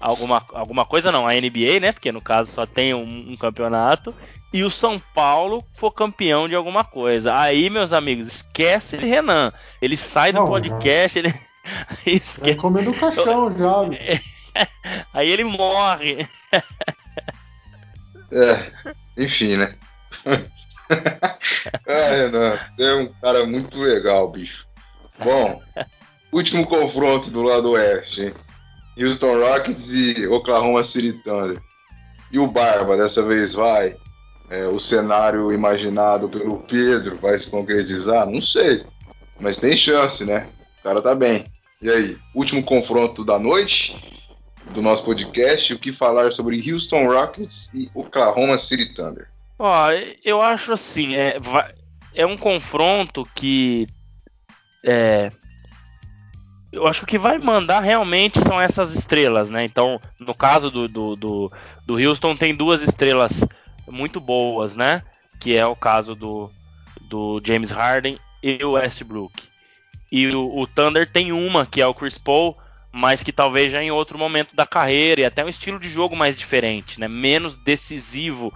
alguma, 0.00 0.44
alguma 0.52 0.84
coisa, 0.84 1.10
não, 1.10 1.26
a 1.26 1.32
NBA, 1.32 1.80
né? 1.80 1.92
Porque 1.92 2.12
no 2.12 2.20
caso 2.20 2.52
só 2.52 2.66
tem 2.66 2.94
um, 2.94 3.32
um 3.32 3.36
campeonato. 3.36 4.14
E 4.52 4.62
o 4.62 4.70
São 4.70 4.98
Paulo 4.98 5.64
for 5.74 5.90
campeão 5.90 6.48
de 6.48 6.54
alguma 6.54 6.84
coisa. 6.84 7.38
Aí, 7.38 7.68
meus 7.68 7.92
amigos, 7.92 8.28
esquece 8.28 8.96
de 8.96 9.06
Renan. 9.06 9.52
Ele 9.82 9.96
sai 9.96 10.32
do 10.32 10.40
não, 10.40 10.46
podcast, 10.46 11.18
ele. 11.18 11.34
esquece. 12.06 12.54
comendo 12.56 12.90
o 12.90 12.94
caixão 12.94 13.54
já. 13.56 14.60
Aí 15.12 15.28
ele 15.28 15.44
morre. 15.44 16.26
É, 18.32 18.72
enfim, 19.16 19.56
né? 19.56 19.74
ah, 20.26 22.08
Renan, 22.10 22.58
você 22.66 22.84
é 22.84 22.94
um 22.94 23.12
cara 23.20 23.44
muito 23.44 23.80
legal, 23.80 24.30
bicho. 24.30 24.66
Bom, 25.22 25.62
último 26.32 26.66
confronto 26.66 27.30
do 27.30 27.42
lado 27.42 27.70
oeste, 27.72 28.22
hein? 28.22 28.34
Houston 28.98 29.38
Rockets 29.40 29.88
e 29.90 30.26
Oklahoma 30.26 30.82
City 30.82 31.12
Thunder. 31.12 31.60
E 32.30 32.38
o 32.38 32.46
Barba, 32.46 32.96
dessa 32.96 33.22
vez 33.22 33.52
vai? 33.52 33.96
É, 34.48 34.66
o 34.66 34.78
cenário 34.78 35.52
imaginado 35.52 36.28
pelo 36.28 36.58
Pedro 36.60 37.16
vai 37.16 37.38
se 37.38 37.48
concretizar? 37.48 38.26
Não 38.26 38.40
sei. 38.40 38.84
Mas 39.40 39.56
tem 39.56 39.76
chance, 39.76 40.24
né? 40.24 40.46
O 40.80 40.82
cara 40.84 41.02
tá 41.02 41.14
bem. 41.14 41.46
E 41.82 41.90
aí, 41.90 42.16
último 42.34 42.62
confronto 42.62 43.24
da 43.24 43.38
noite 43.38 43.94
do 44.70 44.80
nosso 44.80 45.04
podcast, 45.04 45.72
o 45.74 45.78
que 45.78 45.92
falar 45.92 46.32
sobre 46.32 46.72
Houston 46.72 47.06
Rockets 47.06 47.68
e 47.74 47.90
Oklahoma 47.94 48.58
City 48.58 48.94
Thunder. 48.94 49.28
Ó, 49.58 49.90
eu 50.24 50.40
acho 50.42 50.72
assim, 50.72 51.16
é, 51.16 51.36
é 52.14 52.26
um 52.26 52.36
confronto 52.36 53.26
que 53.34 53.86
é, 54.84 55.30
eu 56.76 56.86
acho 56.86 57.00
que 57.00 57.04
o 57.04 57.08
que 57.08 57.18
vai 57.18 57.38
mandar 57.38 57.80
realmente 57.80 58.40
são 58.40 58.60
essas 58.60 58.94
estrelas, 58.94 59.50
né? 59.50 59.64
Então, 59.64 60.00
no 60.18 60.34
caso 60.34 60.70
do, 60.70 60.86
do, 60.86 61.16
do, 61.16 61.52
do 61.86 61.94
Houston, 61.94 62.36
tem 62.36 62.54
duas 62.54 62.82
estrelas 62.82 63.44
muito 63.86 64.20
boas, 64.20 64.76
né? 64.76 65.02
Que 65.40 65.56
é 65.56 65.66
o 65.66 65.76
caso 65.76 66.14
do, 66.14 66.50
do 67.00 67.40
James 67.44 67.70
Harden 67.70 68.18
e 68.42 68.62
o 68.64 68.72
Westbrook. 68.72 69.42
E 70.10 70.28
o, 70.28 70.58
o 70.58 70.66
Thunder 70.66 71.10
tem 71.10 71.32
uma, 71.32 71.66
que 71.66 71.80
é 71.80 71.86
o 71.86 71.94
Chris 71.94 72.18
Paul, 72.18 72.56
mas 72.92 73.22
que 73.22 73.32
talvez 73.32 73.72
já 73.72 73.82
em 73.82 73.90
outro 73.90 74.18
momento 74.18 74.54
da 74.56 74.66
carreira 74.66 75.20
e 75.20 75.24
até 75.24 75.44
um 75.44 75.48
estilo 75.48 75.78
de 75.78 75.88
jogo 75.88 76.16
mais 76.16 76.36
diferente, 76.36 76.98
né? 76.98 77.08
Menos 77.08 77.56
decisivo, 77.56 78.52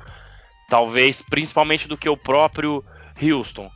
talvez, 0.68 1.20
principalmente 1.20 1.86
do 1.86 1.96
que 1.96 2.08
o 2.08 2.16
próprio 2.16 2.84
Houston, 3.20 3.70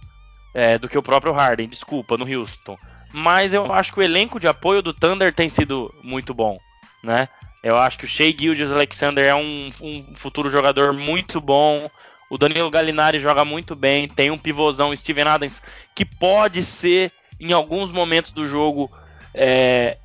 é, 0.54 0.78
do 0.78 0.88
que 0.88 0.96
o 0.96 1.02
próprio 1.02 1.32
Harden, 1.32 1.68
desculpa, 1.68 2.16
no 2.16 2.26
Houston. 2.26 2.78
Mas 3.12 3.52
eu 3.52 3.72
acho 3.72 3.92
que 3.92 4.00
o 4.00 4.02
elenco 4.02 4.40
de 4.40 4.48
apoio 4.48 4.82
do 4.82 4.94
Thunder 4.94 5.34
tem 5.34 5.48
sido 5.48 5.92
muito 6.02 6.32
bom, 6.32 6.58
né? 7.02 7.28
Eu 7.64 7.78
acho 7.78 7.98
que 7.98 8.04
o 8.04 8.08
Shea 8.08 8.30
Gildas 8.30 8.70
Alexander 8.70 9.24
é 9.24 9.34
um, 9.34 9.72
um 9.80 10.14
futuro 10.14 10.50
jogador 10.50 10.92
muito 10.92 11.40
bom. 11.40 11.90
O 12.28 12.36
Danilo 12.36 12.70
Gallinari 12.70 13.18
joga 13.18 13.42
muito 13.42 13.74
bem. 13.74 14.06
Tem 14.06 14.30
um 14.30 14.36
pivôzão 14.36 14.94
Steven 14.94 15.24
Adams 15.24 15.62
que 15.94 16.04
pode 16.04 16.62
ser, 16.62 17.10
em 17.40 17.54
alguns 17.54 17.90
momentos 17.90 18.32
do 18.32 18.46
jogo, 18.46 18.92
é, 19.32 19.96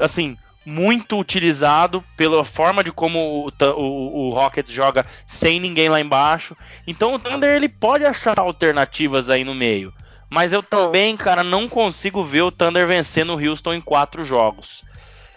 assim, 0.00 0.36
muito 0.64 1.16
utilizado 1.20 2.02
pela 2.16 2.44
forma 2.44 2.82
de 2.82 2.90
como 2.90 3.46
o, 3.46 3.52
o, 3.64 4.28
o, 4.28 4.34
Rockets 4.34 4.72
joga 4.72 5.06
sem 5.24 5.60
ninguém 5.60 5.88
lá 5.88 6.00
embaixo. 6.00 6.56
Então 6.84 7.14
o 7.14 7.18
Thunder 7.20 7.54
ele 7.54 7.68
pode 7.68 8.04
achar 8.04 8.40
alternativas 8.40 9.30
aí 9.30 9.44
no 9.44 9.54
meio. 9.54 9.94
Mas 10.28 10.52
eu 10.52 10.64
também, 10.64 11.16
cara, 11.16 11.44
não 11.44 11.68
consigo 11.68 12.24
ver 12.24 12.42
o 12.42 12.50
Thunder 12.50 12.88
vencendo 12.88 13.36
o 13.36 13.40
Houston 13.40 13.74
em 13.74 13.80
quatro 13.80 14.24
jogos. 14.24 14.84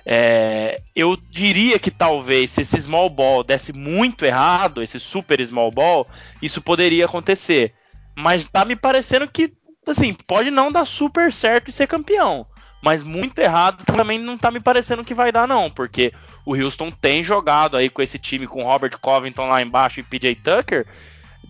É, 0.06 0.82
eu 0.96 1.16
diria 1.16 1.78
que 1.78 1.92
talvez 1.92 2.52
se 2.52 2.62
esse 2.62 2.80
small 2.82 3.10
ball 3.10 3.44
desse 3.44 3.74
muito 3.74 4.26
errado, 4.26 4.82
esse 4.82 5.00
super 5.00 5.46
small 5.46 5.72
ball, 5.72 6.08
isso 6.42 6.62
poderia 6.62 7.06
acontecer. 7.06 7.74
Mas 8.16 8.46
tá 8.46 8.66
me 8.66 8.76
parecendo 8.76 9.28
que, 9.28 9.54
assim, 9.88 10.14
pode 10.14 10.50
não 10.50 10.72
dar 10.72 10.86
super 10.86 11.32
certo 11.32 11.70
e 11.70 11.74
ser 11.74 11.88
campeão 11.88 12.46
mas 12.82 13.04
muito 13.04 13.40
errado 13.40 13.84
também 13.86 14.18
não 14.18 14.38
tá 14.38 14.52
me 14.52 14.60
parecendo 14.60 15.04
que 15.04 15.14
vai 15.14 15.32
dar, 15.32 15.48
não, 15.48 15.70
porque 15.70 16.14
o 16.46 16.56
Houston 16.56 16.92
tem 16.92 17.24
jogado 17.24 17.76
aí 17.76 17.90
com 17.90 18.02
esse 18.02 18.18
time, 18.18 18.48
com 18.48 18.64
Robert 18.64 18.98
Covington 19.00 19.48
lá 19.48 19.62
embaixo 19.62 20.00
e 20.00 20.04
PJ 20.04 20.36
Tucker, 20.36 20.86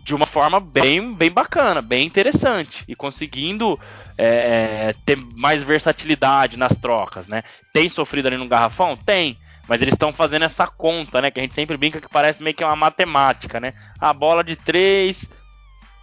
de 0.04 0.16
uma 0.16 0.26
forma 0.26 0.60
bem, 0.60 1.14
bem 1.14 1.30
bacana, 1.30 1.82
bem 1.82 2.06
interessante, 2.06 2.84
e 2.88 2.96
conseguindo 2.96 3.80
é, 4.22 4.90
é, 4.90 4.96
ter 5.06 5.16
mais 5.16 5.64
versatilidade 5.64 6.58
nas 6.58 6.78
trocas, 6.78 7.30
né? 7.30 7.42
Tem 7.72 7.88
sofrido 7.88 8.28
ali 8.28 8.36
no 8.36 8.50
garrafão? 8.50 8.98
Tem. 8.98 9.38
Mas 9.66 9.82
eles 9.82 9.94
estão 9.94 10.12
fazendo 10.12 10.44
essa 10.44 10.68
conta, 10.68 11.22
né? 11.22 11.32
Que 11.32 11.40
a 11.40 11.44
gente 11.44 11.56
sempre 11.56 11.78
brinca 11.78 12.02
que 12.02 12.10
parece 12.10 12.44
meio 12.44 12.54
que 12.54 12.64
uma 12.64 12.76
matemática, 12.76 13.62
né? 13.62 13.74
A 13.98 14.12
bola 14.12 14.44
de 14.44 14.58
três, 14.58 15.30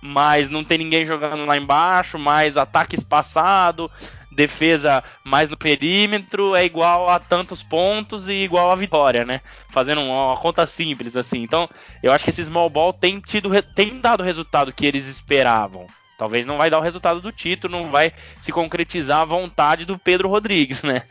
mas 0.00 0.48
não 0.48 0.64
tem 0.64 0.78
ninguém 0.78 1.04
jogando 1.04 1.44
lá 1.44 1.58
embaixo, 1.58 2.18
mais 2.18 2.56
ataque 2.56 2.94
espaçado, 2.94 3.90
defesa 4.32 5.04
mais 5.22 5.50
no 5.50 5.56
perímetro 5.56 6.54
é 6.54 6.64
igual 6.64 7.10
a 7.10 7.18
tantos 7.18 7.62
pontos 7.62 8.28
e 8.28 8.44
igual 8.44 8.70
a 8.70 8.76
vitória, 8.76 9.26
né? 9.26 9.42
Fazendo 9.68 10.00
uma 10.00 10.38
conta 10.38 10.64
simples 10.64 11.16
assim. 11.16 11.42
Então, 11.42 11.68
eu 12.02 12.12
acho 12.12 12.24
que 12.24 12.30
esse 12.30 12.44
small 12.44 12.70
ball 12.70 12.94
tem 12.94 13.20
tido 13.20 13.50
tem 13.74 14.00
dado 14.00 14.20
o 14.20 14.24
resultado 14.24 14.72
que 14.72 14.86
eles 14.86 15.06
esperavam. 15.06 15.86
Talvez 16.18 16.46
não 16.46 16.56
vai 16.56 16.70
dar 16.70 16.78
o 16.78 16.82
resultado 16.82 17.20
do 17.20 17.30
título, 17.30 17.76
não 17.76 17.90
vai 17.90 18.12
se 18.40 18.50
concretizar 18.50 19.20
a 19.20 19.24
vontade 19.24 19.84
do 19.84 19.98
Pedro 19.98 20.28
Rodrigues, 20.28 20.82
né? 20.82 21.02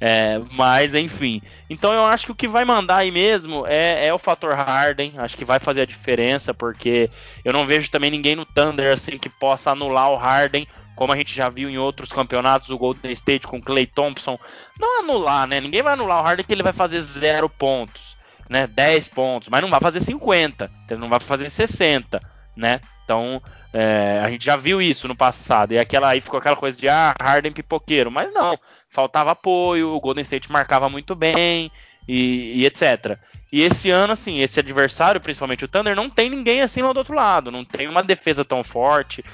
É, 0.00 0.40
mas 0.52 0.94
enfim. 0.94 1.42
Então 1.68 1.92
eu 1.92 2.06
acho 2.06 2.26
que 2.26 2.32
o 2.32 2.34
que 2.34 2.48
vai 2.48 2.64
mandar 2.64 2.98
aí 2.98 3.10
mesmo 3.10 3.66
é, 3.66 4.06
é, 4.06 4.14
o 4.14 4.18
fator 4.18 4.54
Harden. 4.54 5.14
Acho 5.18 5.36
que 5.36 5.44
vai 5.44 5.58
fazer 5.58 5.82
a 5.82 5.86
diferença, 5.86 6.54
porque 6.54 7.10
eu 7.44 7.52
não 7.52 7.66
vejo 7.66 7.90
também 7.90 8.10
ninguém 8.10 8.34
no 8.34 8.46
Thunder 8.46 8.92
assim 8.92 9.18
que 9.18 9.28
possa 9.28 9.70
anular 9.70 10.10
o 10.10 10.16
Harden 10.16 10.66
como 10.94 11.12
a 11.12 11.16
gente 11.16 11.34
já 11.34 11.48
viu 11.48 11.68
em 11.68 11.76
outros 11.76 12.10
campeonatos, 12.12 12.70
o 12.70 12.78
Golden 12.78 13.10
State 13.12 13.46
com 13.46 13.60
Clay 13.60 13.86
Thompson, 13.86 14.38
não 14.78 15.00
anular, 15.00 15.46
né? 15.46 15.60
Ninguém 15.60 15.82
vai 15.82 15.94
anular 15.94 16.20
o 16.20 16.22
Harden 16.22 16.46
que 16.46 16.52
ele 16.52 16.62
vai 16.62 16.72
fazer 16.72 17.00
zero 17.00 17.48
pontos, 17.48 18.16
né? 18.48 18.66
10 18.66 19.08
pontos, 19.08 19.48
mas 19.48 19.60
não 19.60 19.68
vai 19.68 19.80
fazer 19.80 20.00
50, 20.00 20.70
ele 20.88 21.00
não 21.00 21.08
vai 21.08 21.20
fazer 21.20 21.50
60, 21.50 22.20
né? 22.56 22.80
Então, 23.04 23.42
é, 23.74 24.20
a 24.24 24.30
gente 24.30 24.44
já 24.44 24.56
viu 24.56 24.80
isso 24.80 25.08
no 25.08 25.16
passado, 25.16 25.72
e 25.72 25.78
aquela 25.78 26.08
aí 26.08 26.20
ficou 26.20 26.38
aquela 26.38 26.54
coisa 26.54 26.78
de 26.78 26.88
ah, 26.88 27.12
Harden 27.20 27.52
pipoqueiro, 27.52 28.10
mas 28.10 28.32
não, 28.32 28.56
faltava 28.88 29.32
apoio, 29.32 29.94
o 29.94 30.00
Golden 30.00 30.22
State 30.22 30.50
marcava 30.50 30.88
muito 30.88 31.16
bem, 31.16 31.72
e, 32.08 32.60
e 32.60 32.66
etc. 32.66 33.18
E 33.52 33.62
esse 33.62 33.90
ano, 33.90 34.12
assim, 34.12 34.40
esse 34.40 34.60
adversário, 34.60 35.20
principalmente 35.20 35.64
o 35.64 35.68
Thunder, 35.68 35.94
não 35.94 36.10
tem 36.10 36.30
ninguém 36.30 36.62
assim 36.62 36.82
lá 36.82 36.92
do 36.92 36.98
outro 36.98 37.14
lado, 37.14 37.50
não 37.50 37.64
tem 37.64 37.88
uma 37.88 38.02
defesa 38.02 38.44
tão 38.44 38.62
forte, 38.62 39.24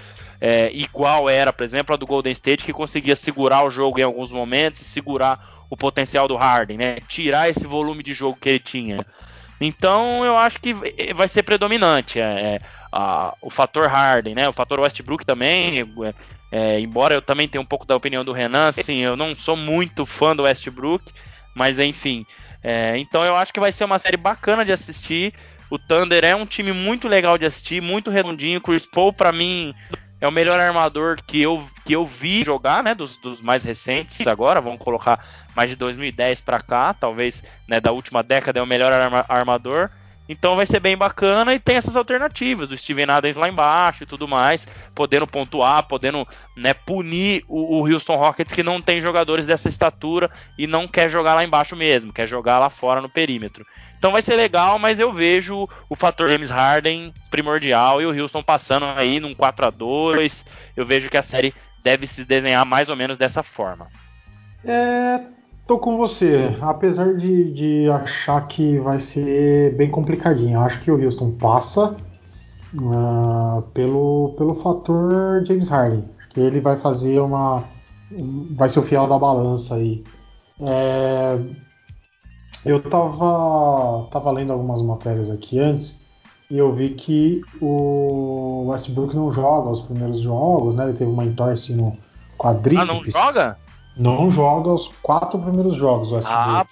é, 0.41 0.71
igual 0.73 1.29
era, 1.29 1.53
por 1.53 1.65
exemplo, 1.65 1.95
a 1.95 1.99
do 1.99 2.07
Golden 2.07 2.33
State, 2.33 2.65
que 2.65 2.73
conseguia 2.73 3.17
segurar 3.17 3.65
o 3.65 3.71
jogo 3.71 3.99
em 3.99 4.03
alguns 4.03 4.33
momentos 4.33 4.81
e 4.81 4.85
segurar 4.85 5.39
o 5.69 5.77
potencial 5.77 6.27
do 6.27 6.37
Harden, 6.37 6.79
né? 6.79 6.97
Tirar 7.09 7.49
esse 7.49 7.67
volume 7.67 8.03
de 8.03 8.15
jogo 8.15 8.39
que 8.41 8.49
ele 8.49 8.59
tinha. 8.59 9.07
Então 9.61 10.25
eu 10.25 10.39
acho 10.39 10.59
que 10.59 10.75
vai 11.15 11.29
ser 11.29 11.43
predominante 11.43 12.19
é, 12.19 12.23
é, 12.23 12.61
a, 12.93 13.35
o 13.41 13.51
fator 13.51 13.87
Harden, 13.89 14.35
né? 14.35 14.49
O 14.49 14.53
fator 14.53 14.81
Westbrook 14.81 15.25
também. 15.25 15.81
É, 15.81 16.15
é, 16.53 16.81
embora 16.81 17.15
eu 17.15 17.23
também 17.23 17.49
tenha 17.49 17.63
um 17.63 17.67
pouco 17.67 17.87
da 17.87 17.95
opinião 17.95 18.25
do 18.25 18.33
Renan, 18.33 18.69
assim, 18.69 18.99
eu 18.99 19.17
não 19.17 19.37
sou 19.37 19.57
muito 19.57 20.05
fã 20.05 20.35
do 20.35 20.43
Westbrook, 20.43 21.13
mas 21.55 21.79
enfim. 21.79 22.27
É, 22.63 22.99
então 22.99 23.25
eu 23.25 23.37
acho 23.37 23.53
que 23.53 23.61
vai 23.61 23.73
ser 23.73 23.85
uma 23.85 23.99
série 23.99 24.17
bacana 24.17 24.65
de 24.65 24.73
assistir. 24.73 25.33
O 25.71 25.79
Thunder 25.79 26.25
é 26.25 26.35
um 26.35 26.45
time 26.45 26.73
muito 26.73 27.07
legal 27.07 27.39
de 27.39 27.47
assistir, 27.47 27.81
muito 27.81 28.11
redondinho. 28.11 28.61
Chris 28.61 28.85
Paul, 28.85 29.13
para 29.13 29.31
mim, 29.31 29.73
é 30.21 30.27
o 30.27 30.33
melhor 30.33 30.59
armador 30.59 31.19
que 31.25 31.41
eu, 31.41 31.65
que 31.85 31.95
eu 31.95 32.05
vi 32.05 32.43
jogar, 32.43 32.83
né, 32.83 32.95
dos, 32.95 33.17
dos 33.17 33.41
mais 33.41 33.63
recentes 33.65 34.27
agora, 34.27 34.61
vamos 34.61 34.81
colocar 34.81 35.25
mais 35.55 35.71
de 35.71 35.77
2010 35.77 36.41
para 36.41 36.61
cá, 36.61 36.93
talvez, 36.93 37.45
né, 37.67 37.81
da 37.81 37.93
última 37.93 38.23
década 38.23 38.59
é 38.59 38.63
o 38.63 38.67
melhor 38.67 38.93
arma, 38.93 39.25
armador. 39.29 39.91
Então 40.31 40.55
vai 40.55 40.65
ser 40.65 40.79
bem 40.79 40.97
bacana 40.97 41.53
e 41.53 41.59
tem 41.59 41.75
essas 41.75 41.97
alternativas 41.97 42.69
do 42.69 42.77
Steven 42.77 43.11
Adams 43.11 43.35
lá 43.35 43.49
embaixo 43.49 44.05
e 44.05 44.07
tudo 44.07 44.29
mais, 44.29 44.65
podendo 44.95 45.27
pontuar, 45.27 45.83
podendo 45.83 46.25
né, 46.57 46.73
punir 46.73 47.43
o, 47.49 47.81
o, 47.81 47.93
Houston 47.93 48.15
Rockets 48.15 48.55
que 48.55 48.63
não 48.63 48.81
tem 48.81 49.01
jogadores 49.01 49.45
dessa 49.45 49.69
estatura 49.69 50.31
e 50.57 50.69
não 50.69 50.87
quer 50.87 51.11
jogar 51.11 51.35
lá 51.35 51.43
embaixo 51.43 51.75
mesmo, 51.75 52.13
quer 52.13 52.29
jogar 52.29 52.61
lá 52.61 52.71
fora 52.71 53.01
no 53.01 53.09
perímetro. 53.09 53.67
Então 53.99 54.13
vai 54.13 54.23
ser 54.23 54.37
legal, 54.37 54.79
mas 54.79 55.01
eu 55.01 55.13
vejo 55.13 55.69
o 55.89 55.97
fator 55.97 56.29
James 56.29 56.49
Harden 56.49 57.13
primordial 57.29 58.01
e 58.01 58.07
o 58.07 58.23
Houston 58.23 58.41
passando 58.41 58.85
aí 58.85 59.19
num 59.19 59.35
4 59.35 59.67
a 59.67 59.71
2 59.71 60.45
Eu 60.77 60.87
vejo 60.87 61.11
que 61.11 61.17
a 61.17 61.23
série 61.25 61.53
deve 61.83 62.07
se 62.07 62.25
desenhar 62.25 62.65
mais 62.65 62.89
ou 62.89 62.95
menos 62.95 63.19
dessa 63.19 63.43
forma. 63.43 63.89
É, 64.65 65.21
Tô 65.71 65.79
com 65.79 65.97
você, 65.97 66.59
apesar 66.61 67.15
de, 67.15 67.55
de 67.55 67.91
achar 67.91 68.45
que 68.49 68.77
vai 68.81 68.99
ser 68.99 69.73
bem 69.77 69.89
complicadinho. 69.89 70.59
Acho 70.59 70.81
que 70.81 70.91
o 70.91 71.01
Houston 71.01 71.31
passa 71.31 71.95
uh, 72.75 73.63
pelo, 73.73 74.35
pelo 74.37 74.57
fator 74.57 75.45
James 75.47 75.69
Harden. 75.69 76.05
Que 76.31 76.41
ele 76.41 76.59
vai 76.59 76.77
fazer 76.77 77.21
uma, 77.21 77.63
vai 78.57 78.69
ser 78.69 78.81
o 78.81 78.83
fiel 78.83 79.07
da 79.07 79.17
balança 79.17 79.77
aí. 79.77 80.03
É, 80.61 81.39
eu 82.67 82.83
tava, 82.83 84.09
tava 84.11 84.33
lendo 84.33 84.53
algumas 84.53 84.83
matérias 84.83 85.31
aqui 85.31 85.61
antes 85.61 86.01
e 86.51 86.59
eu 86.59 86.75
vi 86.75 86.95
que 86.95 87.43
o 87.63 88.65
Westbrook 88.71 89.15
não 89.15 89.33
joga 89.33 89.71
os 89.71 89.83
primeiros 89.83 90.19
jogos, 90.19 90.75
né? 90.75 90.83
Ele 90.83 90.99
teve 90.99 91.13
uma 91.13 91.25
entorse 91.25 91.73
no 91.75 91.97
quadríceps. 92.37 92.91
Ah, 92.91 92.93
não 92.93 93.05
joga? 93.09 93.70
Não 94.01 94.31
joga 94.31 94.71
os 94.71 94.89
quatro 95.03 95.39
primeiros 95.39 95.77
jogos, 95.77 96.11
o 96.11 96.15
Westbrook. 96.15 96.69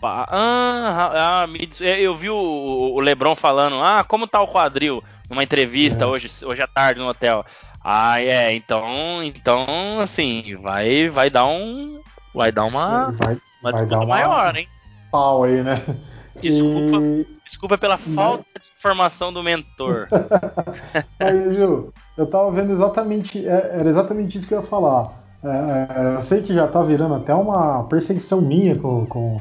Ah, 0.00 0.26
ah, 0.30 1.44
ah 1.44 1.46
eu 1.84 2.16
vi 2.16 2.30
o, 2.30 2.36
o 2.36 3.00
Lebron 3.00 3.34
falando, 3.34 3.82
ah, 3.82 4.04
como 4.06 4.28
tá 4.28 4.40
o 4.40 4.46
quadril? 4.46 5.02
Numa 5.28 5.42
entrevista 5.42 6.04
é. 6.04 6.06
hoje, 6.06 6.28
hoje 6.46 6.62
à 6.62 6.68
tarde 6.68 7.00
no 7.00 7.08
hotel. 7.08 7.44
Ah, 7.82 8.22
é, 8.22 8.54
então, 8.54 8.86
então, 9.24 9.98
assim, 10.00 10.56
vai, 10.62 11.08
vai 11.08 11.30
dar 11.30 11.46
um, 11.46 12.00
vai 12.32 12.52
dar 12.52 12.64
uma, 12.64 13.10
vai, 13.10 13.36
uma 13.60 13.72
vai 13.72 13.86
dar 13.86 13.98
uma 13.98 14.06
maior, 14.06 14.56
hein? 14.56 14.68
Pau 15.10 15.42
aí, 15.42 15.62
né? 15.64 15.82
Desculpa, 16.40 16.98
e... 17.02 17.26
desculpa 17.44 17.76
pela 17.76 17.98
falta 17.98 18.44
de 18.60 18.68
informação 18.78 19.32
do 19.32 19.42
mentor. 19.42 20.08
Aí, 21.20 21.54
Ju, 21.54 21.92
eu 22.16 22.26
tava 22.26 22.50
vendo 22.50 22.72
exatamente, 22.72 23.46
é, 23.46 23.72
era 23.74 23.86
exatamente 23.86 24.38
isso 24.38 24.46
que 24.46 24.54
eu 24.54 24.62
ia 24.62 24.66
falar. 24.66 25.19
É, 25.42 25.48
é, 25.48 26.14
eu 26.16 26.22
sei 26.22 26.42
que 26.42 26.52
já 26.52 26.66
tá 26.66 26.82
virando 26.82 27.14
até 27.14 27.34
uma 27.34 27.84
perseguição 27.84 28.40
minha 28.40 28.76
com, 28.76 29.06
com 29.06 29.40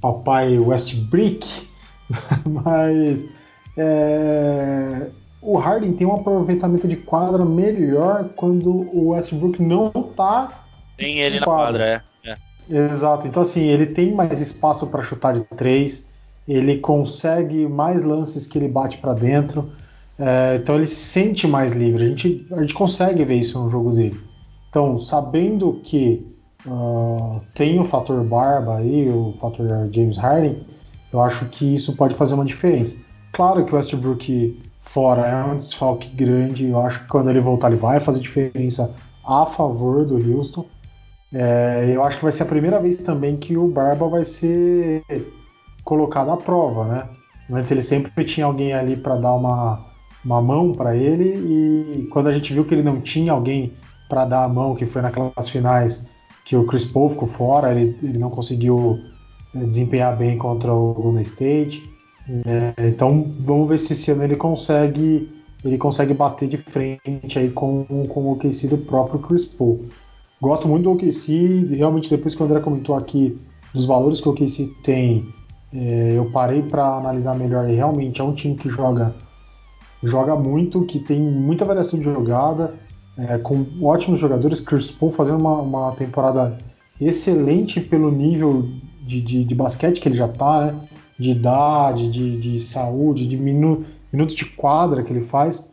papai 0.00 0.58
Westbrick, 0.58 1.68
mas 2.44 3.28
é, 3.76 5.08
o 5.42 5.58
Harden 5.58 5.92
tem 5.92 6.06
um 6.06 6.14
aproveitamento 6.14 6.88
de 6.88 6.96
quadra 6.96 7.44
melhor 7.44 8.30
quando 8.34 8.70
o 8.70 9.10
Westbrook 9.10 9.62
não 9.62 9.90
tá. 9.90 10.64
Tem 10.96 11.20
ele 11.20 11.40
na 11.40 11.46
quadra, 11.46 12.02
é. 12.24 12.30
é. 12.30 12.36
Exato. 12.92 13.28
Então, 13.28 13.42
assim, 13.42 13.62
ele 13.62 13.86
tem 13.86 14.14
mais 14.14 14.40
espaço 14.40 14.86
para 14.86 15.02
chutar 15.02 15.34
de 15.34 15.44
três, 15.56 16.08
ele 16.48 16.78
consegue 16.78 17.66
mais 17.68 18.02
lances 18.02 18.46
que 18.46 18.56
ele 18.56 18.68
bate 18.68 18.98
para 18.98 19.12
dentro, 19.12 19.70
é, 20.18 20.56
então 20.56 20.76
ele 20.76 20.86
se 20.86 20.96
sente 20.96 21.46
mais 21.46 21.72
livre. 21.72 22.04
A 22.04 22.08
gente, 22.08 22.46
a 22.52 22.60
gente 22.62 22.72
consegue 22.72 23.22
ver 23.24 23.36
isso 23.36 23.62
no 23.62 23.70
jogo 23.70 23.92
dele. 23.92 24.18
Então, 24.76 24.98
sabendo 24.98 25.80
que 25.82 26.36
uh, 26.66 27.40
tem 27.54 27.80
o 27.80 27.84
fator 27.84 28.22
barba 28.22 28.76
aí, 28.76 29.08
o 29.08 29.34
fator 29.40 29.66
James 29.90 30.18
Harden, 30.18 30.66
eu 31.10 31.22
acho 31.22 31.46
que 31.46 31.74
isso 31.74 31.96
pode 31.96 32.14
fazer 32.14 32.34
uma 32.34 32.44
diferença. 32.44 32.94
Claro 33.32 33.64
que 33.64 33.72
o 33.72 33.76
Westbrook 33.78 34.62
fora 34.82 35.26
é 35.26 35.44
um 35.44 35.56
desfalque 35.56 36.14
grande. 36.14 36.66
Eu 36.66 36.82
acho 36.82 37.00
que 37.00 37.08
quando 37.08 37.30
ele 37.30 37.40
voltar, 37.40 37.68
ele 37.68 37.80
vai 37.80 38.00
fazer 38.00 38.20
diferença 38.20 38.94
a 39.26 39.46
favor 39.46 40.04
do 40.04 40.16
Houston. 40.16 40.66
É, 41.32 41.90
eu 41.94 42.02
acho 42.04 42.18
que 42.18 42.24
vai 42.24 42.32
ser 42.32 42.42
a 42.42 42.46
primeira 42.46 42.78
vez 42.78 42.98
também 42.98 43.38
que 43.38 43.56
o 43.56 43.68
Barba 43.68 44.06
vai 44.08 44.26
ser 44.26 45.02
colocado 45.84 46.30
à 46.30 46.36
prova, 46.36 46.84
né? 46.84 47.08
Antes 47.50 47.70
ele 47.70 47.80
sempre 47.80 48.26
tinha 48.26 48.44
alguém 48.44 48.74
ali 48.74 48.94
para 48.94 49.16
dar 49.16 49.32
uma, 49.32 49.86
uma 50.22 50.42
mão 50.42 50.74
para 50.74 50.94
ele 50.94 51.30
e 51.30 52.08
quando 52.08 52.26
a 52.26 52.32
gente 52.34 52.52
viu 52.52 52.66
que 52.66 52.74
ele 52.74 52.82
não 52.82 53.00
tinha 53.00 53.32
alguém 53.32 53.72
para 54.08 54.24
dar 54.24 54.44
a 54.44 54.48
mão, 54.48 54.74
que 54.74 54.86
foi 54.86 55.02
naquelas 55.02 55.48
finais 55.48 56.06
que 56.44 56.56
o 56.56 56.64
Chris 56.64 56.84
Paul 56.84 57.10
ficou 57.10 57.28
fora, 57.28 57.72
ele, 57.72 57.98
ele 58.02 58.18
não 58.18 58.30
conseguiu 58.30 59.00
é, 59.54 59.64
desempenhar 59.64 60.16
bem 60.16 60.38
contra 60.38 60.72
o 60.72 60.94
Golden 60.94 61.22
State. 61.22 61.82
É, 62.28 62.88
então 62.88 63.24
vamos 63.40 63.68
ver 63.68 63.78
se 63.78 63.92
esse 63.92 64.10
ano 64.10 64.24
ele 64.24 64.36
consegue 64.36 65.32
ele 65.64 65.78
consegue 65.78 66.14
bater 66.14 66.48
de 66.48 66.56
frente 66.56 67.38
aí 67.38 67.50
com, 67.50 67.84
com 68.08 68.20
o 68.20 68.32
OKC 68.32 68.68
do 68.68 68.78
próprio 68.78 69.18
Chris 69.20 69.44
Paul. 69.44 69.86
Gosto 70.40 70.68
muito 70.68 70.84
do 70.84 70.92
OKC, 70.92 71.66
realmente 71.70 72.10
depois 72.10 72.34
que 72.34 72.42
o 72.42 72.46
André 72.46 72.60
comentou 72.60 72.94
aqui 72.94 73.36
dos 73.74 73.84
valores 73.84 74.20
que 74.20 74.28
o 74.28 74.32
OKC 74.32 74.70
tem, 74.84 75.26
é, 75.72 76.14
eu 76.16 76.30
parei 76.30 76.62
para 76.62 76.84
analisar 76.96 77.34
melhor 77.34 77.68
e 77.68 77.74
realmente 77.74 78.20
é 78.20 78.24
um 78.24 78.34
time 78.34 78.54
que 78.54 78.68
joga 78.68 79.14
joga 80.02 80.36
muito, 80.36 80.84
que 80.84 81.00
tem 81.00 81.20
muita 81.20 81.64
variação 81.64 81.98
de 81.98 82.04
jogada, 82.04 82.74
é, 83.18 83.38
com 83.38 83.64
ótimos 83.82 84.20
jogadores, 84.20 84.60
Chris 84.60 84.90
Paul 84.90 85.12
fazendo 85.12 85.38
uma, 85.38 85.60
uma 85.60 85.92
temporada 85.92 86.58
excelente 87.00 87.80
pelo 87.80 88.10
nível 88.10 88.68
de, 89.02 89.20
de, 89.20 89.44
de 89.44 89.54
basquete 89.54 90.00
que 90.00 90.08
ele 90.08 90.16
já 90.16 90.26
está, 90.26 90.66
né? 90.66 90.80
de 91.18 91.30
idade, 91.30 92.10
de, 92.10 92.40
de 92.40 92.60
saúde, 92.60 93.26
de 93.26 93.36
minu, 93.36 93.84
minutos 94.12 94.34
de 94.34 94.44
quadra 94.44 95.02
que 95.02 95.12
ele 95.12 95.26
faz. 95.26 95.68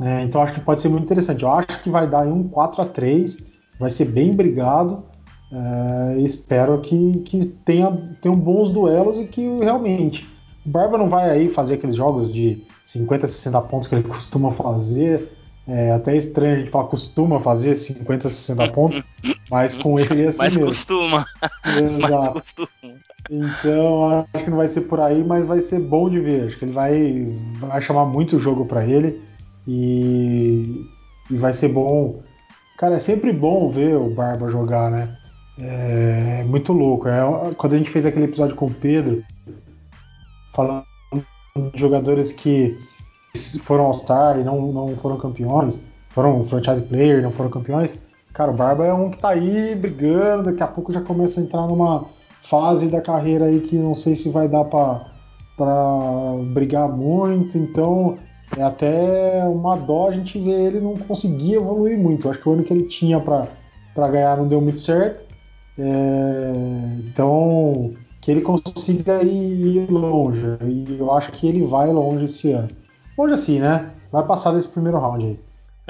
É, 0.00 0.22
então 0.22 0.42
acho 0.42 0.54
que 0.54 0.60
pode 0.60 0.80
ser 0.80 0.88
muito 0.88 1.04
interessante. 1.04 1.42
Eu 1.42 1.50
acho 1.50 1.82
que 1.82 1.90
vai 1.90 2.08
dar 2.08 2.26
um 2.26 2.48
4 2.48 2.82
a 2.82 2.86
3 2.86 3.44
vai 3.78 3.90
ser 3.90 4.06
bem 4.06 4.34
brigado. 4.34 5.04
É, 5.52 6.20
espero 6.20 6.80
que, 6.80 7.18
que 7.24 7.46
tenha, 7.64 7.90
tenham 8.22 8.36
bons 8.36 8.70
duelos 8.70 9.18
e 9.18 9.26
que 9.26 9.42
realmente 9.58 10.26
o 10.64 10.70
Barba 10.70 10.96
não 10.96 11.10
vai 11.10 11.28
aí 11.28 11.50
fazer 11.50 11.74
aqueles 11.74 11.96
jogos 11.96 12.32
de 12.32 12.62
50, 12.86 13.28
60 13.28 13.60
pontos 13.62 13.88
que 13.88 13.94
ele 13.94 14.04
costuma 14.08 14.52
fazer. 14.52 15.30
É 15.66 15.92
até 15.92 16.16
estranho 16.16 16.56
a 16.56 16.58
gente 16.58 16.70
falar 16.70 16.88
costuma 16.88 17.40
fazer 17.40 17.76
50, 17.76 18.28
60 18.28 18.72
pontos, 18.72 19.02
mas 19.48 19.74
com 19.74 19.98
ele 19.98 20.24
é 20.24 20.26
assim 20.26 20.38
mas 20.38 20.56
mesmo. 20.56 20.68
Costuma. 20.68 21.26
Exato. 21.64 22.32
Mas 22.34 22.44
costuma. 22.44 22.68
Então 23.30 24.26
acho 24.34 24.44
que 24.44 24.50
não 24.50 24.56
vai 24.56 24.66
ser 24.66 24.80
por 24.82 25.00
aí, 25.00 25.22
mas 25.22 25.46
vai 25.46 25.60
ser 25.60 25.78
bom 25.78 26.10
de 26.10 26.18
ver. 26.18 26.48
Acho 26.48 26.58
que 26.58 26.64
ele 26.64 26.72
vai, 26.72 27.36
vai 27.60 27.80
chamar 27.80 28.06
muito 28.06 28.40
jogo 28.40 28.64
para 28.66 28.84
ele 28.84 29.22
e, 29.66 30.84
e 31.30 31.36
vai 31.36 31.52
ser 31.52 31.68
bom. 31.68 32.22
Cara, 32.76 32.96
é 32.96 32.98
sempre 32.98 33.32
bom 33.32 33.70
ver 33.70 33.96
o 33.96 34.10
Barba 34.10 34.50
jogar, 34.50 34.90
né? 34.90 35.16
É 35.58 36.42
muito 36.44 36.72
louco. 36.72 37.06
É, 37.06 37.22
quando 37.56 37.74
a 37.74 37.78
gente 37.78 37.90
fez 37.90 38.04
aquele 38.04 38.24
episódio 38.24 38.56
com 38.56 38.66
o 38.66 38.74
Pedro, 38.74 39.22
falando 40.52 40.84
de 41.72 41.80
jogadores 41.80 42.32
que 42.32 42.76
foram 43.64 43.84
All-Star 43.86 44.38
e 44.38 44.44
não, 44.44 44.72
não 44.72 44.96
foram 44.96 45.16
campeões, 45.16 45.82
foram 46.10 46.44
franchise 46.44 46.82
player, 46.82 47.22
não 47.22 47.32
foram 47.32 47.50
campeões. 47.50 47.94
Cara, 48.32 48.50
o 48.50 48.54
Barba 48.54 48.84
é 48.84 48.92
um 48.92 49.10
que 49.10 49.18
tá 49.18 49.30
aí 49.30 49.74
brigando, 49.74 50.44
daqui 50.44 50.62
a 50.62 50.66
pouco 50.66 50.92
já 50.92 51.00
começa 51.00 51.40
a 51.40 51.42
entrar 51.42 51.66
numa 51.66 52.06
fase 52.42 52.88
da 52.88 53.00
carreira 53.00 53.46
aí 53.46 53.60
que 53.60 53.76
não 53.76 53.94
sei 53.94 54.16
se 54.16 54.28
vai 54.28 54.48
dar 54.48 54.64
para 54.64 55.00
brigar 56.52 56.88
muito, 56.88 57.56
então 57.56 58.16
é 58.56 58.62
até 58.62 59.44
uma 59.44 59.76
dó 59.76 60.08
a 60.08 60.12
gente 60.12 60.38
ver 60.38 60.66
ele 60.66 60.80
não 60.80 60.96
conseguir 60.96 61.54
evoluir 61.54 61.98
muito. 61.98 62.28
Acho 62.28 62.40
que 62.40 62.48
o 62.48 62.52
ano 62.52 62.64
que 62.64 62.72
ele 62.72 62.84
tinha 62.84 63.20
para 63.20 64.08
ganhar 64.08 64.36
não 64.36 64.48
deu 64.48 64.60
muito 64.60 64.80
certo. 64.80 65.32
É, 65.78 66.52
então, 67.06 67.94
que 68.20 68.30
ele 68.30 68.42
consiga 68.42 69.22
ir 69.22 69.90
longe. 69.90 70.58
E 70.62 70.98
eu 70.98 71.12
acho 71.12 71.32
que 71.32 71.46
ele 71.46 71.64
vai 71.64 71.90
longe 71.90 72.26
esse 72.26 72.52
ano. 72.52 72.68
Longe 73.16 73.34
assim, 73.34 73.60
né? 73.60 73.90
Vai 74.10 74.24
passar 74.24 74.52
desse 74.52 74.68
primeiro 74.68 74.98
round 74.98 75.24
aí. 75.24 75.38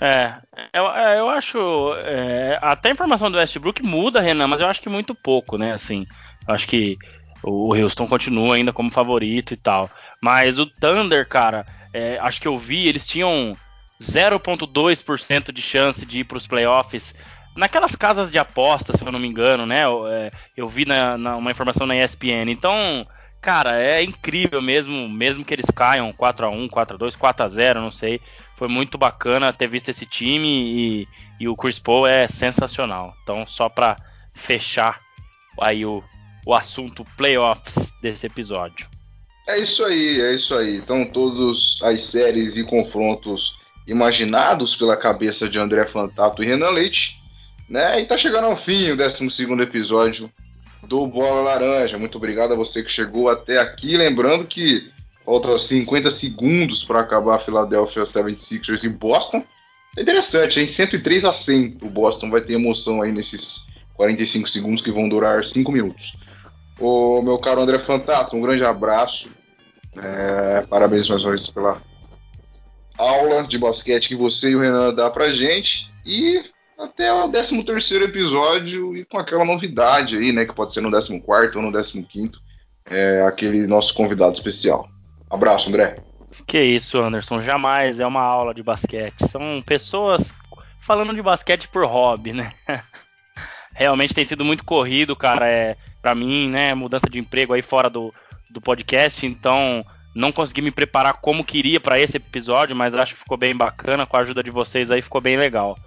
É, 0.01 0.35
eu, 0.73 0.87
é, 0.91 1.19
eu 1.21 1.29
acho. 1.29 1.59
É, 1.99 2.59
até 2.63 2.89
a 2.89 2.93
informação 2.93 3.31
do 3.31 3.39
Westbrook 3.39 3.83
muda, 3.83 4.21
Renan, 4.21 4.47
mas 4.47 4.61
eu 4.61 4.67
acho 4.67 4.81
que 4.81 4.89
muito 4.89 5.15
pouco, 5.15 5.59
né? 5.59 5.73
Assim, 5.73 6.07
acho 6.47 6.67
que 6.67 6.97
o 7.43 7.75
Houston 7.75 8.07
continua 8.07 8.57
ainda 8.57 8.73
como 8.73 8.91
favorito 8.91 9.53
e 9.53 9.57
tal. 9.57 9.91
Mas 10.21 10.59
o 10.59 10.67
Thunder, 10.67 11.29
cara, 11.29 11.67
é, 11.93 12.19
acho 12.21 12.41
que 12.41 12.49
eu 12.49 12.57
vi, 12.57 12.89
eles 12.89 13.07
tinham 13.07 13.57
0,2% 14.01 15.53
de 15.53 15.63
chance 15.63 16.07
de 16.07 16.21
ir 16.21 16.25
para 16.25 16.39
os 16.39 16.47
playoffs. 16.47 17.15
Naquelas 17.55 17.95
casas 17.95 18.33
de 18.33 18.39
apostas, 18.39 18.97
se 18.97 19.05
eu 19.05 19.13
não 19.13 19.19
me 19.19 19.29
engano, 19.29 19.67
né? 19.67 19.85
Eu, 19.85 20.07
é, 20.07 20.31
eu 20.57 20.69
vi 20.69 20.87
na, 20.87 21.19
na, 21.19 21.37
uma 21.37 21.51
informação 21.51 21.87
na 21.87 21.97
ESPN. 21.97 22.51
Então, 22.51 23.07
cara, 23.43 23.83
é 23.83 24.03
incrível 24.03 24.63
mesmo, 24.63 25.09
mesmo 25.09 25.45
que 25.45 25.53
eles 25.53 25.67
caiam 25.75 26.13
4 26.13 26.47
a 26.47 26.49
1 26.49 26.69
4 26.69 26.95
a 26.95 26.99
2 26.99 27.17
4 27.17 27.45
a 27.45 27.49
0 27.49 27.81
não 27.81 27.91
sei. 27.91 28.21
Foi 28.57 28.69
muito 28.69 28.97
bacana 28.97 29.53
ter 29.53 29.67
visto 29.67 29.89
esse 29.89 30.07
time 30.07 30.49
e, 30.49 31.09
e 31.41 31.49
o 31.49 31.57
Chris 31.57 31.81
Paul 31.81 32.07
é 32.07 32.29
sensacional. 32.29 33.15
Então, 33.23 33.45
só 33.45 33.69
para 33.69 33.97
fechar 34.33 35.01
aí 35.61 35.85
o, 35.85 36.03
o 36.47 36.55
assunto 36.55 37.05
playoffs 37.17 37.93
desse 38.01 38.27
episódio. 38.27 38.89
É 39.49 39.59
isso 39.59 39.85
aí, 39.85 40.21
é 40.21 40.35
isso 40.35 40.55
aí. 40.55 40.77
Então, 40.77 41.05
todas 41.05 41.81
as 41.83 42.05
séries 42.05 42.57
e 42.57 42.63
confrontos 42.63 43.59
imaginados 43.89 44.77
pela 44.77 44.97
cabeça 44.97 45.49
de 45.49 45.59
André 45.59 45.85
Fantato 45.87 46.45
e 46.45 46.47
Renan 46.47 46.71
Leite, 46.71 47.21
né? 47.69 48.01
E 48.01 48.07
tá 48.07 48.17
chegando 48.17 48.45
ao 48.45 48.57
fim 48.57 48.93
o 48.93 48.97
12 48.97 49.27
episódio 49.61 50.31
do 50.83 51.07
Bola 51.07 51.43
Laranja. 51.43 51.99
Muito 51.99 52.17
obrigado 52.17 52.53
a 52.53 52.57
você 52.57 52.83
que 52.83 52.91
chegou 52.91 53.29
até 53.29 53.59
aqui. 53.59 53.97
Lembrando 53.97 54.47
que 54.47 54.91
falta 55.25 55.59
50 55.59 56.11
segundos 56.11 56.85
para 56.85 57.01
acabar 57.01 57.37
a 57.37 57.39
Philadelphia 57.39 58.05
76ers 58.05 58.85
em 58.85 58.91
Boston. 58.91 59.45
É 59.97 60.03
interessante, 60.03 60.61
hein? 60.61 60.69
103 60.69 61.25
a 61.25 61.33
100. 61.33 61.79
O 61.83 61.89
Boston 61.89 62.31
vai 62.31 62.41
ter 62.41 62.55
emoção 62.55 63.03
aí 63.03 63.13
nesses 63.13 63.67
45 63.95 64.49
segundos 64.49 64.83
que 64.83 64.91
vão 64.91 65.09
durar 65.09 65.45
5 65.45 65.71
minutos. 65.71 66.15
O 66.81 67.23
meu 67.23 67.39
caro 67.39 67.61
André 67.61 67.79
Fantato, 67.79 68.37
um 68.37 68.41
grande 68.41 68.65
abraço. 68.65 69.29
É, 69.97 70.63
parabéns 70.63 71.09
mais 71.09 71.23
uma 71.23 71.31
vez 71.31 71.49
pela 71.49 71.83
aula 72.97 73.43
de 73.47 73.59
basquete 73.59 74.09
que 74.09 74.17
você 74.17 74.51
e 74.51 74.57
o 74.57 74.61
Renan 74.61 74.95
dá 74.95 75.11
pra 75.11 75.33
gente. 75.33 75.93
E 76.05 76.43
até 76.83 77.13
o 77.13 77.29
13 77.29 77.63
terceiro 77.65 78.05
episódio 78.05 78.97
e 78.97 79.05
com 79.05 79.19
aquela 79.19 79.45
novidade 79.45 80.17
aí, 80.17 80.33
né? 80.33 80.45
Que 80.45 80.55
pode 80.55 80.73
ser 80.73 80.81
no 80.81 80.91
14 80.91 81.21
quarto 81.21 81.57
ou 81.57 81.63
no 81.63 81.73
15 81.73 82.03
quinto, 82.03 82.41
é, 82.91 83.23
aquele 83.27 83.67
nosso 83.67 83.95
convidado 83.95 84.33
especial. 84.33 84.89
Abraço, 85.31 85.69
André. 85.69 85.97
Que 86.47 86.61
isso, 86.61 86.99
Anderson, 86.99 87.41
jamais 87.43 88.01
é 88.01 88.07
uma 88.07 88.23
aula 88.23 88.55
de 88.55 88.63
basquete. 88.63 89.29
São 89.29 89.63
pessoas 89.65 90.35
falando 90.81 91.15
de 91.15 91.23
basquete 91.23 91.69
por 91.69 91.87
hobby, 91.87 92.33
né? 92.33 92.53
Realmente 93.75 94.15
tem 94.15 94.25
sido 94.25 94.45
muito 94.45 94.65
corrido, 94.65 95.17
cara, 95.17 95.47
é 95.47 95.77
para 96.03 96.15
mim, 96.15 96.49
né, 96.51 96.75
mudança 96.75 97.09
de 97.09 97.19
emprego 97.19 97.55
aí 97.55 97.63
fora 97.63 97.89
do, 97.89 98.13
do 98.51 98.61
podcast, 98.61 99.25
então 99.25 99.87
não 100.15 100.33
consegui 100.33 100.61
me 100.61 100.71
preparar 100.71 101.15
como 101.15 101.45
queria 101.45 101.81
para 101.81 101.99
esse 101.99 102.17
episódio, 102.17 102.77
mas 102.77 102.95
acho 102.95 103.15
que 103.15 103.21
ficou 103.21 103.39
bem 103.39 103.57
bacana 103.57 104.05
com 104.05 104.17
a 104.17 104.21
ajuda 104.21 104.43
de 104.43 104.51
vocês 104.51 104.91
aí, 104.91 105.01
ficou 105.01 105.21
bem 105.21 105.37
legal. 105.37 105.79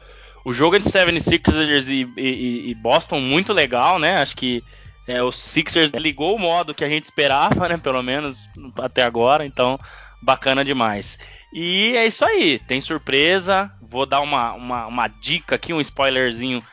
O 0.46 0.54
jogo 0.54 0.76
entre 0.76 0.92
76ers 0.92 1.90
e, 1.90 2.22
e, 2.22 2.70
e 2.70 2.76
Boston 2.76 3.20
muito 3.20 3.52
legal, 3.52 3.98
né? 3.98 4.22
Acho 4.22 4.38
que 4.38 4.64
é, 5.08 5.22
o 5.22 5.32
Sixers 5.32 5.90
ligou 5.90 6.36
o 6.36 6.40
modo 6.40 6.74
que 6.74 6.84
a 6.84 6.90
gente 6.90 7.06
esperava, 7.06 7.68
né? 7.68 7.78
Pelo 7.78 8.04
menos 8.04 8.48
até 8.78 9.02
agora, 9.02 9.44
então 9.44 9.80
bacana 10.22 10.64
demais. 10.64 11.18
E 11.52 11.98
é 11.98 12.06
isso 12.06 12.24
aí, 12.24 12.60
tem 12.60 12.80
surpresa. 12.80 13.72
Vou 13.82 14.06
dar 14.06 14.22
uma, 14.22 14.54
uma, 14.54 14.86
uma 14.86 15.08
dica 15.08 15.56
aqui, 15.56 15.74
um 15.74 15.82
spoilerzinho. 15.82 16.64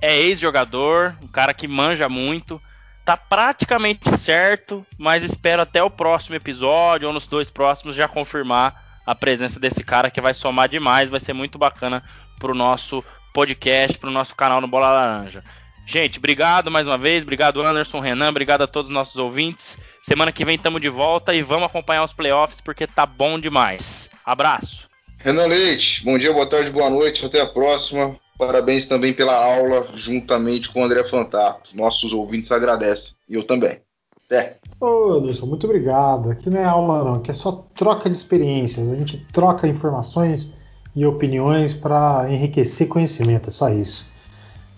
É 0.00 0.18
ex-jogador, 0.18 1.16
um 1.22 1.28
cara 1.28 1.54
que 1.54 1.68
manja 1.68 2.08
muito. 2.08 2.60
Tá 3.04 3.16
praticamente 3.16 4.16
certo, 4.18 4.84
mas 4.98 5.22
espero 5.22 5.62
até 5.62 5.82
o 5.82 5.90
próximo 5.90 6.34
episódio 6.34 7.06
ou 7.06 7.14
nos 7.14 7.26
dois 7.28 7.50
próximos 7.50 7.94
já 7.94 8.08
confirmar 8.08 9.00
a 9.04 9.14
presença 9.14 9.58
desse 9.58 9.82
cara 9.82 10.10
que 10.10 10.20
vai 10.20 10.32
somar 10.32 10.68
demais, 10.68 11.10
vai 11.10 11.20
ser 11.20 11.32
muito 11.32 11.58
bacana 11.58 12.02
pro 12.38 12.54
nosso 12.54 13.04
podcast, 13.32 13.98
pro 13.98 14.10
nosso 14.10 14.34
canal 14.34 14.60
no 14.60 14.68
Bola 14.68 14.90
Laranja. 14.90 15.42
Gente, 15.84 16.18
obrigado 16.18 16.70
mais 16.70 16.86
uma 16.86 16.96
vez, 16.96 17.22
obrigado 17.22 17.60
Anderson, 17.60 18.00
Renan, 18.00 18.28
obrigado 18.28 18.62
a 18.62 18.66
todos 18.66 18.88
os 18.88 18.94
nossos 18.94 19.16
ouvintes. 19.16 19.80
Semana 20.02 20.32
que 20.32 20.44
vem 20.44 20.54
estamos 20.54 20.80
de 20.80 20.88
volta 20.88 21.34
e 21.34 21.42
vamos 21.42 21.66
acompanhar 21.66 22.04
os 22.04 22.12
playoffs 22.12 22.60
porque 22.60 22.86
tá 22.86 23.04
bom 23.04 23.38
demais. 23.38 24.10
Abraço. 24.24 24.88
Renan 25.18 25.46
Leite, 25.46 26.04
bom 26.04 26.18
dia, 26.18 26.32
boa 26.32 26.48
tarde, 26.48 26.70
boa 26.70 26.90
noite, 26.90 27.24
até 27.24 27.40
a 27.40 27.46
próxima. 27.46 28.16
Parabéns 28.38 28.86
também 28.86 29.12
pela 29.12 29.34
aula, 29.34 29.86
juntamente 29.94 30.68
com 30.68 30.80
o 30.80 30.84
André 30.84 31.04
Fantato. 31.04 31.70
Nossos 31.74 32.12
ouvintes 32.12 32.50
agradecem. 32.50 33.14
E 33.28 33.34
eu 33.34 33.46
também. 33.46 33.80
Até. 34.26 34.56
Ô, 34.80 35.12
Anderson, 35.12 35.46
muito 35.46 35.64
obrigado. 35.64 36.30
Aqui 36.30 36.50
não 36.50 36.58
é 36.58 36.64
aula, 36.64 37.04
não, 37.04 37.14
aqui 37.14 37.30
é 37.30 37.34
só 37.34 37.68
troca 37.76 38.10
de 38.10 38.16
experiências. 38.16 38.88
A 38.88 38.96
gente 38.96 39.24
troca 39.32 39.68
informações 39.68 40.52
e 40.94 41.06
opiniões 41.06 41.72
para 41.72 42.26
enriquecer 42.30 42.88
conhecimento, 42.88 43.48
é 43.48 43.52
só 43.52 43.70
isso. 43.70 44.06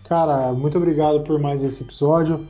Cara, 0.04 0.52
muito 0.52 0.78
obrigado 0.78 1.20
por 1.20 1.38
mais 1.40 1.62
esse 1.64 1.82
episódio. 1.82 2.46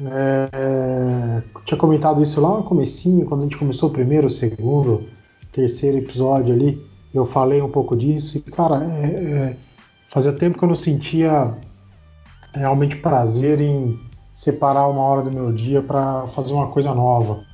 É, 0.00 1.42
tinha 1.64 1.78
comentado 1.78 2.22
isso 2.22 2.40
lá 2.40 2.56
no 2.56 2.64
comecinho, 2.64 3.26
quando 3.26 3.42
a 3.42 3.44
gente 3.44 3.56
começou 3.56 3.88
o 3.88 3.92
primeiro, 3.92 4.26
o 4.26 4.30
segundo, 4.30 5.04
terceiro 5.52 5.98
episódio 5.98 6.52
ali, 6.52 6.80
eu 7.14 7.24
falei 7.24 7.62
um 7.62 7.70
pouco 7.70 7.96
disso. 7.96 8.38
E, 8.38 8.40
cara, 8.42 8.84
é, 8.84 9.06
é, 9.06 9.56
fazia 10.08 10.32
tempo 10.32 10.58
que 10.58 10.64
eu 10.64 10.68
não 10.68 10.74
sentia 10.74 11.54
realmente 12.52 12.96
prazer 12.96 13.60
em 13.60 13.98
separar 14.32 14.88
uma 14.88 15.02
hora 15.02 15.22
do 15.22 15.30
meu 15.30 15.52
dia 15.52 15.80
para 15.80 16.26
fazer 16.28 16.52
uma 16.52 16.68
coisa 16.68 16.92
nova. 16.92 17.44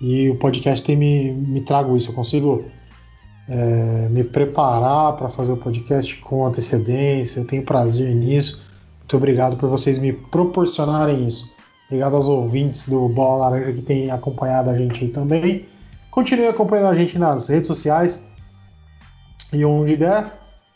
E 0.00 0.28
o 0.28 0.36
podcast 0.36 0.84
tem 0.84 0.96
me, 0.96 1.32
me 1.32 1.60
trago 1.60 1.96
isso. 1.96 2.10
Eu 2.10 2.14
consigo 2.14 2.64
é, 3.48 4.08
me 4.10 4.24
preparar 4.24 5.16
para 5.16 5.28
fazer 5.28 5.52
o 5.52 5.56
podcast 5.56 6.16
com 6.18 6.46
antecedência. 6.46 7.40
Eu 7.40 7.46
tenho 7.46 7.62
prazer 7.62 8.14
nisso. 8.14 8.62
Muito 9.00 9.16
obrigado 9.16 9.56
por 9.56 9.68
vocês 9.68 9.98
me 9.98 10.12
proporcionarem 10.12 11.26
isso. 11.26 11.52
Obrigado 11.86 12.16
aos 12.16 12.28
ouvintes 12.28 12.88
do 12.88 13.08
Bola 13.08 13.48
Laranja 13.50 13.72
que 13.72 13.82
têm 13.82 14.10
acompanhado 14.10 14.70
a 14.70 14.76
gente 14.76 15.04
aí 15.04 15.10
também. 15.10 15.66
Continue 16.10 16.46
acompanhando 16.46 16.88
a 16.88 16.94
gente 16.94 17.18
nas 17.18 17.48
redes 17.48 17.66
sociais 17.66 18.24
e 19.52 19.64
onde 19.64 19.96
der. 19.96 20.32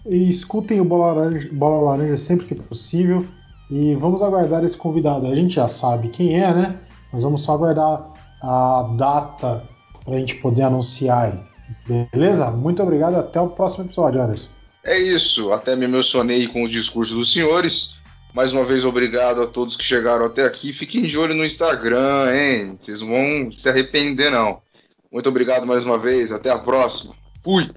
E 0.07 0.29
escutem 0.29 0.81
o 0.81 0.85
Bola 0.85 1.13
Laranja, 1.13 1.49
Bola 1.53 1.91
Laranja 1.91 2.17
sempre 2.17 2.47
que 2.47 2.55
possível. 2.55 3.27
E 3.71 3.95
vamos 3.95 4.23
aguardar 4.23 4.65
esse 4.65 4.77
convidado. 4.77 5.27
A 5.27 5.35
gente 5.35 5.55
já 5.55 5.69
sabe 5.69 6.09
quem 6.09 6.39
é, 6.39 6.53
né? 6.53 6.77
Mas 7.13 7.23
vamos 7.23 7.43
só 7.43 7.55
aguardar 7.55 8.07
a 8.43 8.95
data 8.97 9.65
para 10.05 10.15
a 10.15 10.19
gente 10.19 10.37
poder 10.37 10.63
anunciar 10.63 11.33
aí. 11.33 11.48
Beleza? 12.13 12.51
Muito 12.51 12.83
obrigado. 12.83 13.17
Até 13.17 13.41
o 13.41 13.49
próximo 13.49 13.85
episódio, 13.85 14.23
Anderson. 14.23 14.49
É 14.85 14.99
isso. 14.99 15.53
Até 15.53 15.77
me 15.77 15.85
emocionei 15.85 16.47
com 16.49 16.65
o 16.65 16.69
discurso 16.69 17.15
dos 17.15 17.33
senhores. 17.33 17.97
Mais 18.35 18.53
uma 18.53 18.65
vez, 18.65 18.85
obrigado 18.85 19.43
a 19.43 19.47
todos 19.47 19.77
que 19.77 19.85
chegaram 19.85 20.27
até 20.27 20.45
aqui. 20.45 20.73
Fiquem 20.73 21.03
de 21.03 21.19
olho 21.19 21.35
no 21.35 21.45
Instagram, 21.45 22.33
hein? 22.33 22.79
Vocês 22.81 23.01
vão 23.01 23.51
se 23.51 23.69
arrepender, 23.69 24.31
não. 24.31 24.61
Muito 25.11 25.29
obrigado 25.29 25.67
mais 25.67 25.85
uma 25.85 25.99
vez. 25.99 26.31
Até 26.31 26.51
a 26.51 26.59
próxima. 26.59 27.15
Fui! 27.43 27.71